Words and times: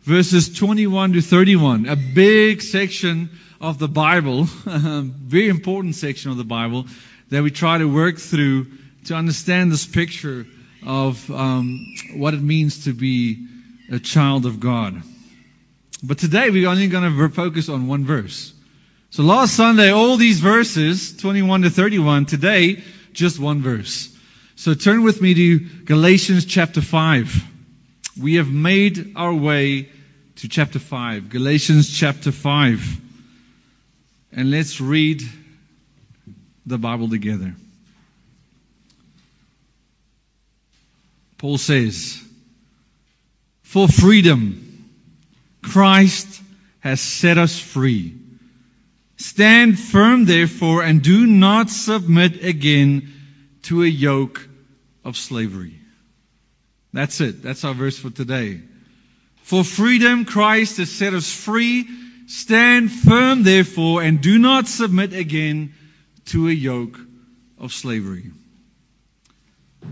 verses 0.00 0.58
21 0.58 1.12
to 1.12 1.20
31. 1.20 1.86
A 1.86 1.94
big 1.94 2.62
section 2.62 3.30
of 3.60 3.78
the 3.78 3.86
Bible, 3.86 4.48
a 4.66 5.02
very 5.04 5.48
important 5.48 5.94
section 5.94 6.32
of 6.32 6.36
the 6.36 6.42
Bible 6.42 6.86
that 7.30 7.44
we 7.44 7.52
try 7.52 7.78
to 7.78 7.84
work 7.84 8.18
through 8.18 8.66
to 9.04 9.14
understand 9.14 9.70
this 9.70 9.86
picture 9.86 10.48
of 10.84 11.30
um, 11.30 11.94
what 12.16 12.34
it 12.34 12.42
means 12.42 12.86
to 12.86 12.94
be 12.94 13.46
a 13.88 14.00
child 14.00 14.46
of 14.46 14.58
God. 14.58 15.00
But 16.02 16.18
today 16.18 16.50
we're 16.50 16.68
only 16.68 16.88
going 16.88 17.04
to 17.04 17.28
focus 17.28 17.68
on 17.68 17.86
one 17.86 18.04
verse. 18.04 18.52
So 19.10 19.22
last 19.22 19.54
Sunday, 19.54 19.90
all 19.90 20.16
these 20.16 20.40
verses, 20.40 21.16
21 21.18 21.62
to 21.62 21.70
31, 21.70 22.26
today, 22.26 22.82
just 23.12 23.38
one 23.38 23.62
verse. 23.62 24.14
So 24.56 24.74
turn 24.74 25.02
with 25.02 25.20
me 25.20 25.34
to 25.34 25.58
Galatians 25.84 26.44
chapter 26.44 26.80
5. 26.80 27.48
We 28.20 28.34
have 28.34 28.50
made 28.50 29.14
our 29.16 29.34
way 29.34 29.88
to 30.36 30.48
chapter 30.48 30.78
5. 30.78 31.30
Galatians 31.30 31.96
chapter 31.96 32.30
5. 32.30 33.00
And 34.32 34.50
let's 34.50 34.80
read 34.80 35.22
the 36.66 36.78
Bible 36.78 37.08
together. 37.08 37.54
Paul 41.38 41.58
says, 41.58 42.22
For 43.62 43.88
freedom, 43.88 44.88
Christ 45.60 46.40
has 46.80 47.00
set 47.00 47.38
us 47.38 47.58
free. 47.58 48.21
Stand 49.22 49.78
firm, 49.78 50.24
therefore, 50.24 50.82
and 50.82 51.00
do 51.00 51.28
not 51.28 51.70
submit 51.70 52.44
again 52.44 53.08
to 53.62 53.84
a 53.84 53.86
yoke 53.86 54.48
of 55.04 55.16
slavery. 55.16 55.78
That's 56.92 57.20
it. 57.20 57.40
That's 57.40 57.64
our 57.64 57.72
verse 57.72 57.96
for 57.96 58.10
today. 58.10 58.60
For 59.42 59.62
freedom, 59.62 60.24
Christ 60.24 60.78
has 60.78 60.90
set 60.90 61.14
us 61.14 61.32
free. 61.32 61.88
Stand 62.26 62.90
firm, 62.90 63.44
therefore, 63.44 64.02
and 64.02 64.20
do 64.20 64.38
not 64.38 64.66
submit 64.66 65.12
again 65.12 65.74
to 66.26 66.48
a 66.48 66.52
yoke 66.52 66.98
of 67.58 67.72
slavery. 67.72 68.32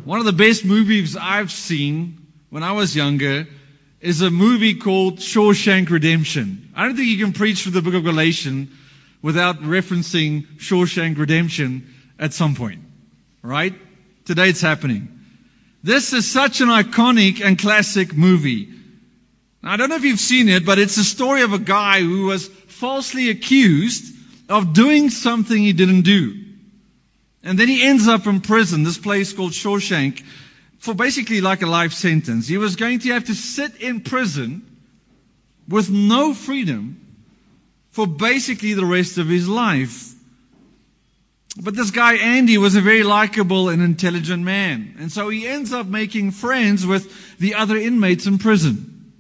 One 0.04 0.18
of 0.18 0.24
the 0.26 0.32
best 0.32 0.64
movies 0.64 1.16
I've 1.16 1.52
seen 1.52 2.26
when 2.50 2.64
I 2.64 2.72
was 2.72 2.96
younger 2.96 3.46
is 4.00 4.22
a 4.22 4.30
movie 4.30 4.74
called 4.74 5.18
Shawshank 5.18 5.88
Redemption. 5.88 6.72
I 6.74 6.86
don't 6.86 6.96
think 6.96 7.08
you 7.08 7.24
can 7.24 7.32
preach 7.32 7.62
through 7.62 7.72
the 7.72 7.82
book 7.82 7.94
of 7.94 8.02
Galatians 8.02 8.70
without 9.22 9.60
referencing 9.60 10.46
Shawshank 10.58 11.18
Redemption 11.18 11.94
at 12.18 12.32
some 12.32 12.54
point. 12.54 12.82
Right? 13.42 13.74
Today 14.24 14.48
it's 14.48 14.60
happening. 14.60 15.20
This 15.82 16.12
is 16.12 16.30
such 16.30 16.60
an 16.60 16.68
iconic 16.68 17.44
and 17.44 17.58
classic 17.58 18.14
movie. 18.14 18.68
Now, 19.62 19.72
I 19.72 19.76
don't 19.76 19.88
know 19.88 19.96
if 19.96 20.04
you've 20.04 20.20
seen 20.20 20.48
it, 20.48 20.66
but 20.66 20.78
it's 20.78 20.96
a 20.98 21.04
story 21.04 21.42
of 21.42 21.52
a 21.52 21.58
guy 21.58 22.00
who 22.00 22.26
was 22.26 22.46
falsely 22.48 23.30
accused 23.30 24.14
of 24.48 24.72
doing 24.74 25.10
something 25.10 25.56
he 25.56 25.72
didn't 25.72 26.02
do. 26.02 26.34
And 27.42 27.58
then 27.58 27.68
he 27.68 27.86
ends 27.86 28.08
up 28.08 28.26
in 28.26 28.40
prison, 28.40 28.82
this 28.82 28.98
place 28.98 29.32
called 29.32 29.52
Shawshank, 29.52 30.22
for 30.78 30.94
basically 30.94 31.40
like 31.40 31.62
a 31.62 31.66
life 31.66 31.92
sentence. 31.92 32.46
He 32.46 32.58
was 32.58 32.76
going 32.76 33.00
to 33.00 33.12
have 33.12 33.24
to 33.24 33.34
sit 33.34 33.76
in 33.76 34.00
prison 34.00 34.66
with 35.68 35.90
no 35.90 36.34
freedom 36.34 36.99
for 37.90 38.06
basically 38.06 38.74
the 38.74 38.84
rest 38.84 39.18
of 39.18 39.28
his 39.28 39.48
life. 39.48 40.14
But 41.60 41.74
this 41.74 41.90
guy, 41.90 42.14
Andy, 42.14 42.58
was 42.58 42.76
a 42.76 42.80
very 42.80 43.02
likable 43.02 43.68
and 43.68 43.82
intelligent 43.82 44.42
man. 44.42 44.96
And 44.98 45.10
so 45.10 45.28
he 45.28 45.46
ends 45.46 45.72
up 45.72 45.86
making 45.86 46.30
friends 46.30 46.86
with 46.86 47.38
the 47.38 47.56
other 47.56 47.76
inmates 47.76 48.26
in 48.26 48.38
prison. 48.38 49.12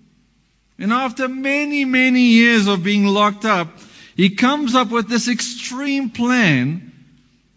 And 0.78 0.92
after 0.92 1.28
many, 1.28 1.84
many 1.84 2.22
years 2.22 2.68
of 2.68 2.84
being 2.84 3.04
locked 3.04 3.44
up, 3.44 3.68
he 4.16 4.30
comes 4.30 4.74
up 4.74 4.90
with 4.90 5.08
this 5.08 5.28
extreme 5.28 6.10
plan 6.10 6.92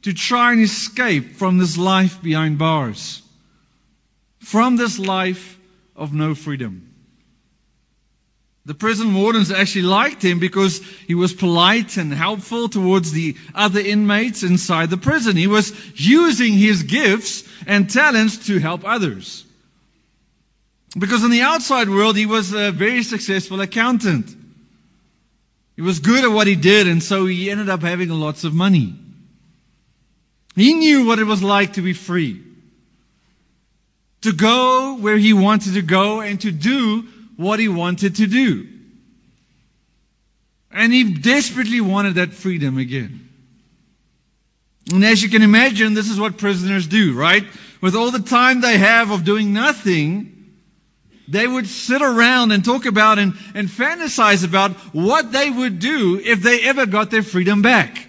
to 0.01 0.13
try 0.13 0.53
and 0.53 0.61
escape 0.61 1.35
from 1.35 1.57
this 1.57 1.77
life 1.77 2.21
behind 2.21 2.57
bars. 2.57 3.21
From 4.39 4.75
this 4.75 4.99
life 4.99 5.57
of 5.95 6.13
no 6.13 6.35
freedom. 6.35 6.92
The 8.65 8.73
prison 8.73 9.13
wardens 9.13 9.51
actually 9.51 9.83
liked 9.83 10.23
him 10.23 10.39
because 10.39 10.81
he 11.05 11.15
was 11.15 11.33
polite 11.33 11.97
and 11.97 12.13
helpful 12.13 12.69
towards 12.69 13.11
the 13.11 13.35
other 13.53 13.81
inmates 13.81 14.43
inside 14.43 14.89
the 14.89 14.97
prison. 14.97 15.35
He 15.35 15.47
was 15.47 15.73
using 15.99 16.53
his 16.53 16.83
gifts 16.83 17.43
and 17.67 17.89
talents 17.89 18.47
to 18.47 18.59
help 18.59 18.85
others. 18.85 19.43
Because 20.97 21.25
in 21.25 21.31
the 21.31 21.41
outside 21.41 21.89
world, 21.89 22.15
he 22.15 22.25
was 22.25 22.53
a 22.53 22.71
very 22.71 23.03
successful 23.03 23.59
accountant. 23.59 24.33
He 25.75 25.81
was 25.81 25.99
good 25.99 26.23
at 26.23 26.31
what 26.31 26.47
he 26.47 26.55
did, 26.55 26.87
and 26.87 27.01
so 27.03 27.25
he 27.25 27.49
ended 27.49 27.67
up 27.67 27.81
having 27.81 28.09
lots 28.09 28.45
of 28.45 28.53
money. 28.53 28.95
He 30.55 30.73
knew 30.75 31.05
what 31.05 31.19
it 31.19 31.23
was 31.25 31.41
like 31.41 31.73
to 31.73 31.81
be 31.81 31.93
free. 31.93 32.43
To 34.21 34.31
go 34.31 34.95
where 34.99 35.17
he 35.17 35.33
wanted 35.33 35.73
to 35.73 35.81
go 35.81 36.21
and 36.21 36.39
to 36.41 36.51
do 36.51 37.07
what 37.37 37.59
he 37.59 37.67
wanted 37.67 38.17
to 38.17 38.27
do. 38.27 38.67
And 40.71 40.91
he 40.91 41.13
desperately 41.13 41.81
wanted 41.81 42.15
that 42.15 42.33
freedom 42.33 42.77
again. 42.77 43.29
And 44.91 45.05
as 45.05 45.21
you 45.21 45.29
can 45.29 45.43
imagine, 45.43 45.93
this 45.93 46.09
is 46.09 46.19
what 46.19 46.37
prisoners 46.37 46.87
do, 46.87 47.13
right? 47.13 47.43
With 47.81 47.95
all 47.95 48.11
the 48.11 48.19
time 48.19 48.61
they 48.61 48.77
have 48.77 49.11
of 49.11 49.23
doing 49.23 49.53
nothing, 49.53 50.33
they 51.27 51.47
would 51.47 51.67
sit 51.67 52.01
around 52.01 52.51
and 52.51 52.65
talk 52.65 52.85
about 52.85 53.17
and, 53.19 53.33
and 53.55 53.69
fantasize 53.69 54.43
about 54.43 54.71
what 54.93 55.31
they 55.31 55.49
would 55.49 55.79
do 55.79 56.19
if 56.23 56.41
they 56.41 56.61
ever 56.63 56.85
got 56.85 57.11
their 57.11 57.23
freedom 57.23 57.61
back. 57.61 58.07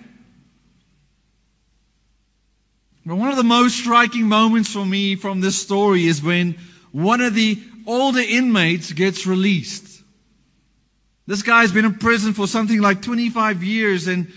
But 3.07 3.17
one 3.17 3.31
of 3.31 3.37
the 3.37 3.45
most 3.45 3.77
striking 3.77 4.29
moments 4.29 4.73
for 4.73 4.85
me 4.85 5.15
from 5.17 5.41
this 5.41 5.61
story 5.61 6.07
is 6.07 6.23
when 6.23 6.57
one 6.91 7.21
of 7.21 7.35
the 7.35 7.63
older 7.87 8.21
inmates 8.21 8.93
gets 8.93 9.27
released. 9.27 10.03
This 11.27 11.43
guy's 11.43 11.73
been 11.73 11.85
in 11.85 11.95
prison 11.95 12.35
for 12.35 12.47
something 12.47 12.81
like 12.81 13.03
25 13.03 13.63
years 13.63 14.09
and 14.09 14.33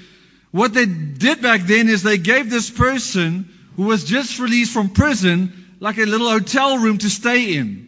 what 0.52 0.74
they 0.74 0.86
did 0.86 1.42
back 1.42 1.62
then 1.62 1.90
is 1.90 2.04
they 2.04 2.18
gave 2.18 2.50
this 2.50 2.70
person 2.70 3.50
who 3.76 3.84
was 3.84 4.06
just 4.06 4.40
released 4.40 4.72
from 4.72 4.90
prison 4.90 5.76
like 5.80 5.98
a 5.98 6.06
little 6.06 6.30
hotel 6.30 6.78
room 6.78 6.98
to 7.00 7.10
stay 7.10 7.56
in. 7.56 7.86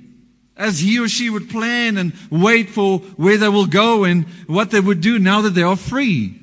as 0.57 0.77
he 0.77 0.99
or 0.99 1.07
she 1.07 1.29
would 1.29 1.49
plan 1.49 1.97
and 1.97 2.11
wait 2.29 2.69
for 2.69 2.99
where 2.99 3.37
they 3.37 3.47
will 3.47 3.65
go 3.65 4.03
and 4.03 4.25
what 4.45 4.71
they 4.71 4.79
would 4.79 4.99
do 4.99 5.17
now 5.17 5.41
that 5.41 5.51
they 5.51 5.63
are 5.63 5.77
free. 5.77 6.37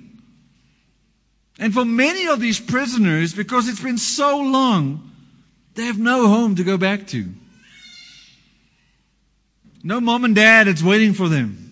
And 1.58 1.72
for 1.74 1.84
many 1.84 2.26
of 2.28 2.40
these 2.40 2.58
prisoners, 2.58 3.34
because 3.34 3.68
it's 3.68 3.82
been 3.82 3.98
so 3.98 4.40
long, 4.40 5.10
they 5.74 5.84
have 5.84 5.98
no 5.98 6.28
home 6.28 6.56
to 6.56 6.64
go 6.64 6.78
back 6.78 7.06
to. 7.08 7.26
No 9.86 10.00
mom 10.00 10.24
and 10.24 10.34
dad 10.34 10.66
that's 10.66 10.82
waiting 10.82 11.12
for 11.12 11.28
them. 11.28 11.62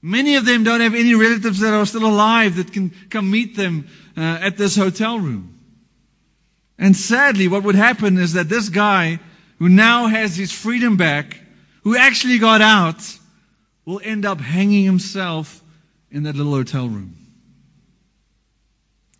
Many 0.00 0.36
of 0.36 0.46
them 0.46 0.64
don't 0.64 0.80
have 0.80 0.94
any 0.94 1.14
relatives 1.14 1.60
that 1.60 1.74
are 1.74 1.84
still 1.84 2.06
alive 2.06 2.56
that 2.56 2.72
can 2.72 2.90
come 3.10 3.30
meet 3.30 3.54
them 3.54 3.86
uh, 4.16 4.20
at 4.40 4.56
this 4.56 4.74
hotel 4.74 5.18
room. 5.18 5.58
And 6.78 6.96
sadly, 6.96 7.48
what 7.48 7.64
would 7.64 7.74
happen 7.74 8.16
is 8.16 8.32
that 8.32 8.48
this 8.48 8.70
guy 8.70 9.20
who 9.58 9.68
now 9.68 10.06
has 10.06 10.36
his 10.36 10.50
freedom 10.50 10.96
back, 10.96 11.38
who 11.82 11.98
actually 11.98 12.38
got 12.38 12.62
out, 12.62 13.02
will 13.84 14.00
end 14.02 14.24
up 14.24 14.40
hanging 14.40 14.86
himself 14.86 15.62
in 16.10 16.22
that 16.22 16.34
little 16.34 16.54
hotel 16.54 16.88
room. 16.88 17.14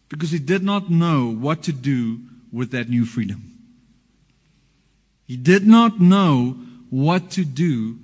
Because 0.08 0.30
he 0.30 0.38
did 0.38 0.62
not 0.62 0.88
know 0.88 1.30
what 1.30 1.64
to 1.64 1.75
do 1.75 2.20
with 2.50 2.70
that 2.70 2.88
new 2.88 3.04
freedom. 3.04 3.52
He 5.26 5.36
did 5.36 5.66
not 5.66 6.00
know 6.00 6.56
what 6.90 7.32
to 7.32 7.44
do 7.44 7.99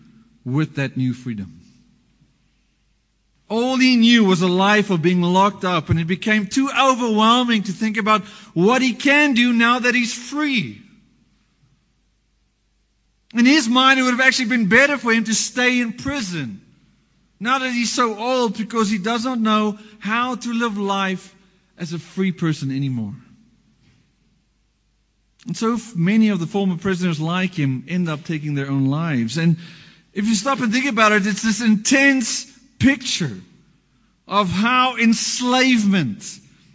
with 0.44 0.76
that 0.76 0.96
new 0.96 1.14
freedom. 1.14 1.60
All 3.48 3.76
he 3.76 3.96
knew 3.96 4.24
was 4.24 4.42
a 4.42 4.48
life 4.48 4.90
of 4.90 5.02
being 5.02 5.20
locked 5.20 5.64
up, 5.64 5.90
and 5.90 6.00
it 6.00 6.06
became 6.06 6.46
too 6.46 6.70
overwhelming 6.70 7.64
to 7.64 7.72
think 7.72 7.98
about 7.98 8.24
what 8.54 8.82
he 8.82 8.94
can 8.94 9.34
do 9.34 9.52
now 9.52 9.78
that 9.80 9.94
he's 9.94 10.14
free. 10.14 10.80
In 13.34 13.46
his 13.46 13.68
mind, 13.68 13.98
it 13.98 14.02
would 14.04 14.12
have 14.12 14.26
actually 14.26 14.48
been 14.48 14.68
better 14.68 14.96
for 14.96 15.12
him 15.12 15.24
to 15.24 15.34
stay 15.34 15.80
in 15.80 15.92
prison. 15.92 16.60
Now 17.40 17.58
that 17.58 17.70
he's 17.70 17.92
so 17.92 18.16
old, 18.16 18.56
because 18.56 18.88
he 18.88 18.98
does 18.98 19.24
not 19.24 19.40
know 19.40 19.78
how 19.98 20.36
to 20.36 20.52
live 20.52 20.78
life 20.78 21.34
as 21.76 21.92
a 21.92 21.98
free 21.98 22.32
person 22.32 22.70
anymore. 22.70 23.14
And 25.46 25.56
so 25.56 25.78
many 25.94 26.30
of 26.30 26.40
the 26.40 26.46
former 26.46 26.76
prisoners 26.76 27.20
like 27.20 27.54
him 27.54 27.84
end 27.88 28.08
up 28.08 28.24
taking 28.24 28.54
their 28.54 28.70
own 28.70 28.86
lives. 28.86 29.36
And 29.36 29.58
if 30.12 30.26
you 30.26 30.34
stop 30.34 30.60
and 30.60 30.72
think 30.72 30.86
about 30.86 31.12
it, 31.12 31.26
it's 31.26 31.42
this 31.42 31.60
intense 31.60 32.50
picture 32.78 33.36
of 34.26 34.48
how 34.48 34.96
enslavement, 34.96 36.24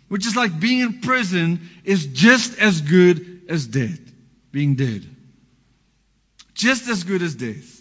which 0.07 0.27
is 0.27 0.35
like 0.35 0.59
being 0.59 0.81
in 0.81 1.01
prison, 1.01 1.69
is 1.83 2.05
just 2.07 2.59
as 2.59 2.81
good 2.81 3.41
as 3.49 3.65
death, 3.65 3.99
being 4.51 4.75
dead. 4.75 5.03
Just 6.53 6.87
as 6.89 7.03
good 7.03 7.21
as 7.21 7.35
death. 7.35 7.78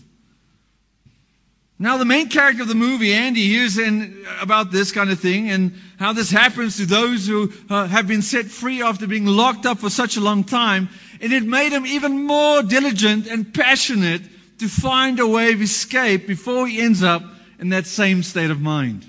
Now, 1.80 1.96
the 1.96 2.04
main 2.04 2.28
character 2.28 2.62
of 2.62 2.68
the 2.68 2.74
movie, 2.74 3.12
Andy, 3.12 3.46
hears 3.46 3.78
in 3.78 4.26
about 4.40 4.72
this 4.72 4.90
kind 4.90 5.10
of 5.10 5.20
thing 5.20 5.48
and 5.48 5.74
how 5.96 6.12
this 6.12 6.28
happens 6.28 6.78
to 6.78 6.86
those 6.86 7.26
who 7.26 7.52
uh, 7.70 7.86
have 7.86 8.08
been 8.08 8.22
set 8.22 8.46
free 8.46 8.82
after 8.82 9.06
being 9.06 9.26
locked 9.26 9.64
up 9.64 9.78
for 9.78 9.88
such 9.88 10.16
a 10.16 10.20
long 10.20 10.42
time. 10.42 10.88
And 11.20 11.32
it 11.32 11.44
made 11.44 11.72
him 11.72 11.86
even 11.86 12.24
more 12.24 12.64
diligent 12.64 13.28
and 13.28 13.54
passionate 13.54 14.22
to 14.58 14.68
find 14.68 15.20
a 15.20 15.26
way 15.26 15.52
of 15.52 15.62
escape 15.62 16.26
before 16.26 16.66
he 16.66 16.80
ends 16.80 17.04
up 17.04 17.22
in 17.60 17.68
that 17.68 17.86
same 17.86 18.24
state 18.24 18.50
of 18.50 18.60
mind. 18.60 19.06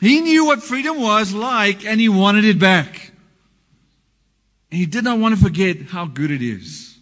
He 0.00 0.20
knew 0.20 0.44
what 0.44 0.62
freedom 0.62 1.00
was 1.00 1.32
like 1.32 1.86
and 1.86 1.98
he 1.98 2.10
wanted 2.10 2.44
it 2.44 2.58
back. 2.58 3.12
And 4.70 4.78
he 4.78 4.84
did 4.84 5.04
not 5.04 5.18
want 5.18 5.34
to 5.34 5.40
forget 5.42 5.80
how 5.82 6.04
good 6.04 6.30
it 6.30 6.42
is. 6.42 6.95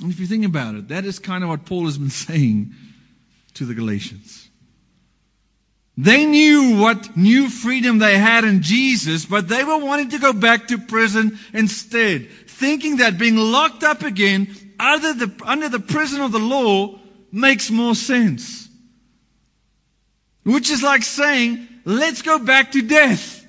And 0.00 0.10
if 0.10 0.20
you 0.20 0.26
think 0.26 0.44
about 0.44 0.74
it, 0.74 0.88
that 0.88 1.04
is 1.04 1.18
kind 1.18 1.44
of 1.44 1.50
what 1.50 1.66
Paul 1.66 1.84
has 1.86 1.98
been 1.98 2.10
saying 2.28 2.72
to 3.54 3.66
the 3.66 3.74
Galatians. 3.74 4.48
They 5.98 6.24
knew 6.24 6.78
what 6.78 7.16
new 7.18 7.50
freedom 7.50 7.98
they 7.98 8.16
had 8.16 8.44
in 8.44 8.62
Jesus, 8.62 9.26
but 9.26 9.46
they 9.46 9.62
were 9.62 9.76
wanting 9.76 10.10
to 10.10 10.18
go 10.18 10.32
back 10.32 10.68
to 10.68 10.78
prison 10.78 11.38
instead, 11.52 12.30
thinking 12.46 12.96
that 12.96 13.18
being 13.18 13.36
locked 13.36 13.84
up 13.84 14.02
again 14.02 14.54
under 14.80 15.12
the, 15.12 15.32
under 15.44 15.68
the 15.68 15.80
prison 15.80 16.22
of 16.22 16.32
the 16.32 16.38
law 16.38 16.98
makes 17.30 17.70
more 17.70 17.94
sense. 17.94 18.68
Which 20.44 20.70
is 20.70 20.82
like 20.82 21.02
saying, 21.02 21.68
let's 21.84 22.22
go 22.22 22.38
back 22.38 22.72
to 22.72 22.82
death. 22.82 23.46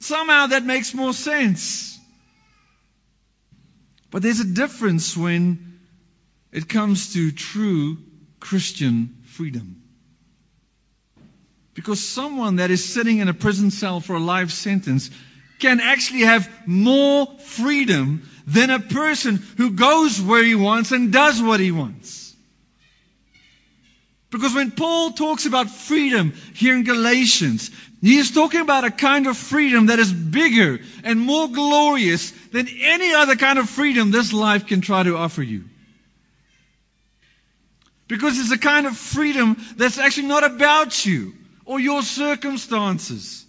Somehow 0.00 0.48
that 0.48 0.64
makes 0.64 0.94
more 0.94 1.14
sense. 1.14 1.95
But 4.16 4.22
there's 4.22 4.40
a 4.40 4.46
difference 4.46 5.14
when 5.14 5.78
it 6.50 6.70
comes 6.70 7.12
to 7.12 7.30
true 7.32 7.98
Christian 8.40 9.14
freedom. 9.24 9.82
Because 11.74 12.00
someone 12.00 12.56
that 12.56 12.70
is 12.70 12.82
sitting 12.82 13.18
in 13.18 13.28
a 13.28 13.34
prison 13.34 13.70
cell 13.70 14.00
for 14.00 14.16
a 14.16 14.18
life 14.18 14.52
sentence 14.52 15.10
can 15.58 15.80
actually 15.80 16.20
have 16.20 16.50
more 16.66 17.26
freedom 17.40 18.26
than 18.46 18.70
a 18.70 18.80
person 18.80 19.36
who 19.58 19.72
goes 19.72 20.18
where 20.18 20.42
he 20.42 20.54
wants 20.54 20.92
and 20.92 21.12
does 21.12 21.42
what 21.42 21.60
he 21.60 21.70
wants. 21.70 22.25
Because 24.36 24.54
when 24.54 24.70
Paul 24.70 25.12
talks 25.12 25.46
about 25.46 25.70
freedom 25.70 26.34
here 26.52 26.76
in 26.76 26.84
Galatians, 26.84 27.70
he 28.02 28.18
is 28.18 28.32
talking 28.32 28.60
about 28.60 28.84
a 28.84 28.90
kind 28.90 29.26
of 29.26 29.34
freedom 29.34 29.86
that 29.86 29.98
is 29.98 30.12
bigger 30.12 30.78
and 31.04 31.18
more 31.18 31.48
glorious 31.48 32.32
than 32.52 32.68
any 32.68 33.14
other 33.14 33.36
kind 33.36 33.58
of 33.58 33.70
freedom 33.70 34.10
this 34.10 34.34
life 34.34 34.66
can 34.66 34.82
try 34.82 35.02
to 35.04 35.16
offer 35.16 35.42
you. 35.42 35.64
Because 38.08 38.38
it's 38.38 38.50
a 38.50 38.58
kind 38.58 38.86
of 38.86 38.94
freedom 38.94 39.56
that's 39.78 39.96
actually 39.96 40.26
not 40.26 40.44
about 40.44 41.06
you 41.06 41.32
or 41.64 41.80
your 41.80 42.02
circumstances. 42.02 43.42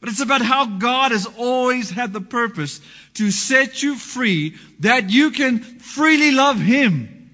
But 0.00 0.08
it's 0.08 0.22
about 0.22 0.40
how 0.40 0.64
God 0.64 1.12
has 1.12 1.26
always 1.26 1.90
had 1.90 2.14
the 2.14 2.22
purpose 2.22 2.80
to 3.16 3.30
set 3.30 3.82
you 3.82 3.96
free 3.96 4.56
that 4.78 5.10
you 5.10 5.30
can 5.30 5.58
freely 5.60 6.30
love 6.30 6.58
Him 6.58 7.30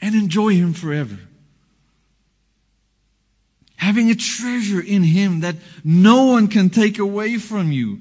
and 0.00 0.16
enjoy 0.16 0.54
Him 0.54 0.72
forever 0.72 1.16
having 3.78 4.10
a 4.10 4.14
treasure 4.16 4.80
in 4.80 5.02
Him 5.04 5.40
that 5.40 5.54
no 5.84 6.26
one 6.26 6.48
can 6.48 6.68
take 6.68 6.98
away 6.98 7.38
from 7.38 7.70
you, 7.72 8.00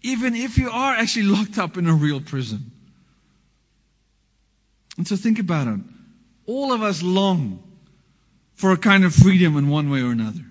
even 0.00 0.34
if 0.34 0.56
you 0.58 0.70
are 0.70 0.94
actually 0.94 1.24
locked 1.24 1.58
up 1.58 1.76
in 1.76 1.88
a 1.88 1.92
real 1.92 2.20
prison. 2.20 2.70
And 4.96 5.06
so 5.06 5.16
think 5.16 5.40
about 5.40 5.66
it. 5.66 5.80
All 6.46 6.72
of 6.72 6.82
us 6.82 7.02
long 7.02 7.62
for 8.54 8.70
a 8.70 8.76
kind 8.76 9.04
of 9.04 9.12
freedom 9.12 9.56
in 9.56 9.68
one 9.68 9.90
way 9.90 10.02
or 10.02 10.12
another. 10.12 10.44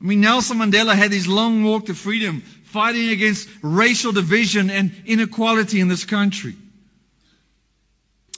I 0.00 0.04
mean, 0.04 0.22
Nelson 0.22 0.58
Mandela 0.58 0.94
had 0.94 1.12
his 1.12 1.28
long 1.28 1.64
walk 1.64 1.86
to 1.86 1.94
freedom, 1.94 2.40
fighting 2.64 3.10
against 3.10 3.48
racial 3.60 4.12
division 4.12 4.70
and 4.70 4.94
inequality 5.04 5.80
in 5.80 5.88
this 5.88 6.06
country. 6.06 6.54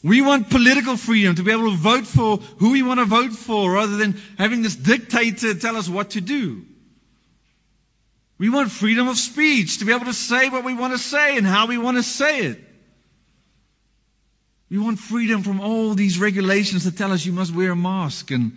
We 0.03 0.23
want 0.23 0.49
political 0.49 0.97
freedom 0.97 1.35
to 1.35 1.43
be 1.43 1.53
able 1.53 1.71
to 1.71 1.77
vote 1.77 2.07
for 2.07 2.39
who 2.39 2.73
we 2.73 2.83
want 2.83 3.01
to 3.01 3.07
vote 3.07 3.33
for 3.33 3.73
rather 3.73 3.97
than 3.99 4.21
having 4.39 4.63
this 4.63 4.77
dictator 4.77 5.55
tell 5.55 5.77
us 5.77 5.89
what 5.89 6.11
to 6.11 6.21
do. 6.23 6.65
We 8.39 8.49
want 8.49 8.71
freedom 8.71 9.09
of 9.09 9.19
speech 9.19 9.79
to 9.79 9.85
be 9.85 9.93
able 9.93 10.07
to 10.07 10.15
say 10.15 10.49
what 10.49 10.65
we 10.65 10.73
want 10.73 10.95
to 10.95 10.99
say 10.99 11.37
and 11.37 11.47
how 11.47 11.67
we 11.67 11.77
want 11.77 11.99
to 11.99 12.03
say 12.03 12.47
it. 12.47 12.59
We 14.71 14.79
want 14.79 14.99
freedom 14.99 15.43
from 15.43 15.61
all 15.61 15.95
these 15.95 16.19
regulations 16.19 16.85
that 16.85 16.97
tell 16.97 17.13
us 17.13 17.27
you 17.27 17.33
must 17.33 17.55
wear 17.55 17.73
a 17.73 17.77
mask 17.77 18.31
and 18.31 18.53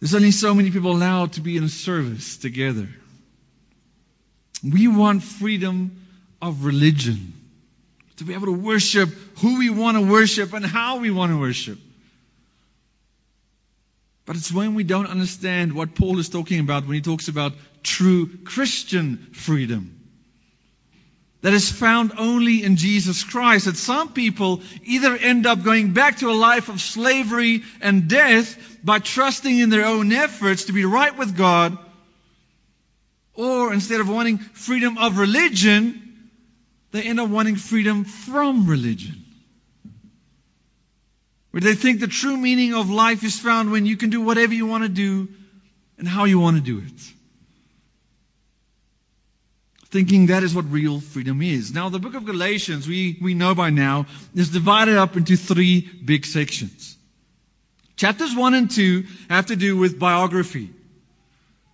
there's 0.00 0.14
only 0.14 0.30
so 0.30 0.54
many 0.54 0.70
people 0.70 0.92
allowed 0.92 1.32
to 1.34 1.40
be 1.42 1.56
in 1.56 1.64
a 1.64 1.68
service 1.68 2.38
together. 2.38 2.88
We 4.64 4.88
want 4.88 5.22
freedom 5.22 6.06
of 6.40 6.64
religion 6.64 7.37
to 8.18 8.24
be 8.24 8.34
able 8.34 8.46
to 8.46 8.52
worship 8.52 9.08
who 9.38 9.58
we 9.58 9.70
want 9.70 9.96
to 9.96 10.02
worship 10.02 10.52
and 10.52 10.64
how 10.64 10.98
we 10.98 11.10
want 11.10 11.32
to 11.32 11.38
worship. 11.38 11.78
But 14.26 14.36
it's 14.36 14.52
when 14.52 14.74
we 14.74 14.84
don't 14.84 15.06
understand 15.06 15.72
what 15.72 15.94
Paul 15.94 16.18
is 16.18 16.28
talking 16.28 16.60
about 16.60 16.84
when 16.86 16.94
he 16.94 17.00
talks 17.00 17.28
about 17.28 17.54
true 17.82 18.28
Christian 18.44 19.28
freedom 19.32 19.98
that 21.40 21.52
is 21.52 21.70
found 21.70 22.12
only 22.18 22.64
in 22.64 22.76
Jesus 22.76 23.22
Christ. 23.22 23.66
That 23.66 23.76
some 23.76 24.12
people 24.12 24.60
either 24.84 25.16
end 25.16 25.46
up 25.46 25.62
going 25.62 25.92
back 25.92 26.18
to 26.18 26.30
a 26.30 26.32
life 26.32 26.68
of 26.68 26.80
slavery 26.80 27.62
and 27.80 28.08
death 28.08 28.78
by 28.84 28.98
trusting 28.98 29.58
in 29.58 29.70
their 29.70 29.86
own 29.86 30.12
efforts 30.12 30.64
to 30.64 30.72
be 30.72 30.84
right 30.84 31.16
with 31.16 31.36
God, 31.36 31.78
or 33.34 33.72
instead 33.72 34.00
of 34.00 34.08
wanting 34.08 34.38
freedom 34.38 34.98
of 34.98 35.18
religion, 35.18 36.07
they 36.90 37.02
end 37.02 37.20
up 37.20 37.28
wanting 37.28 37.56
freedom 37.56 38.04
from 38.04 38.66
religion. 38.66 39.24
Where 41.50 41.60
they 41.60 41.74
think 41.74 42.00
the 42.00 42.06
true 42.06 42.36
meaning 42.36 42.74
of 42.74 42.90
life 42.90 43.24
is 43.24 43.38
found 43.38 43.70
when 43.70 43.86
you 43.86 43.96
can 43.96 44.10
do 44.10 44.20
whatever 44.20 44.54
you 44.54 44.66
want 44.66 44.84
to 44.84 44.88
do 44.88 45.28
and 45.98 46.06
how 46.06 46.24
you 46.24 46.38
want 46.38 46.56
to 46.56 46.62
do 46.62 46.78
it. 46.78 47.12
thinking 49.90 50.26
that 50.26 50.42
is 50.42 50.54
what 50.54 50.70
real 50.70 51.00
freedom 51.00 51.40
is. 51.40 51.72
Now, 51.72 51.88
the 51.88 51.98
book 51.98 52.14
of 52.14 52.26
Galatians, 52.26 52.86
we, 52.86 53.18
we 53.20 53.34
know 53.34 53.54
by 53.54 53.70
now, 53.70 54.06
is 54.34 54.50
divided 54.50 54.96
up 54.96 55.16
into 55.16 55.36
three 55.36 55.80
big 55.80 56.26
sections. 56.26 56.96
Chapters 57.96 58.34
1 58.34 58.54
and 58.54 58.70
2 58.70 59.04
have 59.30 59.46
to 59.46 59.56
do 59.56 59.76
with 59.76 59.98
biography, 59.98 60.70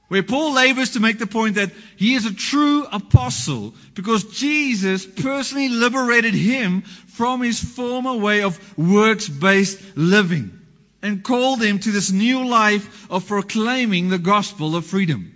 where 0.08 0.22
Paul 0.22 0.52
labors 0.52 0.90
to 0.90 1.00
make 1.00 1.18
the 1.18 1.26
point 1.26 1.54
that 1.54 1.70
he 1.96 2.14
is 2.14 2.26
a 2.26 2.34
true 2.34 2.84
apostle 2.84 3.74
because 3.94 4.24
Jesus 4.24 5.06
personally 5.06 5.68
liberated 5.68 6.34
him 6.34 6.82
from 6.82 7.42
his 7.42 7.62
former 7.62 8.14
way 8.14 8.42
of 8.42 8.78
works 8.78 9.28
based 9.28 9.80
living 9.96 10.60
and 11.02 11.24
called 11.24 11.62
him 11.62 11.78
to 11.78 11.90
this 11.90 12.10
new 12.12 12.46
life 12.46 13.10
of 13.10 13.26
proclaiming 13.26 14.08
the 14.08 14.18
gospel 14.18 14.76
of 14.76 14.86
freedom. 14.86 15.30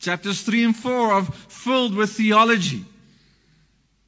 Chapters 0.00 0.42
3 0.42 0.64
and 0.64 0.76
4 0.76 1.12
are 1.12 1.22
filled 1.24 1.94
with 1.94 2.10
theology 2.12 2.84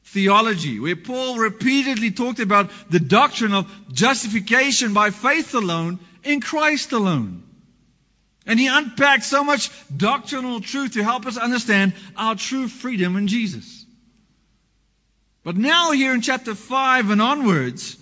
theology, 0.09 0.81
where 0.81 0.97
Paul 0.97 1.37
repeatedly 1.37 2.11
talked 2.11 2.41
about 2.41 2.71
the 2.91 3.01
doctrine 3.01 3.53
of 3.53 3.71
justification 3.93 4.95
by 4.95 5.11
faith 5.11 5.55
alone 5.55 6.01
in 6.25 6.41
Christ 6.41 6.93
alone. 6.93 7.43
And 8.49 8.59
he 8.59 8.67
unpacked 8.67 9.25
so 9.25 9.45
much 9.45 9.71
doctrinal 9.95 10.61
truth 10.61 10.95
to 10.95 11.05
help 11.05 11.27
us 11.27 11.37
understand 11.37 11.93
our 12.17 12.35
true 12.35 12.67
freedom 12.67 13.17
in 13.17 13.29
Jesus. 13.29 13.85
But 15.45 15.57
now, 15.57 15.93
here 15.93 16.15
in 16.15 16.23
chapter 16.23 16.55
5 16.55 17.11
and 17.11 17.21
onwards, 17.21 17.99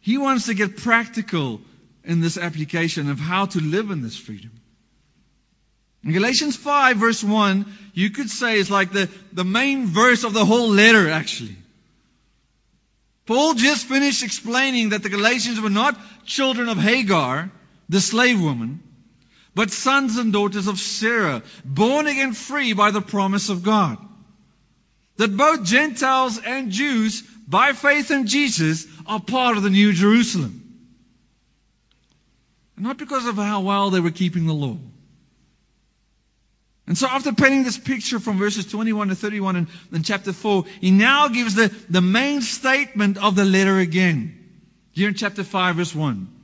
he 0.00 0.18
wants 0.18 0.46
to 0.46 0.54
get 0.54 0.76
practical 0.76 1.62
in 2.04 2.20
this 2.20 2.36
application 2.36 3.10
of 3.10 3.18
how 3.18 3.46
to 3.46 3.60
live 3.60 3.90
in 3.90 4.02
this 4.02 4.16
freedom. 4.16 4.50
In 6.04 6.12
Galatians 6.12 6.56
5 6.56 6.96
verse 6.98 7.24
1, 7.24 7.66
you 7.94 8.10
could 8.10 8.30
say 8.30 8.58
is 8.58 8.70
like 8.70 8.92
the, 8.92 9.10
the 9.32 9.44
main 9.44 9.86
verse 9.86 10.24
of 10.24 10.32
the 10.32 10.44
whole 10.44 10.68
letter 10.68 11.08
actually. 11.10 11.56
Paul 13.26 13.54
just 13.54 13.86
finished 13.86 14.22
explaining 14.22 14.90
that 14.90 15.02
the 15.02 15.08
Galatians 15.08 15.60
were 15.60 15.70
not 15.70 15.98
children 16.24 16.68
of 16.68 16.78
Hagar, 16.78 17.50
the 17.88 18.00
slave 18.00 18.40
woman, 18.40 18.82
but 19.54 19.70
sons 19.70 20.16
and 20.16 20.32
daughters 20.32 20.66
of 20.66 20.78
Sarah, 20.78 21.42
born 21.64 22.06
again 22.06 22.32
free 22.32 22.72
by 22.72 22.90
the 22.90 23.00
promise 23.00 23.48
of 23.48 23.62
God. 23.62 23.98
That 25.16 25.36
both 25.36 25.64
Gentiles 25.64 26.40
and 26.44 26.70
Jews, 26.70 27.22
by 27.46 27.72
faith 27.72 28.10
in 28.10 28.26
Jesus, 28.26 28.86
are 29.06 29.20
part 29.20 29.56
of 29.56 29.62
the 29.62 29.70
New 29.70 29.92
Jerusalem. 29.92 30.56
not 32.76 32.96
because 32.96 33.26
of 33.26 33.36
how 33.36 33.60
well 33.60 33.90
they 33.90 34.00
were 34.00 34.10
keeping 34.10 34.46
the 34.46 34.54
law. 34.54 34.78
And 36.86 36.96
so 36.96 37.06
after 37.06 37.32
painting 37.32 37.62
this 37.62 37.78
picture 37.78 38.18
from 38.18 38.38
verses 38.38 38.66
21 38.66 39.08
to 39.08 39.14
31 39.14 39.56
in, 39.56 39.68
in 39.92 40.02
chapter 40.02 40.32
4, 40.32 40.64
he 40.80 40.90
now 40.90 41.28
gives 41.28 41.54
the, 41.54 41.68
the 41.88 42.00
main 42.00 42.40
statement 42.40 43.16
of 43.18 43.36
the 43.36 43.44
letter 43.44 43.78
again. 43.78 44.36
Here 44.92 45.06
in 45.08 45.14
chapter 45.14 45.44
5 45.44 45.76
verse 45.76 45.94
1. 45.94 46.39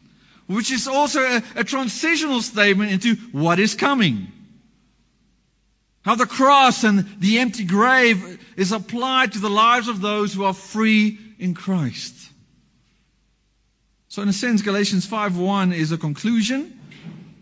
Which 0.46 0.70
is 0.70 0.86
also 0.86 1.20
a, 1.20 1.42
a 1.56 1.64
transitional 1.64 2.40
statement 2.42 2.92
into 2.92 3.16
what 3.32 3.58
is 3.58 3.74
coming. 3.74 4.28
How 6.02 6.14
the 6.14 6.26
cross 6.26 6.84
and 6.84 7.04
the 7.18 7.40
empty 7.40 7.64
grave 7.64 8.40
is 8.56 8.70
applied 8.70 9.32
to 9.32 9.40
the 9.40 9.50
lives 9.50 9.88
of 9.88 10.00
those 10.00 10.32
who 10.32 10.44
are 10.44 10.54
free 10.54 11.18
in 11.38 11.54
Christ. 11.54 12.14
So 14.08 14.22
in 14.22 14.28
a 14.28 14.32
sense, 14.32 14.62
Galatians 14.62 15.06
5.1 15.06 15.74
is 15.74 15.90
a 15.92 15.98
conclusion 15.98 16.76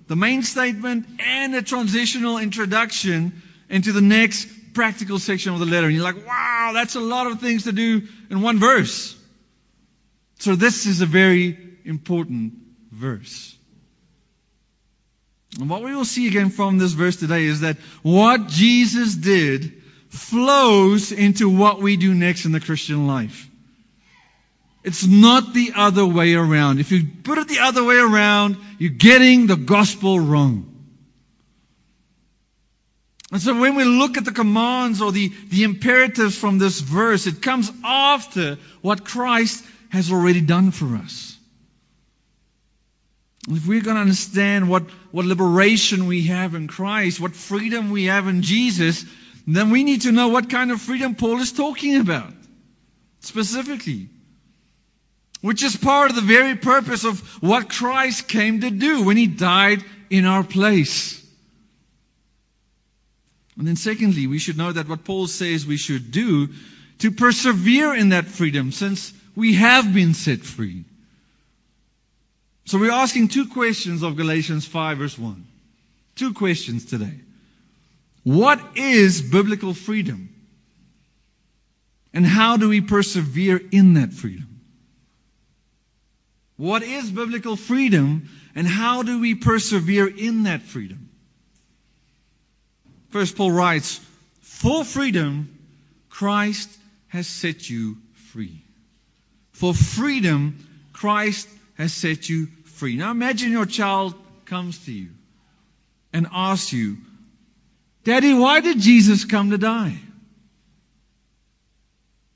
the 0.07 0.17
main 0.17 0.43
statement 0.43 1.07
and 1.19 1.55
a 1.55 1.63
transitional 1.63 2.39
introduction 2.39 3.43
into 3.71 3.93
the 3.93 4.01
next 4.01 4.47
practical 4.75 5.19
section 5.19 5.55
of 5.55 5.61
the 5.61 5.67
letter. 5.67 5.87
And 5.87 5.95
you're 5.95 6.05
like, 6.05 6.27
wow, 6.27 6.73
that's 6.75 6.95
a 6.95 7.01
lot 7.01 7.27
of 7.27 7.41
things 7.41 7.65
to 7.65 7.73
do 7.73 8.03
in 8.31 8.43
one 8.43 8.59
verse. 8.59 9.17
So 10.41 10.57
this 10.57 10.87
is 10.87 11.01
a 11.01 11.07
very 11.07 11.57
important 11.85 12.64
verse. 12.95 13.57
And 15.61 15.71
what 15.71 15.83
we 15.83 15.95
will 15.95 16.05
see 16.05 16.27
again 16.27 16.51
from 16.51 16.79
this 16.79 16.93
verse 16.93 17.17
today 17.17 17.45
is 17.45 17.61
that 17.61 17.77
what 18.03 18.49
Jesus 18.49 19.15
did 19.15 19.83
flows 20.09 21.13
into 21.13 21.49
what 21.49 21.81
we 21.81 21.97
do 21.97 22.15
next 22.15 22.45
in 22.45 22.53
the 22.53 22.61
Christian 22.61 23.07
life. 23.07 23.49
It's 24.83 25.07
not 25.07 25.55
the 25.55 25.73
other 25.77 26.05
way 26.05 26.35
around. 26.35 26.79
If 26.79 26.93
you 26.93 27.07
put 27.23 27.39
it 27.39 27.49
the 27.49 27.61
other 27.61 27.83
way 27.83 27.97
around, 27.97 28.57
you're 28.79 28.91
getting 28.91 29.47
the 29.47 29.57
gospel 29.57 30.21
wrong. 30.21 30.71
And 33.33 33.41
so 33.41 33.59
when 33.59 33.75
we 33.75 33.85
look 33.85 34.17
at 34.17 34.25
the 34.25 34.33
commands 34.33 35.01
or 35.01 35.11
the, 35.11 35.33
the 35.49 35.65
imperatives 35.65 36.37
from 36.37 36.59
this 36.59 36.81
verse, 36.81 37.27
it 37.27 37.41
comes 37.43 37.73
after 37.83 38.59
what 38.83 39.05
Christ 39.05 39.65
has 39.89 40.13
already 40.13 40.41
done 40.41 40.71
for 40.71 40.97
us. 40.97 41.34
If 43.49 43.67
we're 43.67 43.83
going 43.83 43.97
to 43.97 44.01
understand 44.01 44.69
what, 44.69 44.85
what 45.11 45.27
liberation 45.27 46.07
we 46.07 46.25
have 46.29 46.55
in 46.55 46.67
Christ, 46.67 47.21
what 47.21 47.37
freedom 47.37 47.91
we 47.91 48.05
have 48.05 48.27
in 48.27 48.43
Jesus, 48.43 49.05
then 49.47 49.71
we 49.71 49.85
need 49.85 50.03
to 50.03 50.13
know 50.13 50.29
what 50.29 50.49
kind 50.49 50.71
of 50.71 50.81
freedom 50.81 51.15
Paul 51.15 51.41
is 51.41 51.53
talking 51.53 52.01
about. 52.01 52.33
Specifically 53.21 54.09
which 55.45 55.63
is 55.63 55.77
part 55.77 56.09
of 56.09 56.17
the 56.17 56.23
very 56.23 56.57
purpose 56.57 57.05
of 57.05 57.21
what 57.43 57.69
Christ 57.69 58.29
came 58.29 58.63
to 58.63 58.71
do 58.71 59.03
when 59.05 59.19
he 59.19 59.27
died 59.27 59.85
in 60.09 60.25
our 60.25 60.43
place. 60.43 61.23
And 63.59 63.69
then 63.69 63.77
secondly, 63.77 64.27
we 64.27 64.39
should 64.39 64.57
know 64.57 64.73
that 64.73 64.89
what 64.89 65.05
Paul 65.05 65.27
says 65.27 65.67
we 65.67 65.77
should 65.77 66.13
do 66.13 66.49
to 67.01 67.11
persevere 67.11 67.95
in 67.95 68.09
that 68.09 68.25
freedom 68.25 68.73
since 68.73 69.13
we 69.37 69.53
have 69.57 69.93
been 69.93 70.15
set 70.15 70.41
free. 70.41 70.87
So 72.67 72.79
we're 72.79 72.93
asking 72.93 73.29
two 73.29 73.49
questions 73.49 74.03
of 74.03 74.17
Galatians 74.17 74.67
5 74.67 74.99
verse 74.99 75.19
1. 75.19 75.47
Two 76.17 76.33
questions 76.33 76.85
today. 76.85 77.21
What 78.23 78.77
is 78.77 79.21
biblical 79.21 79.75
freedom? 79.75 80.31
And 82.15 82.25
how 82.25 82.57
do 82.57 82.69
we 82.69 82.81
persevere 82.81 83.61
in 83.71 83.95
that 83.95 84.13
freedom? 84.13 84.61
What 86.57 86.83
is 86.83 87.11
biblical 87.11 87.57
freedom 87.57 88.31
and 88.55 88.67
how 88.67 89.03
do 89.03 89.21
we 89.21 89.35
persevere 89.35 90.07
in 90.07 90.45
that 90.45 90.63
freedom? 90.63 91.11
First, 93.11 93.37
Paul 93.37 93.51
writes, 93.51 94.01
For 94.41 94.85
freedom, 94.85 95.59
Christ 96.09 96.71
has 97.09 97.27
set 97.27 97.69
you 97.69 97.97
free. 98.33 98.63
For 99.53 99.75
freedom, 99.75 100.67
Christ 100.93 101.49
has 101.75 101.93
set 101.93 102.29
you 102.29 102.47
free. 102.65 102.97
Now 102.97 103.11
imagine 103.11 103.53
your 103.53 103.67
child 103.67 104.15
comes 104.47 104.85
to 104.87 104.93
you 104.93 105.09
and 106.13 106.27
asks 106.33 106.73
you, 106.73 106.99
Daddy, 108.05 108.35
why 108.35 108.61
did 108.61 108.81
Jesus 108.81 109.25
come 109.25 109.51
to 109.51 109.59
die? 109.59 109.99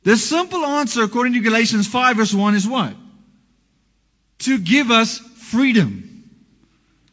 The 0.04 0.16
simple 0.16 0.64
answer, 0.64 1.02
according 1.02 1.34
to 1.34 1.40
Galatians 1.40 1.86
5 1.86 2.16
verse 2.16 2.32
1, 2.32 2.54
is 2.54 2.66
what? 2.66 2.94
to 4.40 4.58
give 4.58 4.90
us 4.90 5.18
freedom. 5.18 6.04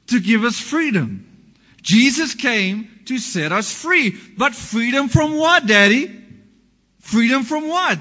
To 0.08 0.20
give 0.20 0.44
us 0.44 0.60
freedom. 0.60 1.25
Jesus 1.82 2.36
came 2.36 2.89
to 3.05 3.17
set 3.17 3.51
us 3.51 3.72
free. 3.72 4.15
But 4.38 4.53
freedom 4.55 5.10
from 5.10 5.36
what, 5.36 5.65
Daddy? 5.65 6.12
Freedom 7.00 7.44
from 7.44 7.67
what? 7.67 8.00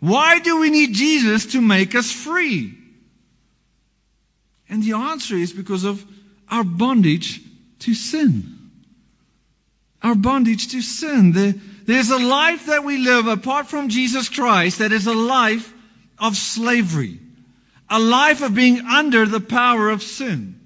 Why 0.00 0.38
do 0.38 0.60
we 0.60 0.70
need 0.70 0.94
Jesus 0.94 1.46
to 1.52 1.60
make 1.60 1.94
us 1.94 2.10
free? 2.10 2.76
And 4.74 4.82
the 4.82 4.94
answer 4.94 5.36
is 5.36 5.52
because 5.52 5.84
of 5.84 6.04
our 6.48 6.64
bondage 6.64 7.40
to 7.78 7.94
sin. 7.94 8.72
Our 10.02 10.16
bondage 10.16 10.66
to 10.72 10.82
sin. 10.82 11.30
there's 11.86 12.10
a 12.10 12.18
life 12.18 12.66
that 12.66 12.82
we 12.82 12.98
live 12.98 13.28
apart 13.28 13.68
from 13.68 13.88
Jesus 13.88 14.28
Christ 14.28 14.80
that 14.80 14.90
is 14.90 15.06
a 15.06 15.14
life 15.14 15.72
of 16.18 16.36
slavery. 16.36 17.20
A 17.88 18.00
life 18.00 18.42
of 18.42 18.56
being 18.56 18.80
under 18.80 19.26
the 19.26 19.38
power 19.38 19.90
of 19.90 20.02
sin. 20.02 20.58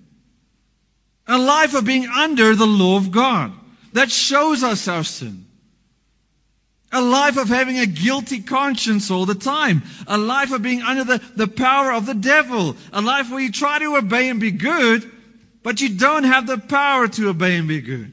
A 1.27 1.37
life 1.37 1.75
of 1.75 1.85
being 1.85 2.07
under 2.07 2.55
the 2.55 2.67
law 2.67 2.97
of 2.97 3.11
God. 3.11 3.53
That 3.93 4.11
shows 4.11 4.63
us 4.63 4.89
our 4.89 5.05
sin. 5.05 5.45
A 6.91 7.03
life 7.03 7.37
of 7.37 7.49
having 7.49 7.79
a 7.79 7.87
guilty 7.87 8.41
conscience 8.41 9.11
all 9.11 9.27
the 9.27 9.35
time. 9.35 9.83
A 10.07 10.17
life 10.17 10.53
of 10.53 10.63
being 10.63 10.81
under 10.81 11.05
the, 11.05 11.23
the 11.37 11.47
power 11.49 11.93
of 11.93 12.07
the 12.07 12.15
devil. 12.15 12.77
A 12.93 13.03
life 13.03 13.31
where 13.31 13.41
you 13.41 13.53
try 13.53 13.79
to 13.79 13.97
obey 13.97 14.31
and 14.31 14.41
be 14.41 14.53
good, 14.53 15.11
but 15.63 15.81
you 15.83 15.91
don't 15.91 16.25
have 16.25 16.47
the 16.47 16.57
power 16.57 17.07
to 17.09 17.29
obey 17.29 17.57
and 17.57 17.69
be 17.69 17.83
good. 17.83 18.13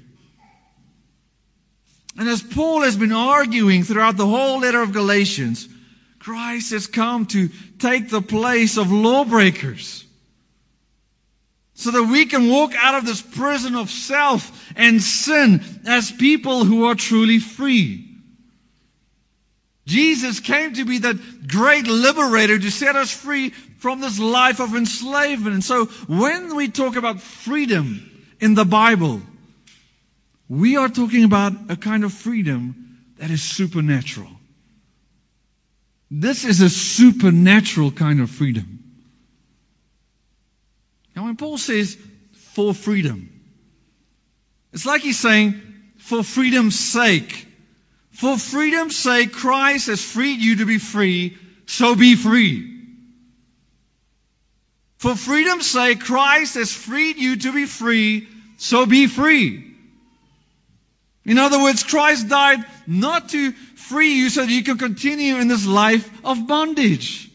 And 2.18 2.28
as 2.28 2.42
Paul 2.42 2.82
has 2.82 2.98
been 2.98 3.14
arguing 3.14 3.84
throughout 3.84 4.18
the 4.18 4.28
whole 4.28 4.60
letter 4.60 4.82
of 4.82 4.94
Galatians, 4.94 5.68
Christ 6.20 6.72
has 6.72 6.88
come 6.88 7.28
to 7.28 7.50
take 7.80 8.10
the 8.10 8.22
place 8.22 8.78
of 8.78 8.92
lawbreakers. 8.92 10.04
So 11.76 11.92
that 11.92 12.04
we 12.04 12.26
can 12.26 12.50
walk 12.50 12.74
out 12.76 12.96
of 12.96 13.06
this 13.06 13.22
prison 13.22 13.76
of 13.76 13.90
self 13.90 14.74
and 14.78 15.02
sin 15.02 15.64
as 15.86 16.12
people 16.12 16.64
who 16.64 16.86
are 16.86 16.96
truly 16.96 17.40
free. 17.40 18.15
Jesus 19.86 20.40
came 20.40 20.74
to 20.74 20.86
be 20.86 21.00
that 21.00 21.48
great 21.48 21.88
liberator 21.88 22.58
to 22.58 22.72
set 22.72 22.96
us 22.96 23.12
free 23.12 23.52
from 23.78 24.02
this 24.02 24.20
life 24.20 24.60
of 24.60 24.76
enslavement. 24.76 25.54
And 25.54 25.64
so 25.64 25.86
when 26.08 26.56
we 26.56 26.70
talk 26.70 26.96
about 26.96 27.22
freedom 27.22 28.10
in 28.40 28.56
the 28.56 28.66
Bible, 28.66 29.22
we 30.50 30.78
are 30.78 30.90
talking 30.90 31.24
about 31.24 31.54
a 31.70 31.76
kind 31.76 32.04
of 32.04 32.14
freedom 32.14 33.00
that 33.18 33.30
is 33.30 33.44
supernatural. 33.44 34.30
This 36.10 36.46
is 36.46 36.62
a 36.62 36.70
supernatural 36.70 37.92
kind 37.92 38.22
of 38.22 38.30
freedom. 38.30 38.80
Now, 41.16 41.26
when 41.26 41.36
Paul 41.36 41.58
says 41.58 41.98
for 42.54 42.74
freedom, 42.74 43.30
it's 44.74 44.86
like 44.86 45.02
he's 45.02 45.20
saying 45.20 45.62
for 45.98 46.24
freedom's 46.24 46.78
sake. 46.78 47.45
For 48.16 48.38
freedom's 48.38 48.96
sake, 48.96 49.34
Christ 49.34 49.88
has 49.88 50.02
freed 50.02 50.40
you 50.40 50.58
to 50.58 50.66
be 50.66 50.78
free, 50.78 51.38
so 51.66 51.96
be 51.96 52.16
free. 52.16 52.72
For 55.00 55.16
freedom's 55.16 55.70
sake, 55.70 56.00
Christ 56.00 56.56
has 56.56 56.72
freed 56.72 57.18
you 57.18 57.36
to 57.36 57.52
be 57.52 57.66
free, 57.66 58.30
so 58.56 58.86
be 58.86 59.08
free. 59.08 59.76
In 61.26 61.38
other 61.38 61.62
words, 61.62 61.84
Christ 61.84 62.30
died 62.30 62.64
not 62.88 63.30
to 63.30 63.52
free 63.52 64.14
you 64.14 64.30
so 64.30 64.46
that 64.46 64.52
you 64.52 64.64
can 64.64 64.78
continue 64.78 65.36
in 65.40 65.50
this 65.50 65.66
life 65.66 66.10
of 66.24 66.48
bondage. 66.48 67.30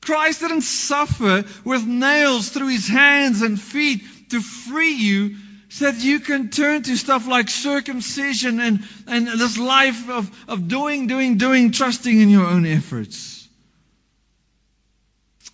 Christ 0.00 0.40
didn't 0.40 0.62
suffer 0.62 1.44
with 1.64 1.86
nails 1.86 2.48
through 2.48 2.68
his 2.68 2.88
hands 2.88 3.42
and 3.42 3.60
feet 3.60 4.02
to 4.30 4.40
free 4.40 4.94
you 4.94 5.36
so 5.70 5.90
that 5.90 6.02
you 6.02 6.18
can 6.20 6.50
turn 6.50 6.82
to 6.82 6.96
stuff 6.96 7.26
like 7.26 7.48
circumcision 7.48 8.60
and, 8.60 8.84
and 9.06 9.28
this 9.28 9.56
life 9.56 10.10
of, 10.10 10.30
of 10.48 10.66
doing, 10.66 11.06
doing, 11.06 11.38
doing, 11.38 11.70
trusting 11.70 12.20
in 12.20 12.28
your 12.28 12.44
own 12.44 12.66
efforts. 12.66 13.48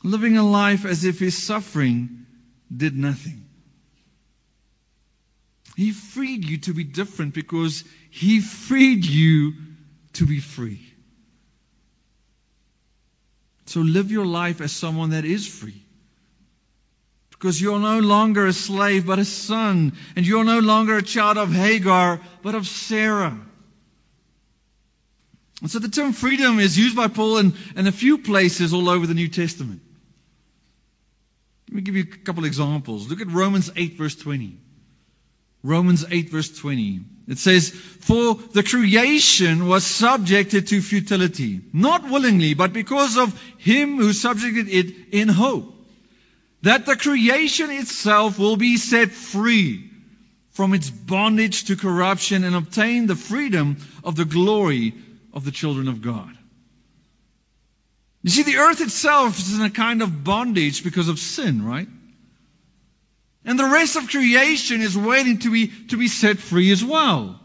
Living 0.03 0.39
a 0.39 0.43
life 0.43 0.87
as 0.87 1.05
if 1.05 1.21
his 1.21 1.37
suffering 1.37 2.27
did 2.75 2.97
nothing. 2.97 3.45
He 5.77 5.93
freed 5.93 6.45
you 6.45 6.59
to 6.59 6.73
be 6.73 6.85
different 6.85 7.35
because 7.35 7.85
He 8.11 8.41
freed 8.41 9.05
you 9.05 9.53
to 10.15 10.25
be 10.25 10.41
free. 10.41 10.81
So 13.67 13.81
live 13.81 14.11
your 14.11 14.25
life 14.25 14.63
as 14.63 14.73
someone 14.73 15.11
that 15.11 15.27
is 15.27 15.47
free. 15.47 15.86
Because 17.39 17.61
you're 17.61 17.79
no 17.79 17.99
longer 17.99 18.47
a 18.47 18.53
slave, 18.53 19.07
but 19.07 19.19
a 19.19 19.25
son. 19.25 19.93
And 20.17 20.27
you're 20.27 20.45
no 20.45 20.59
longer 20.59 20.97
a 20.97 21.03
child 21.03 21.37
of 21.37 21.53
Hagar, 21.53 22.21
but 22.43 22.55
of 22.55 22.67
Sarah. 22.67 23.39
And 25.61 25.71
so 25.71 25.79
the 25.79 25.89
term 25.89 26.13
freedom 26.13 26.59
is 26.59 26.79
used 26.79 26.97
by 26.97 27.09
Paul 27.09 27.39
in, 27.39 27.55
in 27.77 27.87
a 27.87 27.93
few 27.93 28.19
places 28.19 28.73
all 28.73 28.89
over 28.89 29.07
the 29.07 29.15
New 29.15 29.29
Testament. 29.29 29.81
Let 31.69 31.77
me 31.77 31.83
give 31.83 31.97
you 31.97 32.05
a 32.05 32.17
couple 32.25 32.45
examples. 32.45 33.09
Look 33.09 33.21
at 33.21 33.31
Romans 33.31 33.71
8, 33.75 33.97
verse 33.97 34.15
20. 34.15 34.59
Romans 35.67 36.05
8 36.09 36.31
verse 36.31 36.57
20. 36.57 37.01
It 37.27 37.39
says, 37.39 37.71
For 37.71 38.35
the 38.35 38.63
creation 38.63 39.67
was 39.67 39.85
subjected 39.85 40.69
to 40.69 40.81
futility, 40.81 41.61
not 41.73 42.09
willingly, 42.09 42.55
but 42.55 42.73
because 42.73 43.17
of 43.17 43.39
him 43.59 43.97
who 43.97 44.13
subjected 44.13 44.69
it 44.69 44.95
in 45.11 45.29
hope, 45.29 45.75
that 46.67 46.85
the 46.85 46.97
creation 46.97 47.71
itself 47.71 48.41
will 48.41 48.57
be 48.57 48.77
set 48.77 49.13
free 49.13 49.89
from 50.51 50.75
its 50.75 50.91
bondage 50.91 51.67
to 51.67 51.77
corruption 51.77 52.43
and 52.43 52.57
obtain 52.57 53.07
the 53.07 53.15
freedom 53.15 53.77
of 54.03 54.17
the 54.17 54.25
glory 54.25 54.93
of 55.33 55.45
the 55.45 55.53
children 55.53 55.87
of 55.87 56.03
God. 56.03 56.37
You 58.25 58.31
see, 58.31 58.43
the 58.43 58.57
earth 58.57 58.81
itself 58.81 59.39
is 59.39 59.57
in 59.57 59.65
a 59.65 59.71
kind 59.71 60.03
of 60.03 60.25
bondage 60.25 60.83
because 60.83 61.09
of 61.09 61.21
sin, 61.21 61.65
right? 61.65 61.87
And 63.45 63.57
the 63.57 63.71
rest 63.71 63.95
of 63.95 64.09
creation 64.09 64.81
is 64.81 64.99
waiting 64.99 65.39
to 65.41 65.53
be, 65.53 65.69
to 65.69 65.97
be 65.97 66.09
set 66.09 66.39
free 66.39 66.73
as 66.73 66.85
well. 66.85 67.39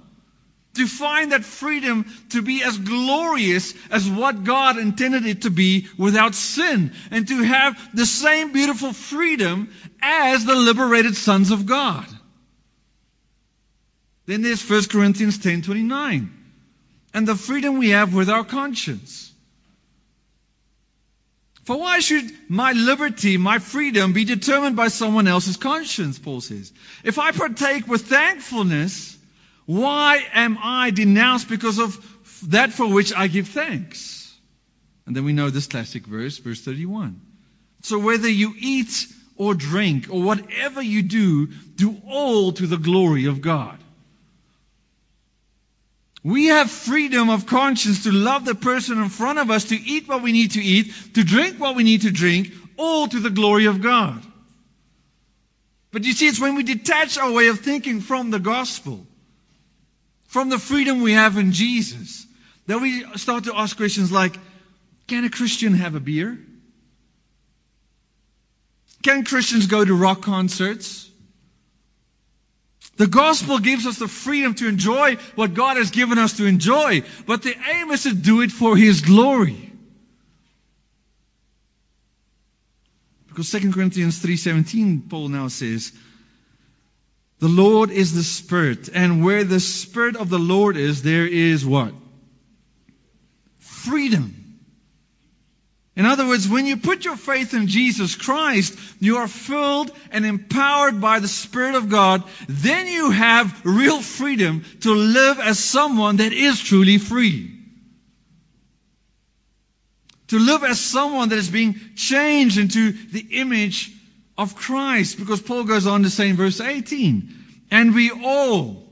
To 0.76 0.88
find 0.88 1.34
that 1.34 1.44
freedom 1.44 2.06
to 2.30 2.42
be 2.42 2.64
as 2.64 2.78
glorious 2.78 3.74
as 3.90 4.10
what 4.10 4.46
God 4.46 4.78
intended 4.78 5.26
it 5.26 5.42
to 5.42 5.50
be 5.50 5.88
without 5.98 6.34
sin. 6.34 6.94
And 7.12 7.28
to 7.28 7.44
have 7.44 7.78
the 7.94 8.06
same 8.06 8.54
beautiful 8.54 8.94
freedom 8.94 9.74
as 10.02 10.46
the 10.46 10.56
liberated 10.56 11.18
sons 11.18 11.52
of 11.52 11.66
God. 11.66 12.06
Then 14.26 14.44
there's 14.44 14.64
1 14.64 14.90
Corinthians 14.90 15.40
10:29. 15.40 16.30
And 17.14 17.28
the 17.28 17.36
freedom 17.36 17.78
we 17.78 17.90
have 17.90 18.14
with 18.14 18.30
our 18.30 18.46
conscience. 18.46 19.30
For 21.66 21.78
why 21.78 22.00
should 22.00 22.32
my 22.50 22.72
liberty, 22.72 23.38
my 23.38 23.60
freedom, 23.60 24.14
be 24.14 24.24
determined 24.26 24.76
by 24.76 24.88
someone 24.88 25.28
else's 25.28 25.58
conscience, 25.58 26.18
Paul 26.18 26.42
says? 26.42 26.72
If 27.04 27.20
I 27.20 27.32
partake 27.32 27.88
with 27.88 28.08
thankfulness, 28.08 29.18
why 29.66 30.24
am 30.34 30.58
I 30.62 30.92
denounced 30.92 31.50
because 31.50 31.80
of 31.80 31.98
that 32.50 32.74
for 32.74 32.88
which 32.88 33.14
I 33.14 33.28
give 33.28 33.48
thanks? 33.48 34.34
And 35.06 35.16
then 35.16 35.26
we 35.26 35.34
know 35.34 35.50
this 35.50 35.68
classic 35.68 36.06
verse, 36.06 36.38
verse 36.38 36.62
31. 36.62 37.20
So 37.82 38.00
whether 38.00 38.30
you 38.30 38.54
eat 38.60 39.08
or 39.38 39.54
drink 39.54 40.08
or 40.10 40.22
whatever 40.22 40.82
you 40.82 41.02
do, 41.02 41.48
do 41.48 41.98
all 42.08 42.52
to 42.54 42.68
the 42.68 42.78
glory 42.78 43.26
of 43.26 43.42
God. 43.42 43.78
We 46.24 46.48
have 46.48 46.70
freedom 46.70 47.30
of 47.32 47.48
conscience 47.48 48.04
to 48.04 48.12
love 48.12 48.46
the 48.46 48.54
person 48.54 49.02
in 49.02 49.10
front 49.10 49.40
of 49.40 49.50
us, 49.50 49.66
to 49.66 49.76
eat 49.76 50.08
what 50.08 50.22
we 50.22 50.32
need 50.32 50.52
to 50.52 50.62
eat, 50.62 50.94
to 51.16 51.24
drink 51.24 51.60
what 51.60 51.76
we 51.76 51.84
need 51.84 52.04
to 52.04 52.12
drink, 52.12 52.54
all 52.78 53.08
to 53.08 53.20
the 53.20 53.32
glory 53.32 53.66
of 53.66 53.82
God. 53.82 54.22
But 55.92 56.04
you 56.04 56.14
see, 56.14 56.28
it's 56.28 56.40
when 56.40 56.56
we 56.56 56.64
detach 56.64 57.18
our 57.18 57.32
way 57.32 57.48
of 57.48 57.60
thinking 57.60 58.02
from 58.02 58.30
the 58.30 58.40
gospel, 58.40 59.06
from 60.32 60.48
the 60.48 60.58
freedom 60.58 61.02
we 61.02 61.12
have 61.12 61.38
in 61.38 61.52
Jesus, 61.52 62.26
that 62.68 62.80
we 62.80 63.04
start 63.18 63.44
to 63.44 63.54
ask 63.54 63.76
questions 63.76 64.14
like, 64.14 64.40
can 65.08 65.26
a 65.26 65.30
Christian 65.30 65.74
have 65.74 65.94
a 65.96 66.00
beer? 66.00 66.40
Can 69.04 69.26
Christians 69.26 69.68
go 69.68 69.84
to 69.84 69.94
rock 69.94 70.22
concerts? 70.22 71.10
The 72.96 73.08
gospel 73.08 73.60
gives 73.60 73.86
us 73.86 74.00
the 74.00 74.08
freedom 74.08 74.54
to 74.56 74.70
enjoy 74.70 75.18
what 75.36 75.54
God 75.54 75.76
has 75.76 75.92
given 75.92 76.18
us 76.18 76.38
to 76.38 76.46
enjoy, 76.46 77.04
but 77.26 77.44
the 77.44 77.54
aim 77.74 77.92
is 77.92 78.04
to 78.04 78.14
do 78.14 78.40
it 78.40 78.54
for 78.54 78.78
His 78.78 79.02
glory. 79.02 79.74
Because 83.28 83.52
2 83.52 83.74
Corinthians 83.74 84.24
3:17 84.24 85.10
Paul 85.10 85.28
now 85.28 85.50
says, 85.50 85.92
"The 87.42 87.50
Lord 87.50 87.90
is 87.90 88.14
the 88.14 88.24
Spirit, 88.24 88.88
and 88.94 89.26
where 89.26 89.44
the 89.44 89.60
Spirit 89.60 90.16
of 90.16 90.30
the 90.30 90.40
Lord 90.40 90.78
is, 90.78 91.02
there 91.02 91.26
is 91.26 91.66
what? 91.66 91.92
Freedom." 93.58 94.36
In 95.96 96.06
other 96.06 96.28
words, 96.28 96.48
when 96.48 96.68
you 96.68 96.78
put 96.78 97.04
your 97.04 97.18
faith 97.18 97.56
in 97.56 97.66
Jesus 97.66 98.16
Christ, 98.16 98.78
you 99.00 99.18
are 99.18 99.28
filled 99.28 99.92
and 100.12 100.24
empowered 100.24 101.02
by 101.02 101.20
the 101.20 101.28
Spirit 101.28 101.74
of 101.74 101.90
God. 101.90 102.24
Then 102.48 102.88
you 102.88 103.10
have 103.10 103.66
real 103.66 104.04
freedom 104.04 104.64
to 104.82 104.94
live 104.94 105.40
as 105.40 105.58
someone 105.58 106.18
that 106.18 106.34
is 106.34 106.62
truly 106.62 107.00
free. 107.00 107.58
To 110.28 110.38
live 110.38 110.64
as 110.64 110.80
someone 110.80 111.30
that 111.30 111.40
is 111.40 111.50
being 111.50 111.80
changed 111.96 112.60
into 112.60 112.92
the 112.92 113.26
image 113.32 113.92
of 114.42 114.56
Christ. 114.56 115.20
Because 115.20 115.42
Paul 115.42 115.66
goes 115.66 115.86
on 115.86 116.04
to 116.04 116.10
say 116.10 116.30
in 116.30 116.36
verse 116.36 116.60
18, 116.60 117.36
and 117.70 117.94
we 117.94 118.12
all, 118.12 118.84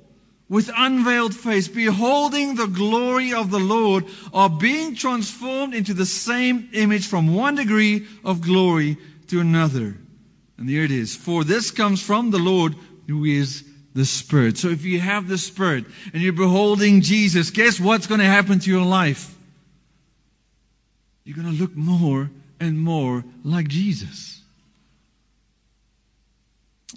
with 0.47 0.69
unveiled 0.75 1.35
face, 1.35 1.67
beholding 1.67 2.55
the 2.55 2.67
glory 2.67 3.33
of 3.33 3.49
the 3.49 3.59
Lord, 3.59 4.05
are 4.33 4.49
being 4.49 4.95
transformed 4.95 5.73
into 5.73 5.93
the 5.93 6.05
same 6.05 6.69
image 6.73 7.07
from 7.07 7.33
one 7.33 7.55
degree 7.55 8.07
of 8.23 8.41
glory 8.41 8.97
to 9.27 9.39
another. 9.39 9.97
And 10.57 10.69
here 10.69 10.83
it 10.83 10.91
is. 10.91 11.15
For 11.15 11.43
this 11.43 11.71
comes 11.71 12.01
from 12.01 12.31
the 12.31 12.39
Lord 12.39 12.75
who 13.07 13.25
is 13.25 13.63
the 13.95 14.05
Spirit. 14.05 14.57
So 14.57 14.69
if 14.69 14.85
you 14.85 14.99
have 14.99 15.27
the 15.27 15.37
Spirit 15.37 15.85
and 16.13 16.21
you're 16.21 16.33
beholding 16.33 17.01
Jesus, 17.01 17.49
guess 17.49 17.79
what's 17.79 18.07
going 18.07 18.19
to 18.19 18.25
happen 18.25 18.59
to 18.59 18.69
your 18.71 18.85
life? 18.85 19.35
You're 21.23 21.37
going 21.37 21.55
to 21.55 21.61
look 21.61 21.75
more 21.75 22.29
and 22.59 22.79
more 22.79 23.23
like 23.43 23.67
Jesus. 23.67 24.38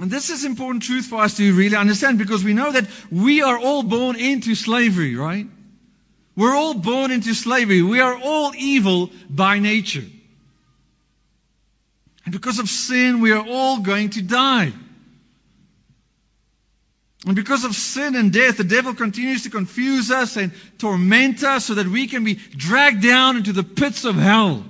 And 0.00 0.10
this 0.10 0.30
is 0.30 0.44
important 0.44 0.84
truth 0.84 1.06
for 1.06 1.20
us 1.20 1.36
to 1.36 1.54
really 1.54 1.76
understand 1.76 2.18
because 2.18 2.42
we 2.42 2.54
know 2.54 2.72
that 2.72 2.88
we 3.10 3.42
are 3.42 3.58
all 3.58 3.82
born 3.82 4.16
into 4.16 4.54
slavery, 4.54 5.16
right? 5.16 5.46
We're 6.34 6.54
all 6.54 6.74
born 6.74 7.10
into 7.10 7.34
slavery. 7.34 7.82
We 7.82 8.00
are 8.00 8.16
all 8.16 8.54
evil 8.56 9.10
by 9.28 9.58
nature. 9.58 10.04
And 12.24 12.32
because 12.32 12.58
of 12.58 12.68
sin, 12.68 13.20
we 13.20 13.32
are 13.32 13.46
all 13.46 13.80
going 13.80 14.10
to 14.10 14.22
die. 14.22 14.72
And 17.26 17.36
because 17.36 17.64
of 17.64 17.74
sin 17.74 18.16
and 18.16 18.32
death, 18.32 18.56
the 18.56 18.64
devil 18.64 18.94
continues 18.94 19.42
to 19.42 19.50
confuse 19.50 20.10
us 20.10 20.36
and 20.36 20.52
torment 20.78 21.44
us 21.44 21.66
so 21.66 21.74
that 21.74 21.86
we 21.86 22.06
can 22.06 22.24
be 22.24 22.34
dragged 22.34 23.02
down 23.02 23.36
into 23.36 23.52
the 23.52 23.62
pits 23.62 24.04
of 24.04 24.16
hell. 24.16 24.64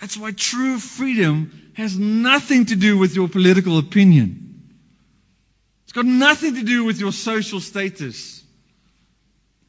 That's 0.00 0.16
why 0.16 0.32
true 0.32 0.78
freedom 0.78 1.63
has 1.74 1.98
nothing 1.98 2.66
to 2.66 2.76
do 2.76 2.98
with 2.98 3.14
your 3.14 3.28
political 3.28 3.78
opinion. 3.78 4.62
It's 5.84 5.92
got 5.92 6.06
nothing 6.06 6.54
to 6.54 6.62
do 6.62 6.84
with 6.84 6.98
your 6.98 7.12
social 7.12 7.60
status. 7.60 8.42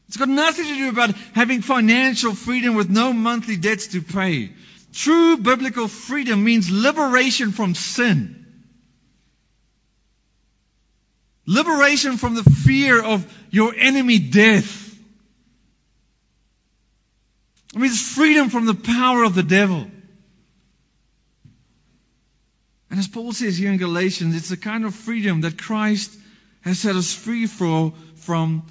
It's 0.08 0.18
got 0.18 0.30
nothing 0.30 0.66
to 0.66 0.76
do 0.76 0.90
about 0.90 1.12
having 1.34 1.62
financial 1.62 2.34
freedom 2.34 2.76
with 2.76 2.90
no 2.90 3.12
monthly 3.12 3.58
debts 3.58 3.88
to 3.88 4.02
pay. 4.02 4.52
True 4.94 5.38
biblical 5.38 5.88
freedom 5.88 6.44
means 6.44 6.72
liberation 6.72 7.52
from 7.52 7.76
sin. 7.76 8.46
Liberation 11.48 12.18
from 12.18 12.36
the 12.36 12.44
fear 12.44 13.04
of 13.04 13.26
your 13.52 13.76
enemy 13.76 14.20
death. 14.20 14.84
It 17.74 17.80
means 17.80 18.02
freedom 18.02 18.50
from 18.50 18.66
the 18.66 18.74
power 18.74 19.24
of 19.24 19.36
the 19.36 19.44
devil. 19.44 19.88
And 22.96 23.02
as 23.02 23.10
Paul 23.10 23.34
says 23.34 23.58
here 23.58 23.74
in 23.74 23.78
Galatians, 23.78 24.38
it's 24.38 24.48
the 24.48 24.56
kind 24.56 24.86
of 24.86 24.96
freedom 24.96 25.42
that 25.42 25.62
Christ 25.62 26.18
has 26.62 26.80
set 26.80 26.96
us 26.96 27.14
free 27.14 27.46
for, 27.46 27.92
from 28.16 28.66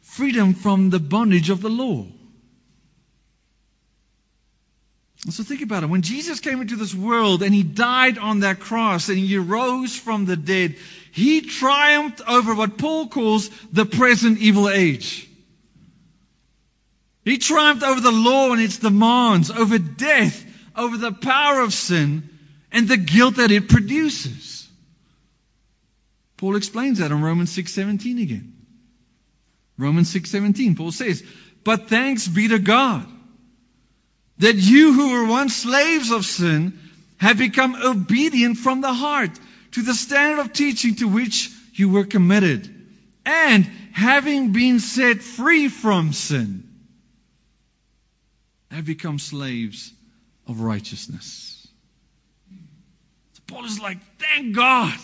freedom 0.00 0.54
from 0.54 0.90
the 0.90 0.98
bondage 0.98 1.50
of 1.50 1.60
the 1.60 1.68
law. 1.68 2.04
So 5.28 5.44
think 5.44 5.62
about 5.62 5.84
it. 5.84 5.88
When 5.88 6.02
Jesus 6.02 6.40
came 6.40 6.60
into 6.60 6.74
this 6.74 6.92
world 6.92 7.44
and 7.44 7.54
he 7.54 7.62
died 7.62 8.18
on 8.18 8.40
that 8.40 8.58
cross 8.58 9.08
and 9.08 9.16
he 9.16 9.38
rose 9.38 9.94
from 9.94 10.24
the 10.24 10.36
dead, 10.36 10.74
he 11.12 11.42
triumphed 11.42 12.22
over 12.26 12.56
what 12.56 12.76
Paul 12.76 13.06
calls 13.06 13.50
the 13.70 13.86
present 13.86 14.40
evil 14.40 14.68
age. 14.68 15.30
He 17.24 17.38
triumphed 17.38 17.84
over 17.84 18.00
the 18.00 18.10
law 18.10 18.50
and 18.50 18.60
its 18.60 18.78
demands, 18.78 19.48
over 19.48 19.78
death, 19.78 20.44
over 20.74 20.96
the 20.96 21.12
power 21.12 21.60
of 21.60 21.72
sin, 21.72 22.28
and 22.72 22.88
the 22.88 22.96
guilt 22.96 23.36
that 23.36 23.50
it 23.50 23.68
produces. 23.68 24.68
Paul 26.36 26.56
explains 26.56 26.98
that 26.98 27.10
in 27.10 27.20
Romans 27.20 27.50
6:17 27.50 28.18
again. 28.18 28.52
Romans 29.76 30.08
6:17 30.10 30.76
Paul 30.76 30.92
says, 30.92 31.22
"But 31.64 31.88
thanks 31.88 32.26
be 32.28 32.48
to 32.48 32.58
God 32.58 33.06
that 34.38 34.56
you 34.56 34.94
who 34.94 35.10
were 35.12 35.26
once 35.26 35.54
slaves 35.56 36.10
of 36.10 36.24
sin 36.24 36.78
have 37.18 37.36
become 37.36 37.76
obedient 37.76 38.56
from 38.56 38.80
the 38.80 38.92
heart 38.92 39.38
to 39.72 39.82
the 39.82 39.94
standard 39.94 40.40
of 40.40 40.52
teaching 40.52 40.96
to 40.96 41.08
which 41.08 41.50
you 41.74 41.90
were 41.90 42.04
committed. 42.04 42.74
And 43.24 43.64
having 43.92 44.52
been 44.52 44.80
set 44.80 45.22
free 45.22 45.68
from 45.68 46.12
sin, 46.12 46.66
have 48.70 48.86
become 48.86 49.18
slaves 49.18 49.92
of 50.46 50.60
righteousness. 50.60 51.49
Paul 53.50 53.64
is 53.64 53.80
like, 53.80 53.98
thank 54.18 54.54
God. 54.54 54.96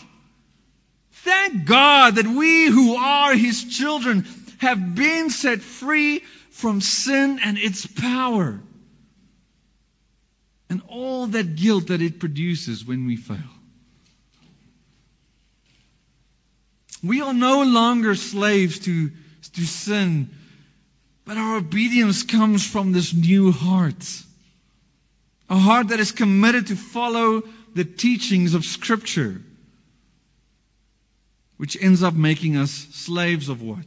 Thank 1.10 1.66
God 1.66 2.14
that 2.14 2.26
we 2.26 2.66
who 2.66 2.94
are 2.94 3.34
his 3.34 3.64
children 3.64 4.24
have 4.58 4.94
been 4.94 5.30
set 5.30 5.60
free 5.60 6.20
from 6.50 6.80
sin 6.80 7.40
and 7.42 7.58
its 7.58 7.84
power 7.86 8.60
and 10.70 10.80
all 10.88 11.26
that 11.26 11.56
guilt 11.56 11.88
that 11.88 12.00
it 12.00 12.20
produces 12.20 12.84
when 12.84 13.06
we 13.06 13.16
fail. 13.16 13.38
We 17.02 17.22
are 17.22 17.34
no 17.34 17.62
longer 17.62 18.14
slaves 18.14 18.78
to, 18.80 19.10
to 19.54 19.60
sin, 19.62 20.30
but 21.24 21.36
our 21.36 21.56
obedience 21.56 22.22
comes 22.22 22.64
from 22.64 22.92
this 22.92 23.12
new 23.12 23.50
heart. 23.50 24.22
A 25.50 25.58
heart 25.58 25.88
that 25.88 26.00
is 26.00 26.12
committed 26.12 26.68
to 26.68 26.76
follow 26.76 27.42
the 27.76 27.84
teachings 27.84 28.54
of 28.54 28.64
Scripture, 28.64 29.40
which 31.58 31.76
ends 31.80 32.02
up 32.02 32.14
making 32.14 32.56
us 32.56 32.70
slaves 32.70 33.48
of 33.48 33.62
what? 33.62 33.84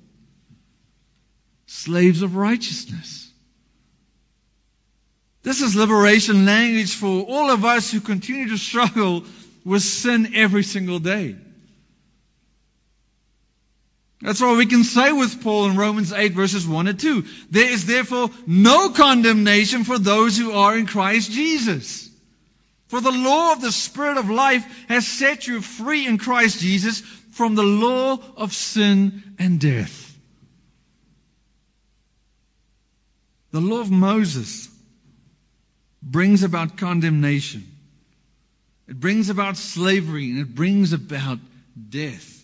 Slaves 1.65 2.21
of 2.21 2.35
righteousness. 2.35 3.31
This 5.41 5.61
is 5.61 5.75
liberation 5.75 6.45
language 6.45 6.93
for 6.93 7.23
all 7.27 7.49
of 7.49 7.65
us 7.65 7.91
who 7.91 7.99
continue 7.99 8.49
to 8.49 8.57
struggle 8.57 9.23
with 9.65 9.81
sin 9.81 10.33
every 10.35 10.63
single 10.63 10.99
day. 10.99 11.35
That's 14.21 14.41
what 14.41 14.57
we 14.57 14.65
can 14.65 14.83
say 14.83 15.11
with 15.13 15.41
Paul 15.41 15.69
in 15.69 15.77
Romans 15.77 16.11
8 16.11 16.33
verses 16.33 16.67
1 16.67 16.87
and 16.87 16.99
2. 16.99 17.23
There 17.49 17.71
is 17.71 17.85
therefore 17.85 18.29
no 18.45 18.89
condemnation 18.89 19.85
for 19.85 19.97
those 19.97 20.37
who 20.37 20.51
are 20.51 20.77
in 20.77 20.85
Christ 20.85 21.31
Jesus. 21.31 22.08
For 22.89 23.01
the 23.01 23.11
law 23.11 23.53
of 23.53 23.61
the 23.61 23.71
Spirit 23.71 24.17
of 24.17 24.31
life 24.31 24.65
has 24.87 25.07
set 25.07 25.45
you 25.45 25.61
free 25.61 26.07
in 26.07 26.17
Christ 26.17 26.59
Jesus 26.59 27.01
from 27.31 27.53
the 27.53 27.63
law 27.63 28.17
of 28.35 28.51
sin 28.51 29.35
and 29.37 29.59
death. 29.59 30.17
The 33.51 33.61
law 33.61 33.79
of 33.79 33.91
Moses 33.91 34.69
brings 36.01 36.41
about 36.41 36.77
condemnation. 36.77 37.63
It 38.87 38.99
brings 38.99 39.29
about 39.29 39.57
slavery 39.57 40.31
and 40.31 40.39
it 40.39 40.55
brings 40.55 40.91
about 40.91 41.37
death. 41.89 42.43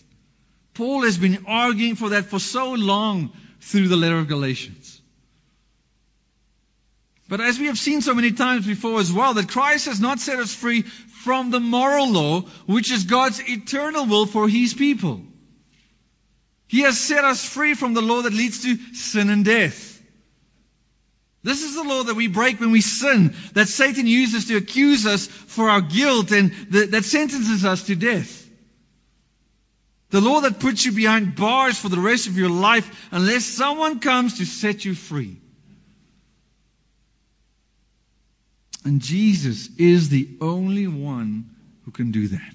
Paul 0.74 1.02
has 1.02 1.18
been 1.18 1.46
arguing 1.48 1.96
for 1.96 2.10
that 2.10 2.26
for 2.26 2.38
so 2.38 2.74
long 2.74 3.32
through 3.60 3.88
the 3.88 3.96
letter 3.96 4.18
of 4.18 4.28
Galatians. 4.28 4.85
But 7.28 7.40
as 7.40 7.58
we 7.58 7.66
have 7.66 7.78
seen 7.78 8.02
so 8.02 8.14
many 8.14 8.32
times 8.32 8.66
before 8.66 9.00
as 9.00 9.12
well, 9.12 9.34
that 9.34 9.48
Christ 9.48 9.86
has 9.86 10.00
not 10.00 10.20
set 10.20 10.38
us 10.38 10.54
free 10.54 10.82
from 10.82 11.50
the 11.50 11.60
moral 11.60 12.10
law, 12.12 12.42
which 12.66 12.92
is 12.92 13.04
God's 13.04 13.40
eternal 13.48 14.06
will 14.06 14.26
for 14.26 14.48
His 14.48 14.74
people. 14.74 15.22
He 16.68 16.80
has 16.80 16.98
set 16.98 17.24
us 17.24 17.44
free 17.44 17.74
from 17.74 17.94
the 17.94 18.02
law 18.02 18.22
that 18.22 18.32
leads 18.32 18.62
to 18.62 18.76
sin 18.94 19.30
and 19.30 19.44
death. 19.44 20.00
This 21.42 21.62
is 21.62 21.74
the 21.76 21.84
law 21.84 22.02
that 22.02 22.16
we 22.16 22.26
break 22.26 22.58
when 22.58 22.72
we 22.72 22.80
sin, 22.80 23.34
that 23.52 23.68
Satan 23.68 24.06
uses 24.06 24.46
to 24.46 24.56
accuse 24.56 25.06
us 25.06 25.26
for 25.26 25.70
our 25.70 25.80
guilt 25.80 26.32
and 26.32 26.52
that, 26.70 27.04
sentences 27.04 27.64
us 27.64 27.84
to 27.84 27.94
death. 27.94 28.48
The 30.10 30.20
law 30.20 30.40
that 30.40 30.58
puts 30.58 30.84
you 30.84 30.92
behind 30.92 31.36
bars 31.36 31.78
for 31.78 31.88
the 31.88 32.00
rest 32.00 32.26
of 32.26 32.36
your 32.36 32.50
life 32.50 33.08
unless 33.12 33.44
someone 33.44 34.00
comes 34.00 34.38
to 34.38 34.44
set 34.44 34.84
you 34.84 34.94
free. 34.94 35.40
And 38.86 39.00
Jesus 39.00 39.68
is 39.78 40.10
the 40.10 40.28
only 40.40 40.86
one 40.86 41.50
who 41.84 41.90
can 41.90 42.12
do 42.12 42.28
that. 42.28 42.54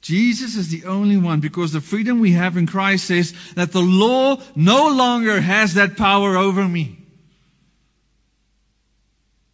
Jesus 0.00 0.56
is 0.56 0.70
the 0.70 0.86
only 0.86 1.18
one 1.18 1.40
because 1.40 1.72
the 1.72 1.82
freedom 1.82 2.18
we 2.18 2.32
have 2.32 2.56
in 2.56 2.66
Christ 2.66 3.04
says 3.04 3.34
that 3.56 3.72
the 3.72 3.82
law 3.82 4.40
no 4.56 4.88
longer 4.88 5.38
has 5.38 5.74
that 5.74 5.98
power 5.98 6.38
over 6.38 6.66
me. 6.66 6.96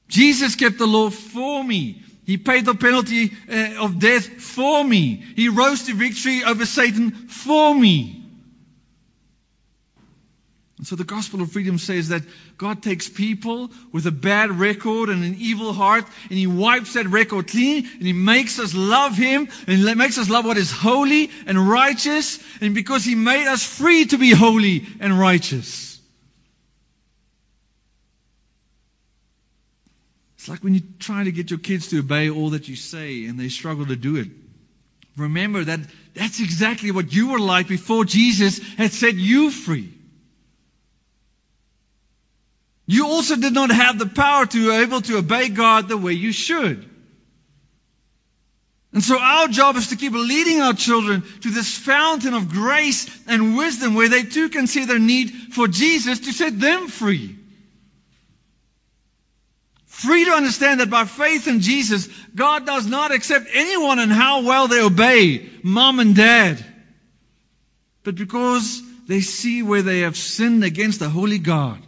Jesus 0.06 0.54
kept 0.54 0.78
the 0.78 0.86
law 0.86 1.10
for 1.10 1.64
me. 1.64 2.04
He 2.24 2.38
paid 2.38 2.66
the 2.66 2.76
penalty 2.76 3.32
uh, 3.50 3.84
of 3.84 3.98
death 3.98 4.28
for 4.28 4.84
me. 4.84 5.24
He 5.34 5.48
rose 5.48 5.86
to 5.86 5.94
victory 5.94 6.44
over 6.44 6.64
Satan 6.66 7.10
for 7.10 7.74
me. 7.74 8.15
And 10.86 10.90
so 10.90 10.94
the 10.94 11.02
gospel 11.02 11.42
of 11.42 11.50
freedom 11.50 11.78
says 11.78 12.10
that 12.10 12.22
God 12.58 12.80
takes 12.80 13.08
people 13.08 13.72
with 13.90 14.06
a 14.06 14.12
bad 14.12 14.52
record 14.52 15.08
and 15.08 15.24
an 15.24 15.34
evil 15.36 15.72
heart 15.72 16.04
and 16.30 16.38
He 16.38 16.46
wipes 16.46 16.92
that 16.92 17.08
record 17.08 17.48
clean 17.48 17.88
and 17.94 18.02
He 18.06 18.12
makes 18.12 18.60
us 18.60 18.72
love 18.72 19.16
Him 19.16 19.48
and 19.66 19.78
He 19.78 19.94
makes 19.96 20.16
us 20.16 20.30
love 20.30 20.44
what 20.44 20.56
is 20.56 20.70
holy 20.70 21.28
and 21.48 21.68
righteous 21.68 22.38
and 22.60 22.72
because 22.72 23.04
He 23.04 23.16
made 23.16 23.48
us 23.48 23.64
free 23.64 24.04
to 24.04 24.16
be 24.16 24.30
holy 24.30 24.86
and 25.00 25.18
righteous. 25.18 26.00
It's 30.36 30.48
like 30.48 30.62
when 30.62 30.74
you 30.74 30.82
try 31.00 31.24
to 31.24 31.32
get 31.32 31.50
your 31.50 31.58
kids 31.58 31.88
to 31.88 31.98
obey 31.98 32.30
all 32.30 32.50
that 32.50 32.68
you 32.68 32.76
say 32.76 33.26
and 33.26 33.40
they 33.40 33.48
struggle 33.48 33.86
to 33.86 33.96
do 33.96 34.14
it. 34.14 34.28
Remember 35.16 35.64
that 35.64 35.80
that's 36.14 36.38
exactly 36.38 36.92
what 36.92 37.12
you 37.12 37.32
were 37.32 37.40
like 37.40 37.66
before 37.66 38.04
Jesus 38.04 38.60
had 38.76 38.92
set 38.92 39.14
you 39.16 39.50
free. 39.50 39.95
You 42.86 43.06
also 43.06 43.36
did 43.36 43.52
not 43.52 43.70
have 43.70 43.98
the 43.98 44.06
power 44.06 44.46
to 44.46 44.70
be 44.70 44.76
able 44.76 45.00
to 45.02 45.18
obey 45.18 45.48
God 45.48 45.88
the 45.88 45.96
way 45.96 46.12
you 46.12 46.32
should. 46.32 46.88
And 48.92 49.02
so 49.02 49.18
our 49.18 49.48
job 49.48 49.76
is 49.76 49.88
to 49.88 49.96
keep 49.96 50.12
leading 50.14 50.62
our 50.62 50.72
children 50.72 51.22
to 51.42 51.50
this 51.50 51.76
fountain 51.76 52.32
of 52.32 52.48
grace 52.48 53.06
and 53.26 53.56
wisdom 53.56 53.94
where 53.94 54.08
they 54.08 54.22
too 54.22 54.48
can 54.48 54.66
see 54.66 54.84
their 54.84 54.98
need 54.98 55.30
for 55.52 55.68
Jesus 55.68 56.20
to 56.20 56.32
set 56.32 56.58
them 56.58 56.88
free. 56.88 57.36
Free 59.84 60.24
to 60.26 60.30
understand 60.30 60.80
that 60.80 60.90
by 60.90 61.04
faith 61.04 61.48
in 61.48 61.60
Jesus, 61.60 62.08
God 62.34 62.66
does 62.66 62.86
not 62.86 63.12
accept 63.12 63.46
anyone 63.52 63.98
and 63.98 64.12
how 64.12 64.42
well 64.44 64.68
they 64.68 64.80
obey 64.80 65.48
mom 65.62 66.00
and 66.00 66.14
dad. 66.14 66.64
But 68.02 68.14
because 68.14 68.80
they 69.06 69.20
see 69.20 69.62
where 69.62 69.82
they 69.82 70.00
have 70.00 70.16
sinned 70.16 70.64
against 70.64 71.00
the 71.00 71.08
holy 71.08 71.38
God. 71.38 71.85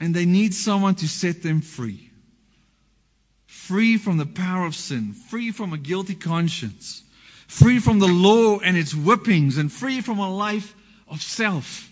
And 0.00 0.14
they 0.14 0.26
need 0.26 0.54
someone 0.54 0.96
to 0.96 1.08
set 1.08 1.42
them 1.42 1.60
free. 1.60 2.10
Free 3.46 3.96
from 3.96 4.18
the 4.18 4.26
power 4.26 4.66
of 4.66 4.74
sin, 4.74 5.12
free 5.12 5.50
from 5.50 5.72
a 5.72 5.78
guilty 5.78 6.14
conscience, 6.14 7.02
free 7.48 7.78
from 7.78 7.98
the 7.98 8.06
law 8.06 8.58
and 8.58 8.76
its 8.76 8.92
whippings, 8.92 9.58
and 9.58 9.72
free 9.72 10.00
from 10.00 10.18
a 10.18 10.30
life 10.30 10.74
of 11.08 11.22
self. 11.22 11.90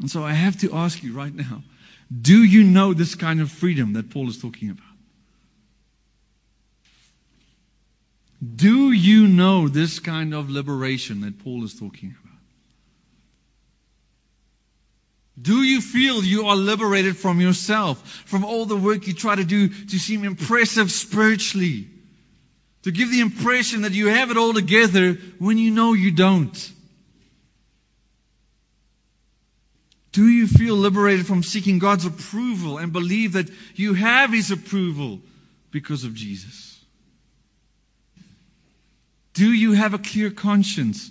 And 0.00 0.10
so 0.10 0.24
I 0.24 0.32
have 0.32 0.58
to 0.60 0.74
ask 0.74 1.02
you 1.02 1.12
right 1.12 1.34
now 1.34 1.62
do 2.10 2.42
you 2.42 2.64
know 2.64 2.94
this 2.94 3.14
kind 3.14 3.40
of 3.40 3.50
freedom 3.50 3.92
that 3.92 4.10
Paul 4.10 4.28
is 4.28 4.40
talking 4.40 4.70
about? 4.70 4.84
Do 8.56 8.92
you 8.92 9.26
know 9.26 9.68
this 9.68 9.98
kind 9.98 10.32
of 10.32 10.48
liberation 10.48 11.22
that 11.22 11.38
Paul 11.40 11.64
is 11.64 11.78
talking 11.78 12.14
about? 12.18 12.27
Do 15.40 15.62
you 15.62 15.80
feel 15.80 16.24
you 16.24 16.46
are 16.46 16.56
liberated 16.56 17.16
from 17.16 17.40
yourself, 17.40 18.02
from 18.26 18.44
all 18.44 18.64
the 18.64 18.76
work 18.76 19.06
you 19.06 19.12
try 19.12 19.36
to 19.36 19.44
do 19.44 19.68
to 19.68 19.98
seem 19.98 20.24
impressive 20.24 20.90
spiritually? 20.90 21.88
To 22.82 22.90
give 22.90 23.10
the 23.10 23.20
impression 23.20 23.82
that 23.82 23.92
you 23.92 24.08
have 24.08 24.30
it 24.30 24.36
all 24.36 24.54
together 24.54 25.14
when 25.38 25.58
you 25.58 25.70
know 25.70 25.92
you 25.92 26.10
don't? 26.10 26.72
Do 30.12 30.26
you 30.26 30.48
feel 30.48 30.74
liberated 30.74 31.26
from 31.26 31.42
seeking 31.42 31.78
God's 31.78 32.06
approval 32.06 32.78
and 32.78 32.92
believe 32.92 33.34
that 33.34 33.50
you 33.74 33.94
have 33.94 34.32
His 34.32 34.50
approval 34.50 35.20
because 35.70 36.04
of 36.04 36.14
Jesus? 36.14 36.82
Do 39.34 39.52
you 39.52 39.72
have 39.72 39.94
a 39.94 39.98
clear 39.98 40.30
conscience 40.30 41.10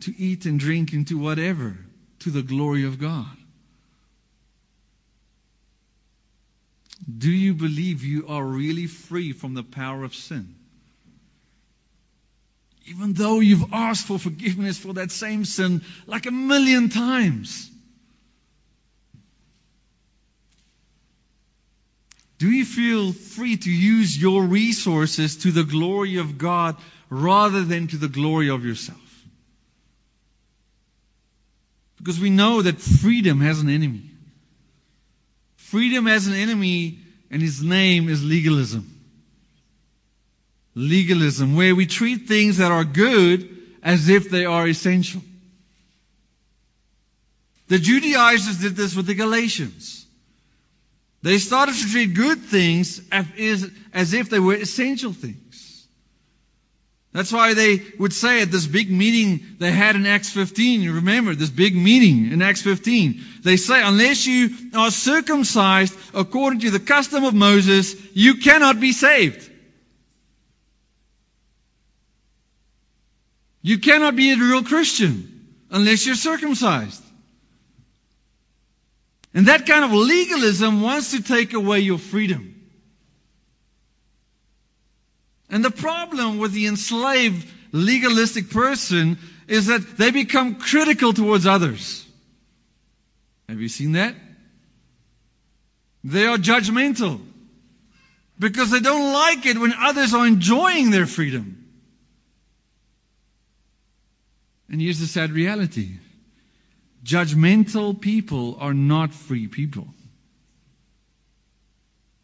to 0.00 0.14
eat 0.16 0.46
and 0.46 0.58
drink 0.58 0.92
and 0.92 1.06
do 1.06 1.18
whatever 1.18 1.76
to 2.26 2.32
the 2.32 2.42
glory 2.42 2.84
of 2.84 2.98
God? 2.98 3.36
Do 7.06 7.30
you 7.30 7.54
believe 7.54 8.02
you 8.02 8.26
are 8.26 8.44
really 8.44 8.88
free 8.88 9.30
from 9.30 9.54
the 9.54 9.62
power 9.62 10.02
of 10.02 10.12
sin? 10.12 10.56
Even 12.86 13.12
though 13.12 13.38
you've 13.38 13.72
asked 13.72 14.08
for 14.08 14.18
forgiveness 14.18 14.76
for 14.76 14.94
that 14.94 15.12
same 15.12 15.44
sin 15.44 15.82
like 16.08 16.26
a 16.26 16.32
million 16.32 16.88
times. 16.88 17.70
Do 22.38 22.50
you 22.50 22.64
feel 22.64 23.12
free 23.12 23.56
to 23.56 23.70
use 23.70 24.20
your 24.20 24.42
resources 24.42 25.36
to 25.44 25.52
the 25.52 25.62
glory 25.62 26.16
of 26.16 26.38
God 26.38 26.76
rather 27.08 27.62
than 27.62 27.86
to 27.86 27.96
the 27.96 28.08
glory 28.08 28.50
of 28.50 28.64
yourself? 28.64 29.05
Because 32.06 32.20
we 32.20 32.30
know 32.30 32.62
that 32.62 32.78
freedom 32.78 33.40
has 33.40 33.60
an 33.60 33.68
enemy. 33.68 34.08
Freedom 35.56 36.06
has 36.06 36.28
an 36.28 36.34
enemy, 36.34 37.00
and 37.32 37.42
his 37.42 37.64
name 37.64 38.08
is 38.08 38.24
legalism. 38.24 38.88
Legalism, 40.76 41.56
where 41.56 41.74
we 41.74 41.84
treat 41.84 42.28
things 42.28 42.58
that 42.58 42.70
are 42.70 42.84
good 42.84 43.48
as 43.82 44.08
if 44.08 44.30
they 44.30 44.44
are 44.44 44.68
essential. 44.68 45.20
The 47.66 47.80
Judaizers 47.80 48.58
did 48.58 48.76
this 48.76 48.94
with 48.94 49.06
the 49.06 49.14
Galatians. 49.16 50.06
They 51.22 51.38
started 51.38 51.74
to 51.74 51.90
treat 51.90 52.14
good 52.14 52.38
things 52.38 53.00
as 53.10 54.14
if 54.14 54.30
they 54.30 54.38
were 54.38 54.54
essential 54.54 55.12
things. 55.12 55.45
That's 57.16 57.32
why 57.32 57.54
they 57.54 57.80
would 57.98 58.12
say 58.12 58.42
at 58.42 58.50
this 58.50 58.66
big 58.66 58.90
meeting 58.90 59.56
they 59.58 59.72
had 59.72 59.96
in 59.96 60.04
Acts 60.04 60.28
15, 60.28 60.82
you 60.82 60.96
remember 60.96 61.34
this 61.34 61.48
big 61.48 61.74
meeting 61.74 62.30
in 62.30 62.42
Acts 62.42 62.60
15, 62.60 63.24
they 63.42 63.56
say, 63.56 63.82
unless 63.82 64.26
you 64.26 64.50
are 64.74 64.90
circumcised 64.90 65.96
according 66.12 66.60
to 66.60 66.70
the 66.70 66.78
custom 66.78 67.24
of 67.24 67.32
Moses, 67.32 67.96
you 68.12 68.34
cannot 68.34 68.80
be 68.80 68.92
saved. 68.92 69.50
You 73.62 73.78
cannot 73.78 74.14
be 74.14 74.32
a 74.32 74.36
real 74.36 74.62
Christian 74.62 75.56
unless 75.70 76.04
you're 76.04 76.16
circumcised. 76.16 77.02
And 79.32 79.46
that 79.46 79.64
kind 79.64 79.86
of 79.86 79.92
legalism 79.92 80.82
wants 80.82 81.12
to 81.12 81.22
take 81.22 81.54
away 81.54 81.80
your 81.80 81.96
freedom. 81.96 82.55
And 85.48 85.64
the 85.64 85.70
problem 85.70 86.38
with 86.38 86.52
the 86.52 86.66
enslaved 86.66 87.46
legalistic 87.72 88.50
person 88.50 89.18
is 89.46 89.66
that 89.66 89.96
they 89.96 90.10
become 90.10 90.56
critical 90.56 91.12
towards 91.12 91.46
others. 91.46 92.04
Have 93.48 93.60
you 93.60 93.68
seen 93.68 93.92
that? 93.92 94.14
They 96.02 96.26
are 96.26 96.36
judgmental 96.36 97.20
because 98.38 98.70
they 98.70 98.80
don't 98.80 99.12
like 99.12 99.46
it 99.46 99.58
when 99.58 99.72
others 99.72 100.14
are 100.14 100.26
enjoying 100.26 100.90
their 100.90 101.06
freedom. 101.06 101.64
And 104.68 104.80
here's 104.80 104.98
the 104.98 105.06
sad 105.06 105.30
reality 105.30 105.92
Judgmental 107.04 108.00
people 108.00 108.56
are 108.58 108.74
not 108.74 109.14
free 109.14 109.46
people. 109.46 109.86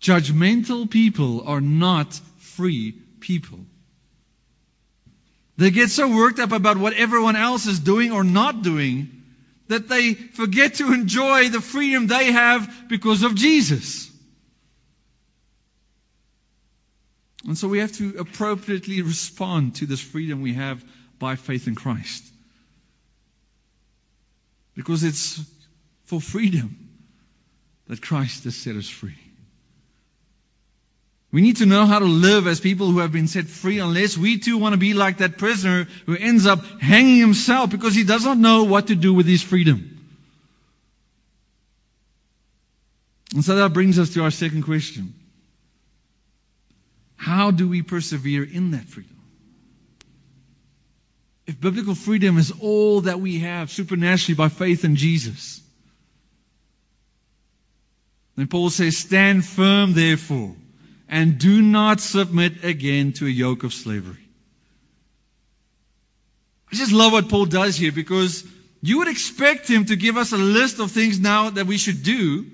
Judgmental 0.00 0.90
people 0.90 1.46
are 1.46 1.60
not 1.60 2.12
free 2.38 3.01
people. 3.22 3.60
They 5.56 5.70
get 5.70 5.90
so 5.90 6.14
worked 6.14 6.38
up 6.38 6.52
about 6.52 6.76
what 6.76 6.92
everyone 6.92 7.36
else 7.36 7.66
is 7.66 7.78
doing 7.78 8.12
or 8.12 8.24
not 8.24 8.62
doing 8.62 9.22
that 9.68 9.88
they 9.88 10.14
forget 10.14 10.74
to 10.74 10.92
enjoy 10.92 11.48
the 11.48 11.60
freedom 11.60 12.06
they 12.06 12.32
have 12.32 12.88
because 12.88 13.22
of 13.22 13.34
Jesus. 13.34 14.10
And 17.46 17.56
so 17.58 17.68
we 17.68 17.78
have 17.78 17.92
to 17.92 18.16
appropriately 18.18 19.02
respond 19.02 19.76
to 19.76 19.86
this 19.86 20.00
freedom 20.00 20.42
we 20.42 20.54
have 20.54 20.84
by 21.18 21.36
faith 21.36 21.66
in 21.66 21.74
Christ. 21.74 22.24
Because 24.74 25.04
it's 25.04 25.40
for 26.04 26.20
freedom 26.20 26.88
that 27.88 28.00
Christ 28.00 28.44
has 28.44 28.56
set 28.56 28.76
us 28.76 28.88
free. 28.88 29.18
We 31.32 31.40
need 31.40 31.56
to 31.56 31.66
know 31.66 31.86
how 31.86 31.98
to 31.98 32.04
live 32.04 32.46
as 32.46 32.60
people 32.60 32.90
who 32.90 32.98
have 32.98 33.10
been 33.10 33.26
set 33.26 33.46
free 33.46 33.78
unless 33.78 34.18
we 34.18 34.38
too 34.38 34.58
want 34.58 34.74
to 34.74 34.78
be 34.78 34.92
like 34.92 35.18
that 35.18 35.38
prisoner 35.38 35.88
who 36.04 36.14
ends 36.14 36.46
up 36.46 36.62
hanging 36.78 37.16
himself 37.16 37.70
because 37.70 37.94
he 37.94 38.04
does 38.04 38.24
not 38.24 38.36
know 38.36 38.64
what 38.64 38.88
to 38.88 38.94
do 38.94 39.14
with 39.14 39.26
his 39.26 39.42
freedom. 39.42 39.88
And 43.34 43.42
so 43.42 43.56
that 43.56 43.72
brings 43.72 43.98
us 43.98 44.10
to 44.10 44.22
our 44.24 44.30
second 44.30 44.64
question. 44.64 45.14
How 47.16 47.50
do 47.50 47.66
we 47.66 47.80
persevere 47.80 48.44
in 48.44 48.72
that 48.72 48.84
freedom? 48.84 49.16
If 51.46 51.58
biblical 51.58 51.94
freedom 51.94 52.36
is 52.36 52.52
all 52.60 53.02
that 53.02 53.20
we 53.20 53.38
have 53.38 53.70
supernaturally 53.70 54.36
by 54.36 54.48
faith 54.48 54.84
in 54.84 54.96
Jesus, 54.96 55.62
then 58.36 58.48
Paul 58.48 58.68
says, 58.68 58.98
Stand 58.98 59.44
firm, 59.44 59.94
therefore, 59.94 60.54
and 61.12 61.36
do 61.36 61.60
not 61.60 62.00
submit 62.00 62.64
again 62.64 63.12
to 63.12 63.26
a 63.26 63.30
yoke 63.30 63.64
of 63.64 63.74
slavery. 63.74 64.26
I 66.72 66.74
just 66.74 66.90
love 66.90 67.12
what 67.12 67.28
Paul 67.28 67.44
does 67.44 67.76
here 67.76 67.92
because 67.92 68.42
you 68.80 68.96
would 68.98 69.08
expect 69.08 69.68
him 69.68 69.84
to 69.84 69.94
give 69.94 70.16
us 70.16 70.32
a 70.32 70.38
list 70.38 70.78
of 70.78 70.90
things 70.90 71.20
now 71.20 71.50
that 71.50 71.66
we 71.66 71.76
should 71.76 72.02
do 72.02 72.46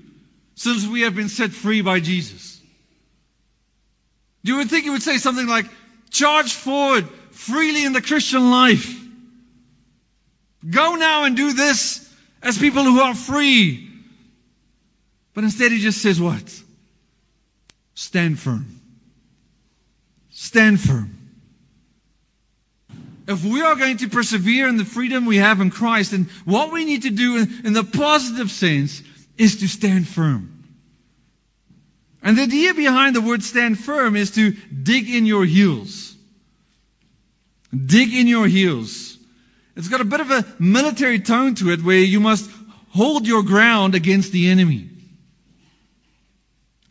since 0.56 0.84
we 0.84 1.02
have 1.02 1.14
been 1.14 1.28
set 1.28 1.52
free 1.52 1.82
by 1.82 2.00
Jesus. 2.00 2.60
You 4.42 4.56
would 4.56 4.68
think 4.68 4.82
he 4.84 4.90
would 4.90 5.02
say 5.02 5.18
something 5.18 5.46
like, 5.46 5.66
Charge 6.10 6.52
forward, 6.52 7.08
freely 7.30 7.84
in 7.84 7.92
the 7.92 8.02
Christian 8.02 8.50
life. 8.50 8.92
Go 10.68 10.96
now 10.96 11.24
and 11.24 11.36
do 11.36 11.52
this 11.52 12.12
as 12.42 12.58
people 12.58 12.82
who 12.82 13.00
are 13.00 13.14
free. 13.14 13.88
But 15.32 15.44
instead, 15.44 15.70
he 15.70 15.78
just 15.78 16.02
says 16.02 16.20
what? 16.20 16.62
Stand 17.98 18.38
firm. 18.38 18.80
Stand 20.30 20.80
firm. 20.80 21.18
If 23.26 23.44
we 23.44 23.60
are 23.60 23.74
going 23.74 23.96
to 23.96 24.08
persevere 24.08 24.68
in 24.68 24.76
the 24.76 24.84
freedom 24.84 25.26
we 25.26 25.38
have 25.38 25.60
in 25.60 25.70
Christ, 25.70 26.12
then 26.12 26.30
what 26.44 26.72
we 26.72 26.84
need 26.84 27.02
to 27.02 27.10
do 27.10 27.38
in, 27.38 27.66
in 27.66 27.72
the 27.72 27.82
positive 27.82 28.52
sense 28.52 29.02
is 29.36 29.56
to 29.56 29.66
stand 29.66 30.06
firm. 30.06 30.64
And 32.22 32.38
the 32.38 32.42
idea 32.42 32.72
behind 32.72 33.16
the 33.16 33.20
word 33.20 33.42
stand 33.42 33.80
firm 33.80 34.14
is 34.14 34.30
to 34.36 34.52
dig 34.52 35.10
in 35.10 35.26
your 35.26 35.44
heels. 35.44 36.14
Dig 37.74 38.14
in 38.14 38.28
your 38.28 38.46
heels. 38.46 39.18
It's 39.74 39.88
got 39.88 40.00
a 40.00 40.04
bit 40.04 40.20
of 40.20 40.30
a 40.30 40.44
military 40.60 41.18
tone 41.18 41.56
to 41.56 41.72
it 41.72 41.82
where 41.82 41.98
you 41.98 42.20
must 42.20 42.48
hold 42.90 43.26
your 43.26 43.42
ground 43.42 43.96
against 43.96 44.30
the 44.30 44.50
enemy. 44.50 44.88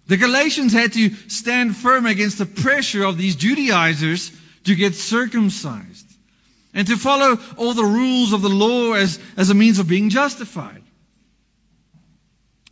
The 0.07 0.17
Galatians 0.17 0.73
had 0.73 0.93
to 0.93 1.13
stand 1.27 1.75
firm 1.75 2.05
against 2.05 2.37
the 2.37 2.45
pressure 2.45 3.03
of 3.03 3.17
these 3.17 3.35
Judaizers 3.35 4.31
to 4.63 4.75
get 4.75 4.95
circumcised 4.95 6.05
and 6.73 6.87
to 6.87 6.97
follow 6.97 7.39
all 7.57 7.73
the 7.73 7.83
rules 7.83 8.33
of 8.33 8.41
the 8.41 8.49
law 8.49 8.93
as, 8.93 9.19
as 9.35 9.49
a 9.49 9.53
means 9.53 9.79
of 9.79 9.87
being 9.87 10.09
justified. 10.09 10.83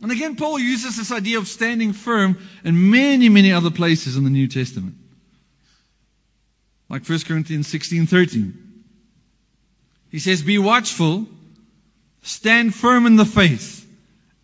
And 0.00 0.12
again, 0.12 0.36
Paul 0.36 0.58
uses 0.58 0.96
this 0.96 1.10
idea 1.10 1.38
of 1.38 1.48
standing 1.48 1.92
firm 1.92 2.38
in 2.64 2.90
many, 2.90 3.28
many 3.28 3.52
other 3.52 3.70
places 3.70 4.16
in 4.16 4.24
the 4.24 4.30
New 4.30 4.46
Testament. 4.46 4.94
Like 6.88 7.08
1 7.08 7.20
Corinthians 7.20 7.66
16 7.66 8.06
13. 8.06 8.84
He 10.10 10.18
says, 10.18 10.42
Be 10.42 10.58
watchful, 10.58 11.26
stand 12.22 12.74
firm 12.74 13.06
in 13.06 13.16
the 13.16 13.24
faith, 13.24 13.75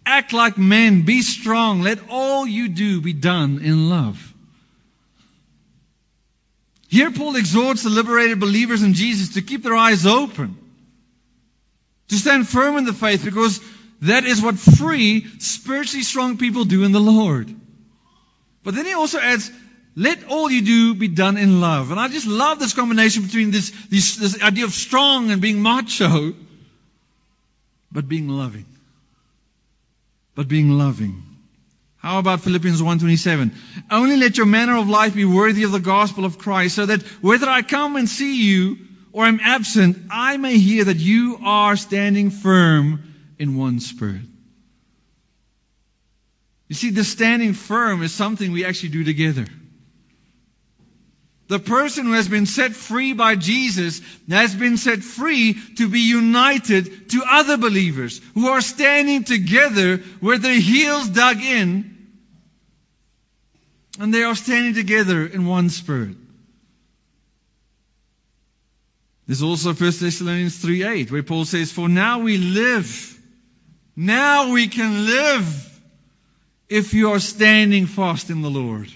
act 0.05 0.33
like 0.33 0.59
men, 0.59 1.03
be 1.03 1.23
strong, 1.23 1.83
let 1.83 1.99
all 2.09 2.47
you 2.47 2.69
do 2.69 3.01
be 3.01 3.13
done 3.13 3.61
in 3.63 3.89
love. 3.89 4.33
Here, 6.89 7.11
Paul 7.11 7.37
exhorts 7.37 7.83
the 7.83 7.91
liberated 7.91 8.39
believers 8.39 8.83
in 8.83 8.93
Jesus 8.95 9.35
to 9.35 9.43
keep 9.43 9.63
their 9.63 9.75
eyes 9.75 10.05
open, 10.05 10.59
to 12.09 12.17
stand 12.17 12.47
firm 12.47 12.77
in 12.77 12.85
the 12.85 12.93
faith, 12.93 13.25
because 13.25 13.61
that 14.03 14.25
is 14.25 14.43
what 14.43 14.59
free, 14.59 15.27
spiritually 15.39 16.03
strong 16.03 16.37
people 16.37 16.65
do 16.65 16.85
in 16.85 16.93
the 16.93 17.01
Lord. 17.01 17.55
But 18.63 18.75
then 18.75 18.85
he 18.85 18.93
also 18.93 19.19
adds, 19.19 19.51
let 19.95 20.25
all 20.25 20.51
you 20.51 20.63
do 20.63 20.95
be 20.95 21.09
done 21.09 21.37
in 21.37 21.61
love. 21.61 21.91
And 21.91 22.01
I 22.01 22.09
just 22.09 22.27
love 22.27 22.59
this 22.59 22.75
combination 22.75 23.23
between 23.25 23.51
this, 23.51 23.71
this, 23.89 24.17
this 24.17 24.43
idea 24.43 24.65
of 24.65 24.73
strong 24.73 25.31
and 25.31 25.41
being 25.41 25.61
macho, 25.61 26.35
but 27.91 28.09
being 28.09 28.29
loving. 28.29 28.67
But 30.35 30.49
being 30.49 30.71
loving. 30.71 31.23
How 31.97 32.19
about 32.19 32.41
Philippians 32.41 32.83
1:27? 32.83 33.53
Only 33.91 34.17
let 34.17 34.37
your 34.37 34.47
manner 34.47 34.77
of 34.77 34.89
life 34.89 35.15
be 35.15 35.25
worthy 35.25 35.63
of 35.63 35.73
the 35.73 35.79
gospel 35.81 36.25
of 36.25 36.39
Christ, 36.39 36.75
so 36.75 36.87
that 36.87 37.03
whether 37.23 37.49
I 37.49 37.63
come 37.63 37.97
and 37.97 38.09
see 38.09 38.43
you 38.43 38.79
or 39.13 39.27
am 39.27 39.41
absent, 39.41 39.99
I 40.11 40.37
may 40.37 40.59
hear 40.59 40.85
that 40.85 40.97
you 40.97 41.39
are 41.45 41.77
standing 41.77 42.31
firm 42.31 43.03
in 43.39 43.57
one 43.57 43.79
spirit. 43.79 44.23
You 46.69 46.75
see, 46.75 46.91
the 46.91 47.05
standing 47.05 47.53
firm 47.53 48.03
is 48.03 48.13
something 48.13 48.51
we 48.51 48.65
actually 48.65 48.89
do 48.89 49.05
together. 49.05 49.47
The 51.53 51.59
person 51.59 52.07
who 52.07 52.13
has 52.13 52.29
been 52.29 52.47
set 52.47 52.73
free 52.73 53.13
by 53.13 53.37
Jesus 53.37 54.01
has 54.31 54.55
been 54.55 54.79
set 54.79 55.05
free 55.05 55.53
to 55.77 55.87
be 55.87 56.01
united 56.01 57.11
to 57.11 57.23
other 57.29 57.59
believers 57.59 58.23
who 58.33 58.49
are 58.49 58.63
standing 58.63 59.25
together 59.25 60.03
with 60.23 60.41
their 60.41 60.59
heels 60.59 61.11
dug 61.11 61.43
in 61.43 62.09
and 64.01 64.15
they 64.15 64.23
are 64.23 64.35
standing 64.35 64.73
together 64.73 65.27
in 65.27 65.45
one 65.45 65.69
spirit. 65.69 66.17
There's 69.27 69.43
also 69.43 69.75
1 69.75 69.77
Thessalonians 69.77 70.57
3 70.57 70.85
8, 70.85 71.13
where 71.13 71.23
Paul 71.23 71.45
says, 71.45 71.71
For 71.71 71.87
now 71.87 72.21
we 72.21 72.39
live 72.39 73.21
now 73.95 74.53
we 74.53 74.69
can 74.69 75.05
live 75.05 75.81
if 76.71 76.95
you 76.95 77.11
are 77.11 77.21
standing 77.21 77.85
fast 77.85 78.31
in 78.31 78.41
the 78.41 78.49
Lord. 78.49 78.91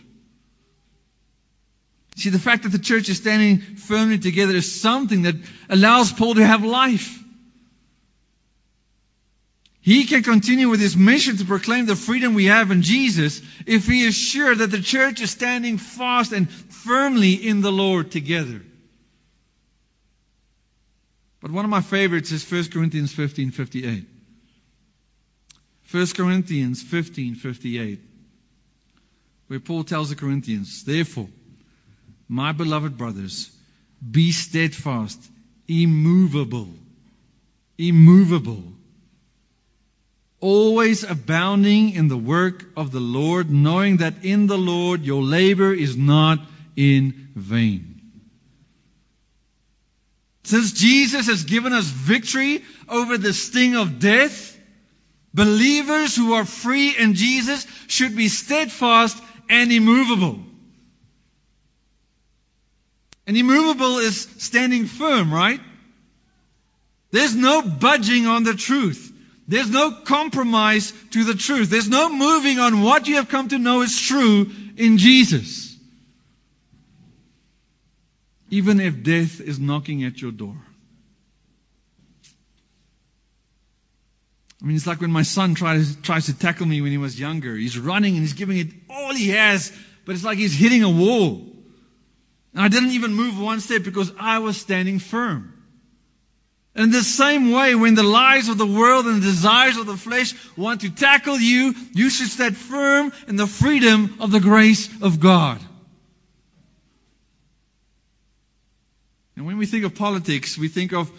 See, 2.16 2.31
the 2.31 2.38
fact 2.38 2.62
that 2.62 2.70
the 2.70 2.79
church 2.79 3.11
is 3.11 3.18
standing 3.18 3.59
firmly 3.59 4.18
together 4.18 4.55
is 4.57 4.81
something 4.81 5.22
that 5.22 5.35
allows 5.68 6.12
Paul 6.12 6.35
to 6.37 6.46
have 6.46 6.64
life. 6.64 7.22
He 9.83 10.05
can 10.05 10.22
continue 10.22 10.70
with 10.70 10.81
his 10.81 10.96
mission 10.96 11.37
to 11.37 11.44
proclaim 11.44 11.85
the 11.87 11.94
freedom 11.94 12.35
we 12.35 12.46
have 12.46 12.70
in 12.70 12.83
Jesus 12.83 13.40
if 13.66 13.87
he 13.87 14.02
is 14.02 14.16
sure 14.16 14.55
that 14.55 14.70
the 14.70 14.81
church 14.81 15.20
is 15.20 15.31
standing 15.31 15.76
fast 15.76 16.33
and 16.33 16.50
firmly 16.50 17.35
in 17.35 17.61
the 17.61 17.70
Lord 17.70 18.11
together. 18.11 18.62
But 21.40 21.50
one 21.50 21.66
of 21.66 21.70
my 21.70 21.83
favorites 21.83 22.33
is 22.33 22.50
1 22.50 22.70
Corinthians 22.70 23.12
15 23.12 23.50
58. 23.50 24.07
1 25.92 26.07
Corinthians 26.16 26.83
15:58 26.83 28.00
where 29.48 29.61
Paul 29.61 29.85
tells 29.85 30.09
the 30.09 30.16
Corinthians, 30.16 30.83
"Therefore, 30.83 31.29
my 32.28 32.52
beloved 32.52 32.96
brothers, 32.96 33.50
be 34.08 34.32
steadfast, 34.32 35.18
immovable, 35.68 36.68
immovable, 37.78 38.62
always 40.40 41.02
abounding 41.02 41.90
in 41.90 42.08
the 42.08 42.16
work 42.16 42.64
of 42.76 42.90
the 42.90 43.00
Lord, 43.00 43.50
knowing 43.50 43.98
that 43.98 44.24
in 44.24 44.46
the 44.46 44.58
Lord 44.58 45.04
your 45.04 45.22
labor 45.22 45.72
is 45.72 45.96
not 45.96 46.38
in 46.76 47.28
vain." 47.34 48.00
Since 50.44 50.72
Jesus 50.72 51.26
has 51.26 51.44
given 51.44 51.72
us 51.72 51.86
victory 51.86 52.62
over 52.88 53.18
the 53.18 53.32
sting 53.32 53.74
of 53.74 53.98
death, 53.98 54.56
Believers 55.36 56.16
who 56.16 56.32
are 56.32 56.46
free 56.46 56.96
in 56.96 57.12
Jesus 57.12 57.66
should 57.88 58.16
be 58.16 58.28
steadfast 58.28 59.22
and 59.50 59.70
immovable. 59.70 60.42
And 63.26 63.36
immovable 63.36 63.98
is 63.98 64.20
standing 64.38 64.86
firm, 64.86 65.32
right? 65.32 65.60
There's 67.10 67.34
no 67.34 67.62
budging 67.62 68.26
on 68.26 68.44
the 68.44 68.54
truth. 68.54 69.12
There's 69.48 69.70
no 69.70 69.92
compromise 69.92 70.92
to 71.12 71.24
the 71.24 71.34
truth. 71.34 71.70
There's 71.70 71.88
no 71.88 72.08
moving 72.08 72.58
on 72.58 72.82
what 72.82 73.06
you 73.06 73.16
have 73.16 73.28
come 73.28 73.48
to 73.48 73.58
know 73.58 73.82
is 73.82 74.00
true 74.00 74.50
in 74.76 74.98
Jesus. 74.98 75.76
Even 78.50 78.80
if 78.80 79.02
death 79.02 79.40
is 79.40 79.58
knocking 79.58 80.04
at 80.04 80.20
your 80.20 80.32
door. 80.32 80.56
I 84.62 84.66
mean, 84.66 84.76
it's 84.76 84.86
like 84.86 85.00
when 85.00 85.12
my 85.12 85.22
son 85.22 85.54
tries, 85.54 85.96
tries 85.96 86.26
to 86.26 86.36
tackle 86.36 86.66
me 86.66 86.80
when 86.80 86.90
he 86.90 86.98
was 86.98 87.18
younger. 87.18 87.54
He's 87.54 87.78
running 87.78 88.14
and 88.14 88.22
he's 88.22 88.32
giving 88.32 88.58
it 88.58 88.68
all 88.88 89.14
he 89.14 89.30
has, 89.30 89.72
but 90.04 90.14
it's 90.14 90.24
like 90.24 90.38
he's 90.38 90.54
hitting 90.54 90.82
a 90.82 90.90
wall. 90.90 91.56
And 92.57 92.64
I 92.64 92.69
didn't 92.69 92.92
even 92.92 93.12
move 93.12 93.38
one 93.38 93.61
step 93.61 93.83
because 93.83 94.11
I 94.19 94.38
was 94.38 94.57
standing 94.57 94.99
firm. 94.99 95.53
In 96.75 96.90
the 96.90 97.03
same 97.03 97.53
way, 97.53 97.75
when 97.75 97.95
the 97.95 98.03
lies 98.03 98.49
of 98.49 98.57
the 98.57 98.66
world 98.66 99.05
and 99.05 99.16
the 99.16 99.27
desires 99.27 99.77
of 99.77 99.85
the 99.85 99.97
flesh 99.99 100.35
want 100.57 100.81
to 100.81 100.90
tackle 100.90 101.38
you, 101.38 101.75
you 101.92 102.09
should 102.09 102.29
stand 102.29 102.57
firm 102.57 103.12
in 103.29 103.37
the 103.37 103.47
freedom 103.47 104.16
of 104.21 104.31
the 104.31 104.40
grace 104.40 104.88
of 105.03 105.21
God. 105.21 105.61
And 109.37 109.45
when 109.45 109.59
we 109.59 109.66
think 109.66 109.85
of 109.85 109.95
politics, 109.95 110.57
we 110.57 110.69
think 110.69 110.95
of 110.95 111.11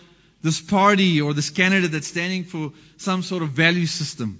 this 0.41 0.59
party 0.59 1.21
or 1.21 1.35
this 1.35 1.51
candidate 1.51 1.91
that's 1.91 2.07
standing 2.07 2.45
for 2.45 2.71
some 2.97 3.21
sort 3.21 3.43
of 3.43 3.49
value 3.49 3.85
system. 3.85 4.39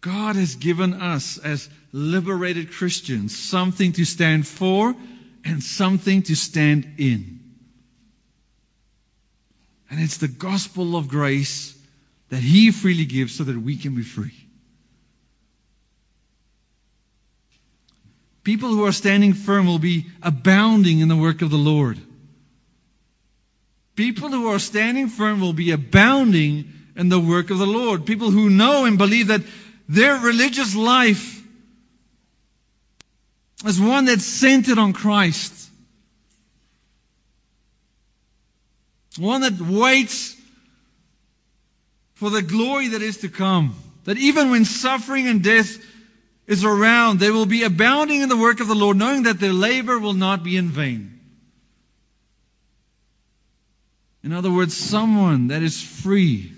God 0.00 0.34
has 0.34 0.56
given 0.56 0.94
us 0.94 1.38
as 1.38 1.70
liberated 1.92 2.72
Christians 2.72 3.38
something 3.38 3.92
to 3.92 4.04
stand 4.04 4.48
for 4.48 4.96
and 5.44 5.62
something 5.62 6.22
to 6.22 6.34
stand 6.34 6.94
in. 6.98 7.40
And 9.90 10.00
it's 10.00 10.18
the 10.18 10.28
gospel 10.28 10.96
of 10.96 11.08
grace 11.08 11.78
that 12.30 12.40
He 12.40 12.70
freely 12.70 13.04
gives 13.04 13.36
so 13.36 13.44
that 13.44 13.58
we 13.58 13.76
can 13.76 13.94
be 13.94 14.02
free. 14.02 14.34
People 18.44 18.70
who 18.70 18.86
are 18.86 18.92
standing 18.92 19.34
firm 19.34 19.66
will 19.66 19.78
be 19.78 20.06
abounding 20.22 21.00
in 21.00 21.08
the 21.08 21.16
work 21.16 21.42
of 21.42 21.50
the 21.50 21.56
Lord. 21.56 21.98
People 23.94 24.30
who 24.30 24.48
are 24.48 24.58
standing 24.58 25.08
firm 25.08 25.40
will 25.40 25.52
be 25.52 25.70
abounding 25.70 26.72
in 26.96 27.08
the 27.08 27.20
work 27.20 27.50
of 27.50 27.58
the 27.58 27.66
Lord. 27.66 28.06
People 28.06 28.30
who 28.30 28.50
know 28.50 28.84
and 28.84 28.98
believe 28.98 29.28
that 29.28 29.42
their 29.88 30.16
religious 30.16 30.74
life 30.74 31.41
is 33.64 33.80
one 33.80 34.06
that's 34.06 34.24
centered 34.24 34.78
on 34.78 34.92
Christ. 34.92 35.52
One 39.18 39.42
that 39.42 39.60
waits 39.60 40.36
for 42.14 42.30
the 42.30 42.42
glory 42.42 42.88
that 42.88 43.02
is 43.02 43.18
to 43.18 43.28
come. 43.28 43.74
That 44.04 44.18
even 44.18 44.50
when 44.50 44.64
suffering 44.64 45.28
and 45.28 45.42
death 45.42 45.76
is 46.46 46.64
around, 46.64 47.20
they 47.20 47.30
will 47.30 47.46
be 47.46 47.62
abounding 47.62 48.22
in 48.22 48.28
the 48.28 48.36
work 48.36 48.60
of 48.60 48.68
the 48.68 48.74
Lord, 48.74 48.96
knowing 48.96 49.24
that 49.24 49.38
their 49.38 49.52
labor 49.52 49.98
will 49.98 50.14
not 50.14 50.42
be 50.42 50.56
in 50.56 50.68
vain. 50.68 51.20
In 54.24 54.32
other 54.32 54.50
words, 54.50 54.76
someone 54.76 55.48
that 55.48 55.62
is 55.62 55.80
free 55.82 56.52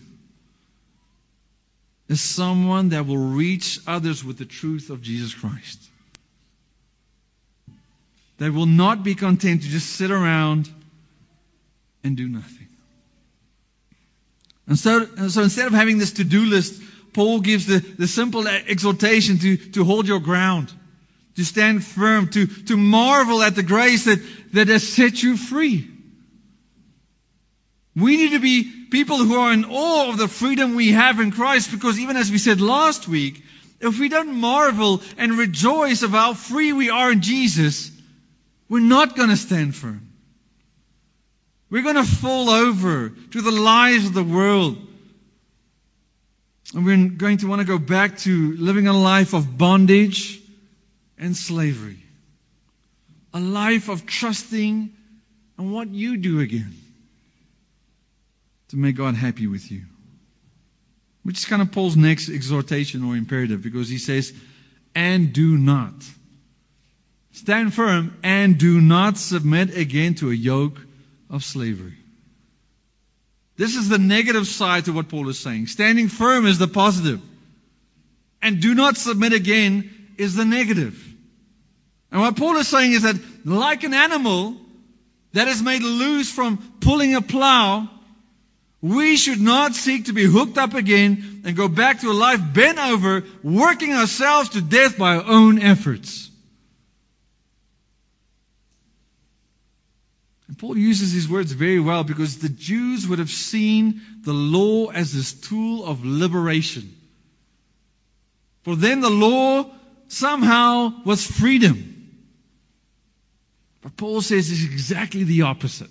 is 2.08 2.20
someone 2.20 2.90
that 2.90 3.06
will 3.06 3.16
reach 3.16 3.80
others 3.86 4.22
with 4.22 4.36
the 4.36 4.44
truth 4.44 4.90
of 4.90 5.00
Jesus 5.00 5.34
Christ. 5.34 5.80
They 8.38 8.50
will 8.50 8.66
not 8.66 9.04
be 9.04 9.14
content 9.14 9.62
to 9.62 9.68
just 9.68 9.90
sit 9.90 10.10
around 10.10 10.68
and 12.02 12.16
do 12.16 12.28
nothing. 12.28 12.68
And 14.66 14.78
so, 14.78 15.06
and 15.16 15.30
so 15.30 15.42
instead 15.42 15.66
of 15.66 15.72
having 15.72 15.98
this 15.98 16.12
to-do 16.14 16.46
list, 16.46 16.82
Paul 17.12 17.40
gives 17.40 17.66
the, 17.66 17.78
the 17.78 18.08
simple 18.08 18.46
exhortation 18.48 19.38
to, 19.38 19.56
to 19.56 19.84
hold 19.84 20.08
your 20.08 20.20
ground, 20.20 20.72
to 21.36 21.44
stand 21.44 21.84
firm, 21.84 22.28
to, 22.30 22.46
to 22.46 22.76
marvel 22.76 23.42
at 23.42 23.54
the 23.54 23.62
grace 23.62 24.06
that, 24.06 24.20
that 24.52 24.68
has 24.68 24.86
set 24.86 25.22
you 25.22 25.36
free. 25.36 25.90
We 27.94 28.16
need 28.16 28.32
to 28.32 28.40
be 28.40 28.64
people 28.90 29.18
who 29.18 29.36
are 29.36 29.52
in 29.52 29.64
awe 29.66 30.10
of 30.10 30.18
the 30.18 30.26
freedom 30.26 30.74
we 30.74 30.92
have 30.92 31.20
in 31.20 31.30
Christ 31.30 31.70
because 31.70 31.98
even 32.00 32.16
as 32.16 32.30
we 32.30 32.38
said 32.38 32.60
last 32.60 33.06
week, 33.06 33.40
if 33.80 34.00
we 34.00 34.08
don't 34.08 34.40
marvel 34.40 35.00
and 35.16 35.38
rejoice 35.38 36.02
of 36.02 36.10
how 36.10 36.34
free 36.34 36.72
we 36.72 36.90
are 36.90 37.12
in 37.12 37.20
Jesus, 37.20 37.92
we're 38.68 38.80
not 38.80 39.16
going 39.16 39.30
to 39.30 39.36
stand 39.36 39.74
firm. 39.74 40.08
We're 41.70 41.82
going 41.82 41.96
to 41.96 42.04
fall 42.04 42.50
over 42.50 43.10
to 43.10 43.40
the 43.40 43.50
lies 43.50 44.06
of 44.06 44.14
the 44.14 44.22
world. 44.22 44.78
And 46.74 46.84
we're 46.84 47.08
going 47.08 47.38
to 47.38 47.48
want 47.48 47.60
to 47.60 47.66
go 47.66 47.78
back 47.78 48.18
to 48.18 48.56
living 48.56 48.86
a 48.86 48.92
life 48.92 49.34
of 49.34 49.58
bondage 49.58 50.40
and 51.18 51.36
slavery. 51.36 51.98
A 53.32 53.40
life 53.40 53.88
of 53.88 54.06
trusting 54.06 54.92
on 55.58 55.72
what 55.72 55.88
you 55.88 56.16
do 56.16 56.40
again 56.40 56.74
to 58.68 58.76
make 58.76 58.96
God 58.96 59.14
happy 59.14 59.46
with 59.46 59.70
you. 59.70 59.82
Which 61.22 61.38
is 61.38 61.44
kind 61.44 61.62
of 61.62 61.72
Paul's 61.72 61.96
next 61.96 62.28
exhortation 62.28 63.02
or 63.04 63.16
imperative 63.16 63.62
because 63.62 63.88
he 63.88 63.98
says, 63.98 64.32
and 64.94 65.32
do 65.32 65.56
not. 65.56 65.94
Stand 67.34 67.74
firm 67.74 68.16
and 68.22 68.58
do 68.58 68.80
not 68.80 69.18
submit 69.18 69.76
again 69.76 70.14
to 70.16 70.30
a 70.30 70.34
yoke 70.34 70.80
of 71.28 71.42
slavery. 71.42 71.96
This 73.56 73.74
is 73.74 73.88
the 73.88 73.98
negative 73.98 74.46
side 74.46 74.84
to 74.84 74.92
what 74.92 75.08
Paul 75.08 75.28
is 75.28 75.38
saying. 75.40 75.66
Standing 75.66 76.08
firm 76.08 76.46
is 76.46 76.58
the 76.58 76.68
positive. 76.68 77.20
And 78.40 78.60
do 78.60 78.72
not 78.74 78.96
submit 78.96 79.32
again 79.32 79.90
is 80.16 80.36
the 80.36 80.44
negative. 80.44 80.96
And 82.12 82.20
what 82.20 82.36
Paul 82.36 82.56
is 82.58 82.68
saying 82.68 82.92
is 82.92 83.02
that 83.02 83.16
like 83.44 83.82
an 83.82 83.94
animal 83.94 84.56
that 85.32 85.48
is 85.48 85.60
made 85.60 85.82
loose 85.82 86.30
from 86.30 86.58
pulling 86.80 87.16
a 87.16 87.20
plow, 87.20 87.90
we 88.80 89.16
should 89.16 89.40
not 89.40 89.74
seek 89.74 90.04
to 90.04 90.12
be 90.12 90.24
hooked 90.24 90.56
up 90.56 90.74
again 90.74 91.42
and 91.44 91.56
go 91.56 91.66
back 91.66 92.00
to 92.02 92.12
a 92.12 92.12
life 92.12 92.40
bent 92.54 92.78
over, 92.78 93.24
working 93.42 93.92
ourselves 93.92 94.50
to 94.50 94.60
death 94.60 94.96
by 94.96 95.16
our 95.16 95.24
own 95.26 95.58
efforts. 95.60 96.30
And 100.54 100.58
Paul 100.60 100.78
uses 100.78 101.12
these 101.12 101.28
words 101.28 101.50
very 101.50 101.80
well 101.80 102.04
because 102.04 102.38
the 102.38 102.48
Jews 102.48 103.08
would 103.08 103.18
have 103.18 103.28
seen 103.28 104.00
the 104.22 104.32
law 104.32 104.86
as 104.92 105.12
this 105.12 105.32
tool 105.32 105.84
of 105.84 106.04
liberation. 106.04 106.94
For 108.62 108.76
them, 108.76 109.00
the 109.00 109.10
law 109.10 109.68
somehow 110.06 111.02
was 111.04 111.26
freedom. 111.26 112.20
But 113.82 113.96
Paul 113.96 114.20
says 114.20 114.48
it's 114.52 114.62
exactly 114.62 115.24
the 115.24 115.42
opposite. 115.42 115.90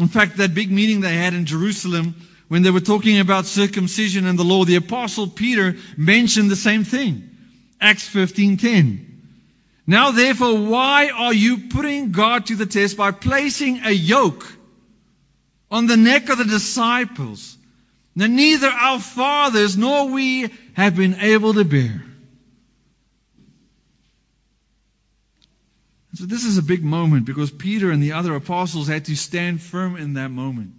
In 0.00 0.08
fact, 0.08 0.38
that 0.38 0.54
big 0.54 0.72
meeting 0.72 1.02
they 1.02 1.14
had 1.14 1.34
in 1.34 1.44
Jerusalem 1.44 2.14
when 2.48 2.62
they 2.62 2.70
were 2.70 2.80
talking 2.80 3.18
about 3.18 3.44
circumcision 3.44 4.26
and 4.26 4.38
the 4.38 4.44
law, 4.44 4.64
the 4.64 4.76
apostle 4.76 5.26
Peter 5.26 5.76
mentioned 5.98 6.50
the 6.50 6.56
same 6.56 6.84
thing. 6.84 7.28
Acts 7.82 8.08
15:10. 8.08 9.13
Now 9.86 10.12
therefore, 10.12 10.58
why 10.58 11.10
are 11.10 11.34
you 11.34 11.68
putting 11.68 12.12
God 12.12 12.46
to 12.46 12.56
the 12.56 12.66
test 12.66 12.96
by 12.96 13.10
placing 13.10 13.80
a 13.84 13.90
yoke 13.90 14.46
on 15.70 15.86
the 15.86 15.96
neck 15.96 16.30
of 16.30 16.38
the 16.38 16.44
disciples 16.44 17.56
that 18.16 18.28
neither 18.28 18.68
our 18.68 18.98
fathers 18.98 19.76
nor 19.76 20.08
we 20.08 20.50
have 20.74 20.96
been 20.96 21.16
able 21.20 21.54
to 21.54 21.64
bear? 21.64 22.04
So 26.14 26.26
this 26.26 26.44
is 26.44 26.58
a 26.58 26.62
big 26.62 26.84
moment 26.84 27.26
because 27.26 27.50
Peter 27.50 27.90
and 27.90 28.02
the 28.02 28.12
other 28.12 28.34
apostles 28.36 28.86
had 28.86 29.06
to 29.06 29.16
stand 29.16 29.60
firm 29.60 29.96
in 29.96 30.14
that 30.14 30.28
moment. 30.30 30.72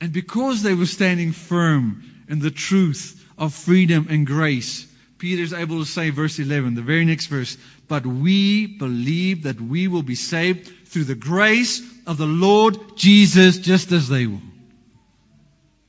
And 0.00 0.12
because 0.12 0.62
they 0.62 0.74
were 0.74 0.86
standing 0.86 1.32
firm 1.32 2.04
in 2.28 2.38
the 2.38 2.50
truth 2.50 3.24
of 3.36 3.52
freedom 3.52 4.06
and 4.08 4.24
grace, 4.26 4.86
Peter's 5.22 5.52
able 5.52 5.78
to 5.78 5.84
say, 5.84 6.10
verse 6.10 6.40
11, 6.40 6.74
the 6.74 6.82
very 6.82 7.04
next 7.04 7.26
verse, 7.26 7.56
but 7.86 8.04
we 8.04 8.66
believe 8.66 9.44
that 9.44 9.60
we 9.60 9.86
will 9.86 10.02
be 10.02 10.16
saved 10.16 10.66
through 10.88 11.04
the 11.04 11.14
grace 11.14 11.80
of 12.08 12.18
the 12.18 12.26
Lord 12.26 12.96
Jesus 12.96 13.58
just 13.58 13.92
as 13.92 14.08
they 14.08 14.26
will. 14.26 14.42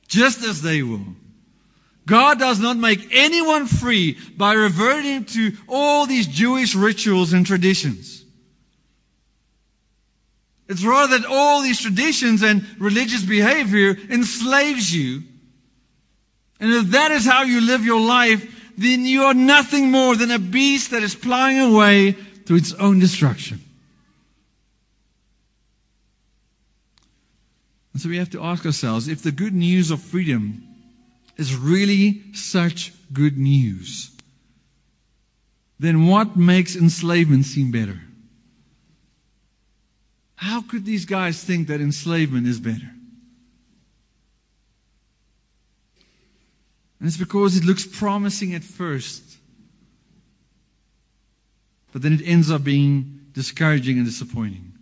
Just 0.06 0.44
as 0.44 0.62
they 0.62 0.84
will. 0.84 1.04
God 2.06 2.38
does 2.38 2.60
not 2.60 2.76
make 2.76 3.08
anyone 3.10 3.66
free 3.66 4.16
by 4.36 4.52
reverting 4.52 5.24
to 5.24 5.50
all 5.66 6.06
these 6.06 6.28
Jewish 6.28 6.76
rituals 6.76 7.32
and 7.32 7.44
traditions. 7.44 8.24
It's 10.68 10.84
rather 10.84 11.18
that 11.18 11.28
all 11.28 11.60
these 11.60 11.80
traditions 11.80 12.44
and 12.44 12.64
religious 12.78 13.24
behavior 13.24 13.96
enslaves 14.10 14.94
you. 14.94 15.24
And 16.60 16.72
if 16.72 16.90
that 16.90 17.10
is 17.10 17.26
how 17.26 17.42
you 17.42 17.62
live 17.62 17.84
your 17.84 18.00
life, 18.00 18.53
then 18.76 19.04
you 19.04 19.24
are 19.24 19.34
nothing 19.34 19.90
more 19.90 20.16
than 20.16 20.30
a 20.30 20.38
beast 20.38 20.90
that 20.90 21.02
is 21.02 21.14
plowing 21.14 21.60
away 21.60 22.16
to 22.46 22.54
its 22.56 22.72
own 22.72 22.98
destruction. 22.98 23.60
And 27.92 28.02
so 28.02 28.08
we 28.08 28.18
have 28.18 28.30
to 28.30 28.42
ask 28.42 28.66
ourselves 28.66 29.08
if 29.08 29.22
the 29.22 29.32
good 29.32 29.54
news 29.54 29.90
of 29.90 30.02
freedom 30.02 30.66
is 31.36 31.54
really 31.54 32.34
such 32.34 32.92
good 33.12 33.38
news, 33.38 34.10
then 35.78 36.06
what 36.06 36.36
makes 36.36 36.76
enslavement 36.76 37.44
seem 37.44 37.70
better? 37.70 38.00
How 40.36 40.62
could 40.62 40.84
these 40.84 41.04
guys 41.04 41.42
think 41.42 41.68
that 41.68 41.80
enslavement 41.80 42.46
is 42.46 42.60
better? 42.60 42.93
And 46.98 47.08
it's 47.08 47.16
because 47.16 47.56
it 47.56 47.64
looks 47.64 47.84
promising 47.86 48.54
at 48.54 48.62
first, 48.62 49.22
but 51.92 52.02
then 52.02 52.14
it 52.14 52.22
ends 52.24 52.50
up 52.50 52.64
being 52.64 53.20
discouraging 53.32 53.98
and 53.98 54.06
disappointing. 54.06 54.72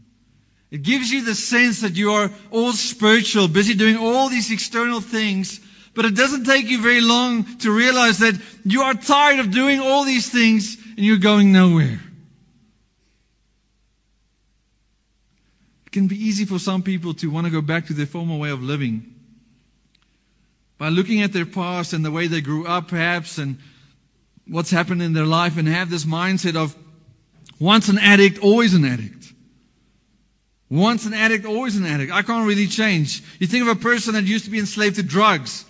It 0.70 0.82
gives 0.82 1.10
you 1.10 1.24
the 1.24 1.34
sense 1.34 1.82
that 1.82 1.96
you 1.96 2.12
are 2.12 2.30
all 2.50 2.72
spiritual, 2.72 3.48
busy 3.48 3.74
doing 3.74 3.96
all 3.96 4.28
these 4.28 4.50
external 4.50 5.00
things, 5.00 5.60
but 5.94 6.06
it 6.06 6.14
doesn't 6.14 6.44
take 6.44 6.70
you 6.70 6.80
very 6.80 7.02
long 7.02 7.44
to 7.58 7.70
realize 7.70 8.18
that 8.18 8.40
you 8.64 8.82
are 8.82 8.94
tired 8.94 9.40
of 9.40 9.50
doing 9.50 9.80
all 9.80 10.04
these 10.04 10.30
things 10.30 10.76
and 10.96 11.00
you're 11.00 11.18
going 11.18 11.52
nowhere. 11.52 12.00
It 15.86 15.92
can 15.92 16.08
be 16.08 16.16
easy 16.16 16.46
for 16.46 16.58
some 16.58 16.82
people 16.82 17.12
to 17.14 17.30
want 17.30 17.46
to 17.46 17.52
go 17.52 17.60
back 17.60 17.88
to 17.88 17.92
their 17.92 18.06
former 18.06 18.36
way 18.36 18.48
of 18.48 18.62
living 18.62 19.11
by 20.82 20.88
looking 20.88 21.22
at 21.22 21.32
their 21.32 21.46
past 21.46 21.92
and 21.92 22.04
the 22.04 22.10
way 22.10 22.26
they 22.26 22.40
grew 22.40 22.66
up, 22.66 22.88
perhaps, 22.88 23.38
and 23.38 23.56
what's 24.48 24.68
happened 24.68 25.00
in 25.00 25.12
their 25.12 25.24
life, 25.24 25.56
and 25.56 25.68
have 25.68 25.88
this 25.88 26.04
mindset 26.04 26.56
of 26.56 26.74
once 27.60 27.88
an 27.88 27.98
addict, 27.98 28.40
always 28.40 28.74
an 28.74 28.84
addict. 28.84 29.32
Once 30.68 31.06
an 31.06 31.14
addict, 31.14 31.46
always 31.46 31.76
an 31.76 31.86
addict. 31.86 32.10
I 32.10 32.22
can't 32.22 32.48
really 32.48 32.66
change. 32.66 33.22
You 33.38 33.46
think 33.46 33.62
of 33.62 33.76
a 33.76 33.80
person 33.80 34.14
that 34.14 34.24
used 34.24 34.46
to 34.46 34.50
be 34.50 34.58
enslaved 34.58 34.96
to 34.96 35.04
drugs 35.04 35.64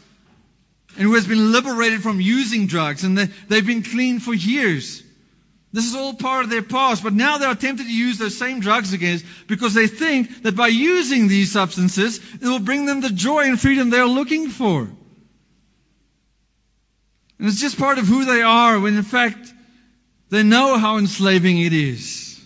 and 0.97 1.03
who 1.03 1.13
has 1.13 1.27
been 1.27 1.53
liberated 1.53 2.03
from 2.03 2.19
using 2.19 2.67
drugs 2.67 3.05
and 3.05 3.19
they've 3.19 3.67
been 3.67 3.83
clean 3.83 4.19
for 4.19 4.33
years. 4.33 5.03
This 5.75 5.85
is 5.85 5.95
all 5.95 6.15
part 6.15 6.45
of 6.45 6.51
their 6.51 6.63
past, 6.63 7.03
but 7.03 7.13
now 7.13 7.37
they 7.37 7.45
are 7.45 7.55
tempted 7.55 7.85
to 7.85 7.93
use 7.93 8.17
those 8.17 8.39
same 8.39 8.61
drugs 8.61 8.95
again 8.95 9.21
because 9.47 9.75
they 9.75 9.89
think 9.89 10.45
that 10.45 10.57
by 10.57 10.69
using 10.69 11.29
these 11.29 11.53
substances, 11.53 12.19
it 12.41 12.47
will 12.47 12.61
bring 12.61 12.87
them 12.87 13.03
the 13.03 13.11
joy 13.11 13.41
and 13.41 13.61
freedom 13.61 13.91
they 13.91 13.99
are 13.99 14.09
looking 14.09 14.49
for. 14.49 14.89
And 17.43 17.51
it's 17.51 17.61
just 17.61 17.77
part 17.77 17.99
of 17.99 18.07
who 18.07 18.25
they 18.25 18.41
are 18.41 18.79
when 18.79 18.97
in 18.97 19.03
fact 19.03 19.53
they 20.29 20.45
know 20.45 20.79
how 20.79 20.99
enslaving 20.99 21.59
it 21.59 21.73
is. 21.73 22.41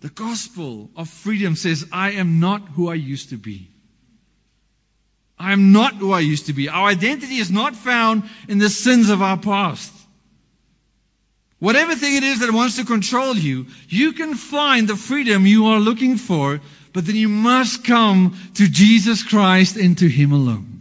The 0.00 0.08
gospel 0.08 0.88
of 0.96 1.10
freedom 1.10 1.54
says, 1.54 1.86
I 1.92 2.12
am 2.12 2.40
not 2.40 2.66
who 2.68 2.88
I 2.88 2.94
used 2.94 3.28
to 3.28 3.36
be. 3.36 3.68
I 5.38 5.52
am 5.52 5.72
not 5.72 5.96
who 5.96 6.14
I 6.14 6.20
used 6.20 6.46
to 6.46 6.54
be. 6.54 6.70
Our 6.70 6.88
identity 6.88 7.36
is 7.36 7.50
not 7.50 7.76
found 7.76 8.22
in 8.48 8.56
the 8.56 8.70
sins 8.70 9.10
of 9.10 9.20
our 9.20 9.36
past. 9.36 9.92
Whatever 11.58 11.94
thing 11.94 12.16
it 12.16 12.22
is 12.22 12.40
that 12.40 12.54
wants 12.54 12.76
to 12.76 12.86
control 12.86 13.36
you, 13.36 13.66
you 13.90 14.14
can 14.14 14.32
find 14.32 14.88
the 14.88 14.96
freedom 14.96 15.44
you 15.44 15.66
are 15.66 15.78
looking 15.78 16.16
for, 16.16 16.62
but 16.94 17.04
then 17.04 17.16
you 17.16 17.28
must 17.28 17.84
come 17.84 18.34
to 18.54 18.66
Jesus 18.66 19.22
Christ 19.22 19.76
and 19.76 19.98
to 19.98 20.08
Him 20.08 20.32
alone. 20.32 20.71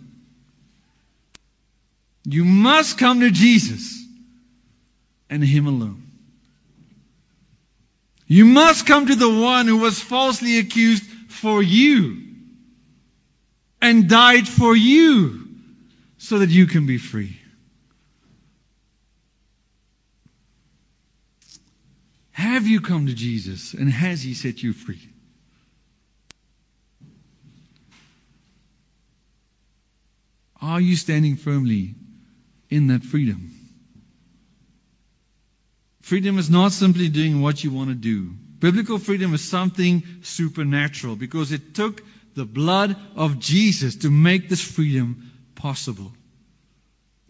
You 2.25 2.45
must 2.45 2.97
come 2.97 3.21
to 3.21 3.31
Jesus 3.31 4.03
and 5.29 5.43
Him 5.43 5.67
alone. 5.67 6.11
You 8.27 8.45
must 8.45 8.85
come 8.85 9.07
to 9.07 9.15
the 9.15 9.29
one 9.29 9.67
who 9.67 9.77
was 9.77 9.99
falsely 9.99 10.59
accused 10.59 11.03
for 11.03 11.61
you 11.61 12.31
and 13.81 14.07
died 14.07 14.47
for 14.47 14.75
you 14.75 15.47
so 16.17 16.39
that 16.39 16.49
you 16.49 16.67
can 16.67 16.85
be 16.85 16.97
free. 16.97 17.37
Have 22.31 22.67
you 22.67 22.79
come 22.79 23.07
to 23.07 23.13
Jesus 23.13 23.73
and 23.73 23.91
has 23.91 24.21
he 24.21 24.33
set 24.33 24.63
you 24.63 24.73
free? 24.73 25.09
Are 30.61 30.79
you 30.79 30.95
standing 30.95 31.35
firmly 31.35 31.95
in 32.71 32.87
that 32.87 33.03
freedom? 33.03 33.51
Freedom 36.01 36.39
is 36.39 36.49
not 36.49 36.71
simply 36.71 37.09
doing 37.09 37.41
what 37.41 37.63
you 37.63 37.71
want 37.71 37.89
to 37.89 37.95
do. 37.95 38.31
Biblical 38.59 38.97
freedom 38.97 39.33
is 39.33 39.41
something 39.41 40.03
supernatural 40.23 41.15
because 41.15 41.51
it 41.51 41.75
took 41.75 42.01
the 42.35 42.45
blood 42.45 42.95
of 43.15 43.39
Jesus 43.39 43.97
to 43.97 44.09
make 44.09 44.49
this 44.49 44.61
freedom 44.61 45.31
possible. 45.55 46.11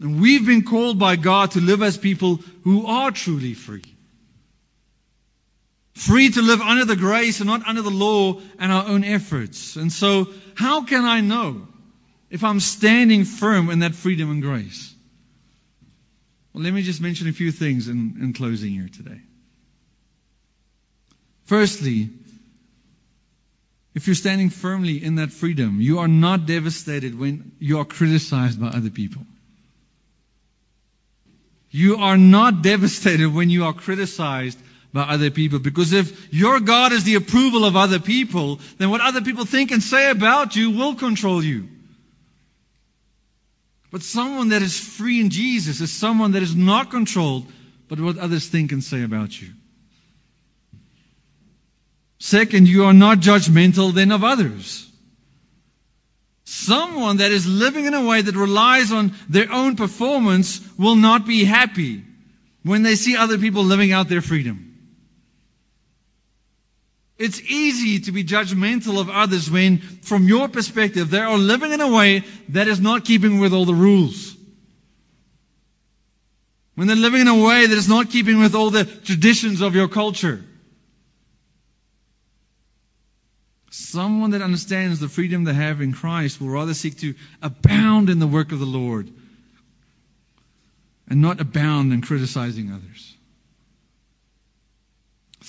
And 0.00 0.20
we've 0.20 0.44
been 0.44 0.64
called 0.64 0.98
by 0.98 1.16
God 1.16 1.52
to 1.52 1.60
live 1.60 1.82
as 1.82 1.96
people 1.96 2.40
who 2.64 2.86
are 2.86 3.10
truly 3.10 3.54
free. 3.54 3.84
Free 5.94 6.30
to 6.30 6.42
live 6.42 6.60
under 6.60 6.84
the 6.84 6.96
grace 6.96 7.40
and 7.40 7.48
not 7.48 7.66
under 7.66 7.82
the 7.82 7.90
law 7.90 8.40
and 8.58 8.72
our 8.72 8.86
own 8.88 9.04
efforts. 9.04 9.76
And 9.76 9.92
so, 9.92 10.28
how 10.54 10.84
can 10.84 11.04
I 11.04 11.20
know 11.20 11.68
if 12.30 12.42
I'm 12.42 12.60
standing 12.60 13.24
firm 13.24 13.70
in 13.70 13.80
that 13.80 13.94
freedom 13.94 14.30
and 14.30 14.42
grace? 14.42 14.94
Well, 16.52 16.64
let 16.64 16.72
me 16.72 16.82
just 16.82 17.00
mention 17.00 17.28
a 17.28 17.32
few 17.32 17.50
things 17.50 17.88
in, 17.88 18.18
in 18.20 18.32
closing 18.32 18.72
here 18.72 18.88
today. 18.88 19.20
Firstly, 21.44 22.10
if 23.94 24.06
you're 24.06 24.14
standing 24.14 24.50
firmly 24.50 25.02
in 25.02 25.16
that 25.16 25.32
freedom, 25.32 25.80
you 25.80 25.98
are 25.98 26.08
not 26.08 26.46
devastated 26.46 27.18
when 27.18 27.52
you 27.58 27.78
are 27.78 27.84
criticized 27.84 28.60
by 28.60 28.68
other 28.68 28.90
people. 28.90 29.22
You 31.70 31.96
are 31.96 32.18
not 32.18 32.62
devastated 32.62 33.32
when 33.32 33.48
you 33.48 33.64
are 33.64 33.72
criticized 33.72 34.58
by 34.92 35.02
other 35.02 35.30
people. 35.30 35.58
Because 35.58 35.92
if 35.94 36.32
your 36.32 36.60
God 36.60 36.92
is 36.92 37.04
the 37.04 37.14
approval 37.14 37.64
of 37.64 37.76
other 37.76 37.98
people, 37.98 38.60
then 38.76 38.90
what 38.90 39.00
other 39.00 39.22
people 39.22 39.46
think 39.46 39.70
and 39.70 39.82
say 39.82 40.10
about 40.10 40.54
you 40.54 40.70
will 40.70 40.94
control 40.94 41.42
you. 41.42 41.68
But 43.92 44.02
someone 44.02 44.48
that 44.48 44.62
is 44.62 44.80
free 44.80 45.20
in 45.20 45.28
Jesus 45.28 45.82
is 45.82 45.92
someone 45.92 46.32
that 46.32 46.42
is 46.42 46.56
not 46.56 46.90
controlled 46.90 47.46
by 47.88 47.96
what 48.00 48.16
others 48.16 48.48
think 48.48 48.72
and 48.72 48.82
say 48.82 49.02
about 49.02 49.38
you. 49.40 49.50
Second, 52.18 52.68
you 52.68 52.84
are 52.86 52.94
not 52.94 53.18
judgmental 53.18 53.92
then 53.92 54.10
of 54.10 54.24
others. 54.24 54.88
Someone 56.44 57.18
that 57.18 57.32
is 57.32 57.46
living 57.46 57.84
in 57.84 57.92
a 57.92 58.06
way 58.06 58.22
that 58.22 58.34
relies 58.34 58.92
on 58.92 59.12
their 59.28 59.52
own 59.52 59.76
performance 59.76 60.60
will 60.78 60.96
not 60.96 61.26
be 61.26 61.44
happy 61.44 62.02
when 62.62 62.82
they 62.82 62.94
see 62.94 63.16
other 63.16 63.36
people 63.36 63.64
living 63.64 63.92
out 63.92 64.08
their 64.08 64.22
freedom. 64.22 64.71
It's 67.22 67.40
easy 67.40 68.00
to 68.00 68.10
be 68.10 68.24
judgmental 68.24 69.00
of 69.00 69.08
others 69.08 69.48
when, 69.48 69.78
from 69.78 70.26
your 70.26 70.48
perspective, 70.48 71.08
they 71.08 71.20
are 71.20 71.38
living 71.38 71.70
in 71.70 71.80
a 71.80 71.86
way 71.86 72.24
that 72.48 72.66
is 72.66 72.80
not 72.80 73.04
keeping 73.04 73.38
with 73.38 73.52
all 73.52 73.64
the 73.64 73.72
rules. 73.72 74.36
When 76.74 76.88
they're 76.88 76.96
living 76.96 77.20
in 77.20 77.28
a 77.28 77.40
way 77.40 77.64
that 77.64 77.78
is 77.78 77.88
not 77.88 78.10
keeping 78.10 78.40
with 78.40 78.56
all 78.56 78.70
the 78.70 78.84
traditions 78.84 79.60
of 79.60 79.76
your 79.76 79.86
culture. 79.86 80.44
Someone 83.70 84.32
that 84.32 84.42
understands 84.42 84.98
the 84.98 85.08
freedom 85.08 85.44
they 85.44 85.54
have 85.54 85.80
in 85.80 85.92
Christ 85.92 86.40
will 86.40 86.48
rather 86.48 86.74
seek 86.74 86.98
to 86.98 87.14
abound 87.40 88.10
in 88.10 88.18
the 88.18 88.26
work 88.26 88.50
of 88.50 88.58
the 88.58 88.66
Lord 88.66 89.08
and 91.08 91.22
not 91.22 91.40
abound 91.40 91.92
in 91.92 92.02
criticizing 92.02 92.72
others. 92.72 93.11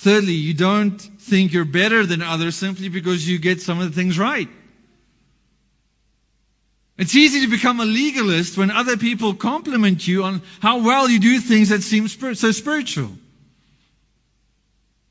Thirdly, 0.04 0.34
you 0.34 0.52
don't 0.52 0.98
think 0.98 1.54
you're 1.54 1.64
better 1.64 2.04
than 2.04 2.20
others 2.20 2.56
simply 2.56 2.90
because 2.90 3.26
you 3.26 3.38
get 3.38 3.62
some 3.62 3.80
of 3.80 3.88
the 3.88 3.98
things 3.98 4.18
right. 4.18 4.50
It's 6.98 7.16
easy 7.16 7.40
to 7.40 7.50
become 7.50 7.80
a 7.80 7.86
legalist 7.86 8.58
when 8.58 8.70
other 8.70 8.98
people 8.98 9.32
compliment 9.32 10.06
you 10.06 10.24
on 10.24 10.42
how 10.60 10.82
well 10.82 11.08
you 11.08 11.20
do 11.20 11.40
things 11.40 11.70
that 11.70 11.82
seem 11.82 12.06
so 12.08 12.52
spiritual. 12.52 13.12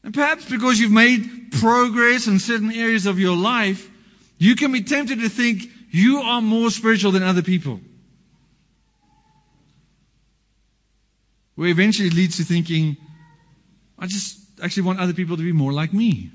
And 0.03 0.13
perhaps 0.13 0.47
because 0.47 0.79
you've 0.79 0.91
made 0.91 1.51
progress 1.53 2.27
in 2.27 2.37
certain 2.37 2.71
areas 2.71 3.07
of 3.07 3.17
your 3.17 3.35
life, 3.35 3.89
you 4.37 4.55
can 4.55 4.71
be 4.71 4.83
tempted 4.83 5.21
to 5.21 5.29
think 5.29 5.63
you 5.89 6.19
are 6.19 6.39
more 6.39 6.69
spiritual 6.69 7.13
than 7.13 7.23
other 7.23 7.41
people. 7.41 7.79
Where 11.55 11.69
eventually 11.69 12.11
leads 12.11 12.37
to 12.37 12.43
thinking, 12.43 12.95
I 13.97 14.05
just 14.05 14.42
actually 14.62 14.84
want 14.84 14.99
other 14.99 15.14
people 15.14 15.38
to 15.38 15.43
be 15.43 15.51
more 15.51 15.74
like 15.74 15.93
me. 15.93 16.32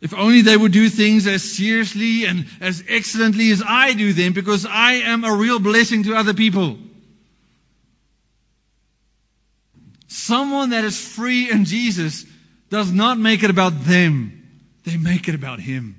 If 0.00 0.14
only 0.14 0.42
they 0.42 0.56
would 0.56 0.72
do 0.72 0.88
things 0.88 1.28
as 1.28 1.44
seriously 1.44 2.24
and 2.24 2.46
as 2.60 2.82
excellently 2.88 3.50
as 3.52 3.62
I 3.64 3.92
do 3.92 4.12
them, 4.12 4.32
because 4.32 4.66
I 4.66 4.94
am 4.94 5.22
a 5.22 5.32
real 5.32 5.60
blessing 5.60 6.04
to 6.04 6.16
other 6.16 6.34
people. 6.34 6.76
Someone 10.08 10.70
that 10.70 10.84
is 10.84 11.00
free 11.00 11.50
in 11.50 11.64
Jesus 11.64 12.26
does 12.68 12.90
not 12.90 13.18
make 13.18 13.44
it 13.44 13.50
about 13.50 13.84
them. 13.84 14.42
They 14.84 14.96
make 14.96 15.28
it 15.28 15.36
about 15.36 15.60
Him. 15.60 15.96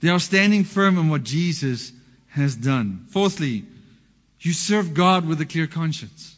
They 0.00 0.10
are 0.10 0.20
standing 0.20 0.64
firm 0.64 0.98
in 0.98 1.08
what 1.08 1.24
Jesus 1.24 1.92
has 2.28 2.54
done. 2.54 3.06
Fourthly, 3.10 3.64
you 4.40 4.52
serve 4.52 4.94
God 4.94 5.26
with 5.26 5.40
a 5.40 5.46
clear 5.46 5.66
conscience. 5.66 6.36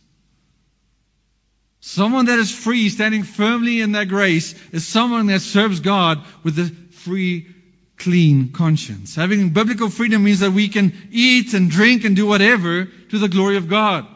Someone 1.85 2.27
that 2.27 2.39
is 2.39 2.55
free, 2.55 2.89
standing 2.91 3.25
firmly 3.25 3.81
in 3.81 3.93
that 3.93 4.07
grace, 4.09 4.55
is 4.71 4.87
someone 4.87 5.27
that 5.27 5.41
serves 5.41 5.81
God 5.81 6.25
with 6.45 6.57
a 6.61 6.67
free, 6.93 7.49
clean 7.97 8.53
conscience. 8.53 9.17
Having 9.17 9.51
biblical 9.51 9.91
freedom 9.91 10.23
means 10.23 10.41
that 10.41 10.53
we 10.53 10.69
can 10.69 10.93
eat 11.11 11.55
and 11.55 11.69
drink 11.69 12.05
and 12.05 12.15
do 12.15 12.25
whatever 12.25 12.85
to 12.85 13.19
the 13.19 13.29
glory 13.29 13.57
of 13.57 13.69
God. 13.69 14.07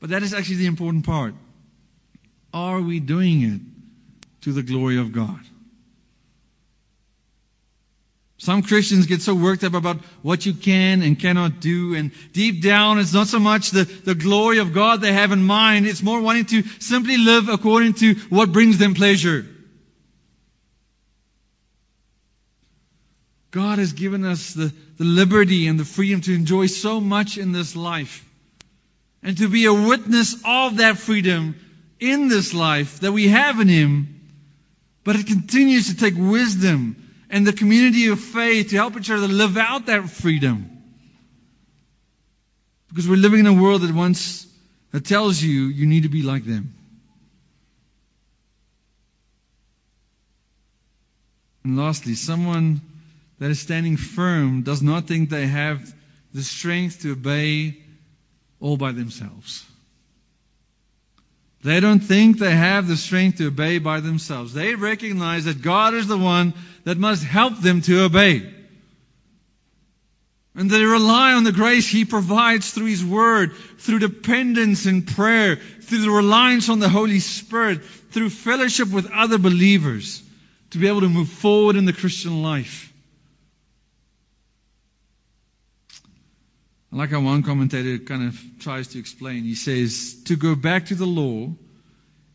But 0.00 0.10
that 0.10 0.22
is 0.22 0.32
actually 0.32 0.56
the 0.56 0.66
important 0.66 1.04
part. 1.04 1.34
Are 2.54 2.80
we 2.80 3.00
doing 3.00 3.42
it 3.42 3.60
to 4.42 4.54
the 4.54 4.62
glory 4.62 4.98
of 4.98 5.12
God? 5.12 5.40
Some 8.38 8.62
Christians 8.62 9.06
get 9.06 9.20
so 9.20 9.34
worked 9.34 9.64
up 9.64 9.74
about 9.74 9.96
what 10.22 10.46
you 10.46 10.54
can 10.54 11.02
and 11.02 11.18
cannot 11.18 11.58
do, 11.58 11.96
and 11.96 12.12
deep 12.32 12.62
down 12.62 13.00
it's 13.00 13.12
not 13.12 13.26
so 13.26 13.40
much 13.40 13.72
the, 13.72 13.82
the 13.82 14.14
glory 14.14 14.58
of 14.58 14.72
God 14.72 15.00
they 15.00 15.12
have 15.12 15.32
in 15.32 15.42
mind, 15.42 15.86
it's 15.86 16.04
more 16.04 16.20
wanting 16.20 16.44
to 16.46 16.62
simply 16.78 17.16
live 17.18 17.48
according 17.48 17.94
to 17.94 18.14
what 18.30 18.52
brings 18.52 18.78
them 18.78 18.94
pleasure. 18.94 19.44
God 23.50 23.80
has 23.80 23.92
given 23.92 24.24
us 24.24 24.52
the, 24.54 24.72
the 24.98 25.04
liberty 25.04 25.66
and 25.66 25.80
the 25.80 25.84
freedom 25.84 26.20
to 26.20 26.34
enjoy 26.34 26.66
so 26.66 27.00
much 27.00 27.38
in 27.38 27.50
this 27.50 27.74
life, 27.74 28.24
and 29.20 29.36
to 29.38 29.48
be 29.48 29.64
a 29.64 29.74
witness 29.74 30.36
of 30.44 30.76
that 30.76 30.96
freedom 30.96 31.56
in 31.98 32.28
this 32.28 32.54
life 32.54 33.00
that 33.00 33.10
we 33.10 33.26
have 33.26 33.58
in 33.58 33.66
Him, 33.66 34.20
but 35.02 35.16
it 35.16 35.26
continues 35.26 35.88
to 35.88 35.96
take 35.96 36.14
wisdom 36.16 37.07
and 37.30 37.46
the 37.46 37.52
community 37.52 38.08
of 38.08 38.20
faith 38.20 38.70
to 38.70 38.76
help 38.76 38.96
each 38.96 39.10
other 39.10 39.28
live 39.28 39.56
out 39.56 39.86
that 39.86 40.08
freedom. 40.08 40.70
Because 42.88 43.06
we're 43.06 43.16
living 43.16 43.40
in 43.40 43.46
a 43.46 43.52
world 43.52 43.82
that 43.82 43.94
wants, 43.94 44.46
that 44.92 45.04
tells 45.04 45.42
you 45.42 45.64
you 45.64 45.86
need 45.86 46.04
to 46.04 46.08
be 46.08 46.22
like 46.22 46.44
them. 46.44 46.74
And 51.64 51.76
lastly, 51.76 52.14
someone 52.14 52.80
that 53.38 53.50
is 53.50 53.60
standing 53.60 53.98
firm 53.98 54.62
does 54.62 54.80
not 54.80 55.06
think 55.06 55.28
they 55.28 55.46
have 55.46 55.94
the 56.32 56.42
strength 56.42 57.02
to 57.02 57.12
obey 57.12 57.76
all 58.58 58.78
by 58.78 58.92
themselves. 58.92 59.67
They 61.62 61.80
don't 61.80 62.00
think 62.00 62.38
they 62.38 62.54
have 62.54 62.86
the 62.86 62.96
strength 62.96 63.38
to 63.38 63.48
obey 63.48 63.78
by 63.78 64.00
themselves. 64.00 64.52
They 64.54 64.74
recognize 64.74 65.46
that 65.46 65.60
God 65.60 65.94
is 65.94 66.06
the 66.06 66.18
one 66.18 66.54
that 66.84 66.98
must 66.98 67.24
help 67.24 67.60
them 67.60 67.82
to 67.82 68.04
obey. 68.04 68.54
And 70.54 70.70
they 70.70 70.82
rely 70.84 71.34
on 71.34 71.44
the 71.44 71.52
grace 71.52 71.88
He 71.88 72.04
provides 72.04 72.70
through 72.70 72.86
His 72.86 73.04
Word, 73.04 73.54
through 73.78 74.00
dependence 74.00 74.86
in 74.86 75.02
prayer, 75.02 75.56
through 75.56 76.02
the 76.02 76.10
reliance 76.10 76.68
on 76.68 76.78
the 76.78 76.88
Holy 76.88 77.20
Spirit, 77.20 77.84
through 78.10 78.30
fellowship 78.30 78.90
with 78.90 79.10
other 79.10 79.38
believers 79.38 80.22
to 80.70 80.78
be 80.78 80.88
able 80.88 81.02
to 81.02 81.08
move 81.08 81.28
forward 81.28 81.76
in 81.76 81.84
the 81.84 81.92
Christian 81.92 82.42
life. 82.42 82.87
Like 86.90 87.10
how 87.10 87.20
one 87.20 87.42
commentator 87.42 87.98
kind 87.98 88.28
of 88.28 88.40
tries 88.60 88.88
to 88.88 88.98
explain, 88.98 89.44
he 89.44 89.54
says, 89.54 90.16
to 90.24 90.36
go 90.36 90.54
back 90.54 90.86
to 90.86 90.94
the 90.94 91.06
law 91.06 91.52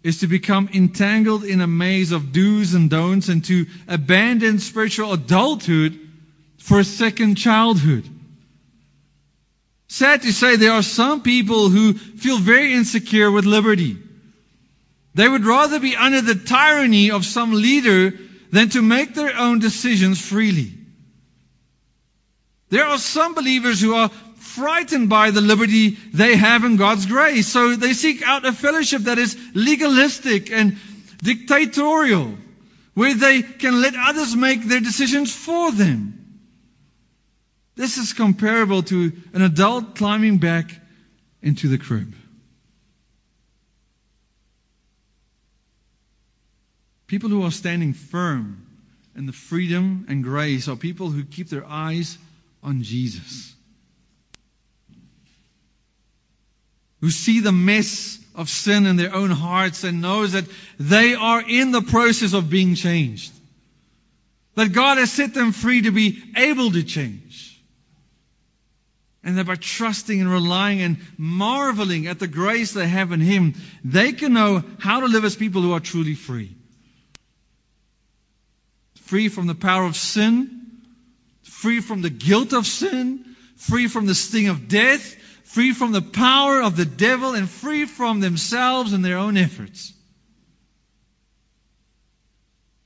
is 0.03 0.19
to 0.19 0.27
become 0.27 0.69
entangled 0.73 1.43
in 1.43 1.61
a 1.61 1.67
maze 1.67 2.11
of 2.11 2.31
do's 2.31 2.73
and 2.73 2.89
don'ts 2.89 3.29
and 3.29 3.43
to 3.45 3.65
abandon 3.87 4.59
spiritual 4.59 5.13
adulthood 5.13 5.99
for 6.57 6.79
a 6.79 6.83
second 6.83 7.35
childhood. 7.35 8.07
Sad 9.87 10.21
to 10.23 10.31
say, 10.31 10.55
there 10.55 10.73
are 10.73 10.83
some 10.83 11.21
people 11.21 11.69
who 11.69 11.93
feel 11.93 12.37
very 12.37 12.73
insecure 12.73 13.31
with 13.31 13.45
liberty. 13.45 13.97
They 15.15 15.27
would 15.27 15.45
rather 15.45 15.79
be 15.79 15.95
under 15.95 16.21
the 16.21 16.35
tyranny 16.35 17.11
of 17.11 17.25
some 17.25 17.53
leader 17.53 18.13
than 18.51 18.69
to 18.69 18.81
make 18.81 19.13
their 19.13 19.37
own 19.37 19.59
decisions 19.59 20.21
freely. 20.21 20.73
There 22.69 22.85
are 22.85 22.97
some 22.97 23.35
believers 23.35 23.79
who 23.79 23.93
are 23.93 24.09
frightened 24.43 25.09
by 25.09 25.31
the 25.31 25.41
liberty 25.41 25.91
they 26.13 26.35
have 26.35 26.63
in 26.63 26.75
God's 26.75 27.05
grace. 27.05 27.47
So 27.47 27.75
they 27.75 27.93
seek 27.93 28.21
out 28.21 28.45
a 28.45 28.51
fellowship 28.53 29.03
that 29.03 29.17
is 29.17 29.37
legalistic 29.53 30.51
and 30.51 30.77
dictatorial, 31.23 32.35
where 32.93 33.15
they 33.15 33.41
can 33.41 33.81
let 33.81 33.95
others 33.97 34.35
make 34.35 34.63
their 34.63 34.81
decisions 34.81 35.33
for 35.33 35.71
them. 35.71 36.41
This 37.75 37.97
is 37.97 38.13
comparable 38.13 38.83
to 38.83 39.13
an 39.33 39.41
adult 39.41 39.95
climbing 39.95 40.37
back 40.37 40.69
into 41.41 41.69
the 41.69 41.77
crib. 41.77 42.13
People 47.07 47.29
who 47.29 47.43
are 47.43 47.51
standing 47.51 47.93
firm 47.93 48.65
in 49.15 49.25
the 49.25 49.33
freedom 49.33 50.05
and 50.09 50.23
grace 50.23 50.67
are 50.67 50.75
people 50.75 51.09
who 51.09 51.23
keep 51.23 51.49
their 51.49 51.65
eyes 51.65 52.17
on 52.61 52.83
Jesus. 52.83 53.52
Who 57.03 57.09
see 57.09 57.41
the 57.41 57.51
mess 57.51 58.17
of 58.33 58.47
sin 58.47 58.85
in 58.85 58.95
their 58.95 59.13
own 59.13 59.29
hearts 59.29 59.83
and 59.83 60.01
knows 60.01 60.31
that 60.31 60.45
they 60.79 61.15
are 61.15 61.43
in 61.45 61.73
the 61.73 61.81
process 61.81 62.31
of 62.31 62.49
being 62.49 62.75
changed. 62.75 63.33
That 64.55 64.71
God 64.71 64.97
has 64.97 65.11
set 65.11 65.33
them 65.33 65.51
free 65.51 65.81
to 65.81 65.91
be 65.91 66.23
able 66.37 66.71
to 66.71 66.81
change. 66.81 67.61
And 69.21 69.37
that 69.37 69.47
by 69.47 69.55
trusting 69.55 70.21
and 70.21 70.31
relying 70.31 70.79
and 70.79 70.95
marveling 71.17 72.07
at 72.07 72.19
the 72.19 72.27
grace 72.27 72.71
they 72.71 72.87
have 72.87 73.11
in 73.11 73.19
Him, 73.19 73.55
they 73.83 74.13
can 74.13 74.31
know 74.31 74.63
how 74.79 75.01
to 75.01 75.07
live 75.07 75.25
as 75.25 75.35
people 75.35 75.61
who 75.61 75.73
are 75.73 75.81
truly 75.81 76.15
free. 76.15 76.55
Free 79.01 79.27
from 79.27 79.47
the 79.47 79.55
power 79.55 79.83
of 79.83 79.97
sin, 79.97 80.67
free 81.41 81.81
from 81.81 82.01
the 82.01 82.09
guilt 82.09 82.53
of 82.53 82.65
sin, 82.65 83.25
free 83.57 83.89
from 83.89 84.05
the 84.05 84.15
sting 84.15 84.47
of 84.47 84.69
death, 84.69 85.17
free 85.53 85.71
from 85.71 85.91
the 85.91 86.01
power 86.01 86.61
of 86.63 86.75
the 86.75 86.85
devil, 86.85 87.35
and 87.35 87.47
free 87.47 87.85
from 87.85 88.19
themselves 88.19 88.91
and 88.91 89.05
their 89.05 89.19
own 89.19 89.37
efforts. 89.37 89.93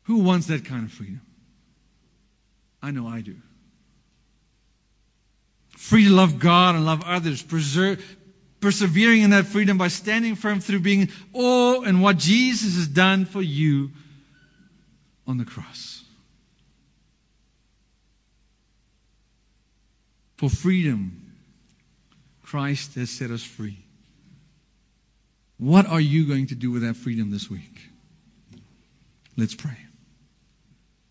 Who 0.04 0.18
wants 0.18 0.48
that 0.48 0.66
kind 0.66 0.84
of 0.84 0.92
freedom? 0.92 1.22
I 2.82 2.92
know 2.92 3.08
I 3.08 3.22
do. 3.22 3.38
Free 5.70 6.06
to 6.06 6.10
love 6.10 6.40
God 6.40 6.76
and 6.76 6.86
love 6.86 7.04
others, 7.06 7.42
preserve, 7.42 8.04
persevering 8.60 9.22
in 9.22 9.30
that 9.30 9.46
freedom 9.46 9.78
by 9.78 9.88
standing 9.88 10.36
firm 10.36 10.60
through 10.60 10.82
being 10.82 11.10
awe 11.32 11.84
in 11.84 12.02
what 12.02 12.18
Jesus 12.18 12.76
has 12.76 12.88
done 12.90 13.24
for 13.24 13.42
you 13.42 13.92
on 15.26 15.38
the 15.38 15.46
cross. 15.46 16.04
For 20.36 20.50
freedom, 20.50 21.27
Christ 22.48 22.96
has 22.96 23.10
set 23.10 23.30
us 23.30 23.44
free. 23.44 23.78
What 25.58 25.86
are 25.86 26.00
you 26.00 26.26
going 26.28 26.48
to 26.48 26.56
do 26.56 26.72
with 26.72 26.84
that 26.84 26.96
freedom 26.96 27.30
this 27.30 27.50
week? 27.50 27.82
Let's 29.36 29.54
pray. 29.54 29.78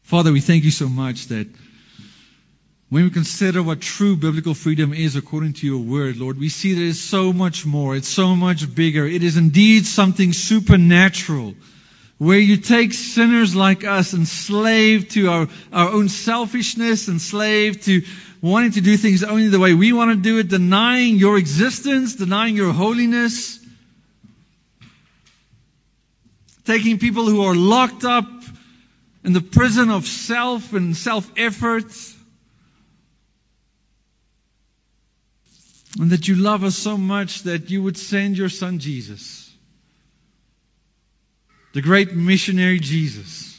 Father, 0.03 0.33
we 0.33 0.41
thank 0.41 0.65
you 0.65 0.71
so 0.71 0.89
much 0.89 1.27
that 1.27 1.47
when 2.89 3.05
we 3.05 3.11
consider 3.11 3.63
what 3.63 3.83
true 3.83 4.17
biblical 4.17 4.55
freedom 4.55 4.95
is 4.95 5.15
according 5.15 5.55
to 5.55 5.67
your 5.67 5.81
word, 5.81 6.17
Lord, 6.17 6.39
we 6.39 6.49
see 6.49 6.73
that 6.73 6.83
it's 6.83 7.01
so 7.01 7.35
much 7.35 7.67
more. 7.67 7.95
It's 7.95 8.09
so 8.09 8.35
much 8.35 8.75
bigger. 8.75 9.05
It 9.05 9.23
is 9.23 9.37
indeed 9.37 9.85
something 9.85 10.33
supernatural 10.33 11.55
where 12.19 12.39
you 12.39 12.57
take 12.57 12.95
sinners 12.95 13.55
like 13.55 13.85
us, 13.85 14.15
enslaved 14.15 15.11
to 15.11 15.29
our, 15.29 15.49
our 15.71 15.91
own 15.91 16.09
selfishness, 16.09 17.09
enslaved 17.09 17.83
to 17.83 18.03
wanting 18.47 18.73
to 18.73 18.81
do 18.81 18.97
things 18.97 19.25
only 19.25 19.49
the 19.49 19.59
way 19.59 19.75
we 19.75 19.93
want 19.93 20.11
to 20.11 20.17
do 20.17 20.39
it, 20.39 20.49
denying 20.49 21.17
your 21.17 21.37
existence, 21.37 22.15
denying 22.15 22.57
your 22.57 22.73
holiness, 22.73 23.59
taking 26.65 26.99
people 26.99 27.27
who 27.27 27.45
are 27.45 27.55
locked 27.55 28.05
up 28.05 28.27
in 29.25 29.33
the 29.33 29.41
prison 29.41 29.91
of 29.91 30.07
self 30.07 30.73
and 30.73 30.97
self 30.97 31.31
effort. 31.37 31.93
And 35.99 36.11
that 36.11 36.29
you 36.29 36.35
love 36.35 36.63
us 36.63 36.77
so 36.77 36.99
much 36.99 37.45
that 37.45 37.71
you 37.71 37.83
would 37.83 37.97
send 37.97 38.37
your 38.37 38.51
son 38.51 38.81
Jesus, 38.81 39.51
the 41.73 41.81
great 41.81 42.15
missionary 42.15 42.81
Jesus, 42.81 43.59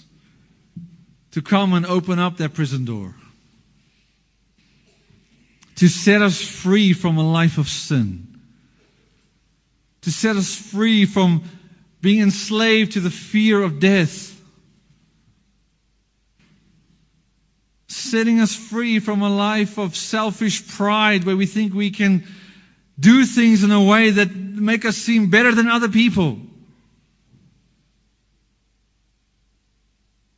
to 1.32 1.42
come 1.42 1.74
and 1.74 1.86
open 1.86 2.20
up 2.20 2.38
that 2.38 2.54
prison 2.54 2.86
door 2.86 3.16
to 5.78 5.88
set 5.88 6.22
us 6.22 6.42
free 6.42 6.94
from 6.94 7.18
a 7.18 7.32
life 7.32 7.58
of 7.58 7.68
sin, 7.68 8.28
to 10.02 10.12
set 10.12 10.36
us 10.36 10.54
free 10.54 11.06
from 11.06 11.44
being 12.02 12.22
enslaved 12.22 12.94
to 12.94 13.00
the 13.00 13.10
fear 13.10 13.62
of 13.62 13.80
death, 13.80 14.34
setting 17.88 18.40
us 18.40 18.56
free 18.56 19.00
from 19.00 19.22
a 19.22 19.30
life 19.30 19.78
of 19.78 19.96
selfish 19.96 20.68
pride 20.68 21.24
where 21.24 21.38
we 21.38 21.46
think 21.46 21.74
we 21.74 21.92
can 21.92 22.26
do 23.00 23.26
things 23.26 23.64
in 23.64 23.72
a 23.72 23.84
way 23.84 24.10
that 24.12 24.36
make 24.36 24.86
us 24.86 24.98
seem 24.98 25.30
better 25.30 25.54
than 25.54 25.68
other 25.68 25.90
people. 25.90 26.40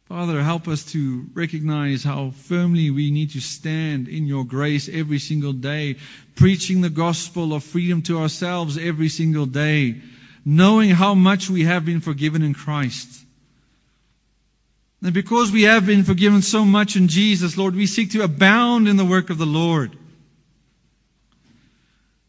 Father, 0.10 0.42
help 0.42 0.68
us 0.68 0.86
to 0.86 1.28
recognize 1.36 2.04
how 2.04 2.32
firmly 2.32 2.90
we 2.90 3.12
need 3.12 3.30
to 3.34 3.40
stand 3.40 4.08
in 4.08 4.26
your 4.26 4.44
grace 4.44 4.90
every 4.92 5.20
single 5.20 5.54
day, 5.54 5.98
preaching 6.36 6.82
the 6.82 6.90
gospel 6.90 7.54
of 7.54 7.64
freedom 7.64 8.02
to 8.02 8.18
ourselves 8.18 8.80
every 8.80 9.10
single 9.10 9.46
day, 9.46 10.02
knowing 10.44 10.90
how 10.90 11.14
much 11.14 11.48
we 11.48 11.66
have 11.66 11.86
been 11.86 12.00
forgiven 12.00 12.42
in 12.42 12.56
Christ. 12.56 13.24
And 15.04 15.14
because 15.14 15.52
we 15.52 15.64
have 15.64 15.86
been 15.86 16.04
forgiven 16.04 16.42
so 16.42 16.66
much 16.66 16.96
in 16.96 17.08
Jesus, 17.08 17.56
Lord, 17.56 17.76
we 17.76 17.86
seek 17.86 18.14
to 18.14 18.24
abound 18.24 18.88
in 18.88 18.98
the 18.98 19.06
work 19.06 19.30
of 19.30 19.38
the 19.38 19.46
Lord 19.46 19.96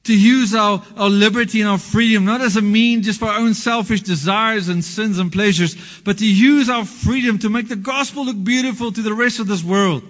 to 0.05 0.19
use 0.19 0.55
our, 0.55 0.83
our 0.97 1.11
liberty 1.11 1.61
and 1.61 1.69
our 1.69 1.79
freedom 1.79 2.25
not 2.25 2.41
as 2.41 2.57
a 2.57 2.63
mean 2.63 3.03
just 3.03 3.21
for 3.21 3.27
our 3.27 3.41
own 3.41 3.55
selfish 3.55 4.01
desires 4.01 4.69
and 4.69 4.85
sins 4.85 5.19
and 5.19 5.31
pleasures, 5.31 5.77
but 6.05 6.19
to 6.19 6.27
use 6.27 6.71
our 6.71 6.85
freedom 6.85 7.39
to 7.39 7.51
make 7.51 7.69
the 7.69 7.77
gospel 7.77 8.25
look 8.25 8.43
beautiful 8.43 8.91
to 8.91 9.03
the 9.03 9.13
rest 9.13 9.41
of 9.41 9.47
this 9.47 9.63
world. 9.63 10.03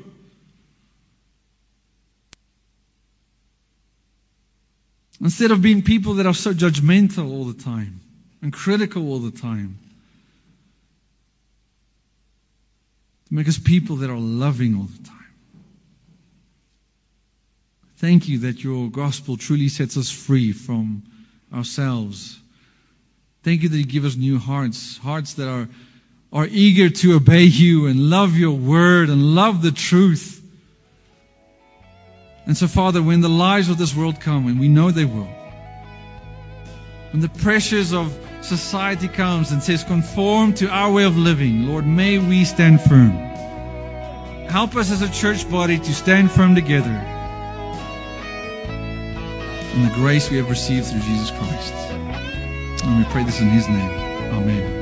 Instead 5.21 5.51
of 5.51 5.61
being 5.61 5.83
people 5.83 6.15
that 6.15 6.27
are 6.27 6.35
so 6.35 6.55
judgmental 6.55 7.31
all 7.31 7.45
the 7.45 7.63
time 7.63 8.01
and 8.43 8.53
critical 8.53 9.09
all 9.11 9.19
the 9.19 9.31
time. 9.31 9.79
To 13.29 13.35
make 13.35 13.47
us 13.47 13.59
people 13.59 13.97
that 13.97 14.11
are 14.11 14.19
loving 14.19 14.77
all 14.77 14.85
the 14.85 15.09
time. 15.09 15.20
Thank 18.01 18.31
you 18.31 18.39
that 18.39 18.65
your 18.65 18.89
gospel 18.89 19.37
truly 19.37 19.69
sets 19.69 19.99
us 19.99 20.11
free 20.11 20.53
from 20.53 21.03
ourselves. 21.53 22.41
Thank 23.43 23.63
you 23.63 23.69
that 23.69 23.77
you 23.77 23.85
give 23.85 24.07
us 24.07 24.17
new 24.17 24.39
hearts, 24.39 24.97
hearts 24.97 25.35
that 25.35 25.47
are, 25.47 25.69
are 26.33 26.47
eager 26.51 26.89
to 26.89 27.17
obey 27.17 27.43
you 27.43 27.89
and 27.89 28.09
love 28.09 28.39
your 28.39 28.57
word 28.57 29.11
and 29.11 29.35
love 29.35 29.61
the 29.61 29.71
truth. 29.71 30.43
And 32.47 32.57
so, 32.57 32.69
Father, 32.69 33.03
when 33.03 33.21
the 33.21 33.29
lies 33.29 33.69
of 33.69 33.77
this 33.77 33.95
world 33.95 34.19
come, 34.19 34.47
and 34.47 34.59
we 34.59 34.69
know 34.69 34.91
they 34.91 35.05
will, 35.05 35.29
when 37.11 37.21
the 37.21 37.29
pressures 37.29 37.93
of 37.93 38.19
society 38.41 39.09
comes 39.09 39.53
and 39.53 39.63
says, 39.63 39.85
conform 39.85 40.55
to 40.55 40.71
our 40.71 40.91
way 40.91 41.05
of 41.05 41.19
living, 41.19 41.69
Lord, 41.69 41.87
may 41.87 42.17
we 42.17 42.47
stand 42.47 42.81
firm. 42.81 43.11
Help 44.49 44.75
us 44.77 44.91
as 44.91 45.03
a 45.03 45.13
church 45.13 45.51
body 45.51 45.79
to 45.79 45.93
stand 45.93 46.31
firm 46.31 46.55
together 46.55 47.19
and 49.75 49.85
the 49.85 49.95
grace 49.95 50.31
we 50.31 50.37
have 50.39 50.51
received 50.51 50.87
through 50.87 51.01
Jesus 51.01 51.31
Christ. 51.31 51.75
And 52.85 52.99
we 52.99 53.05
pray 53.13 53.25
this 53.25 53.41
in 53.41 53.49
His 53.49 53.69
name. 53.69 53.91
Amen. 54.33 54.80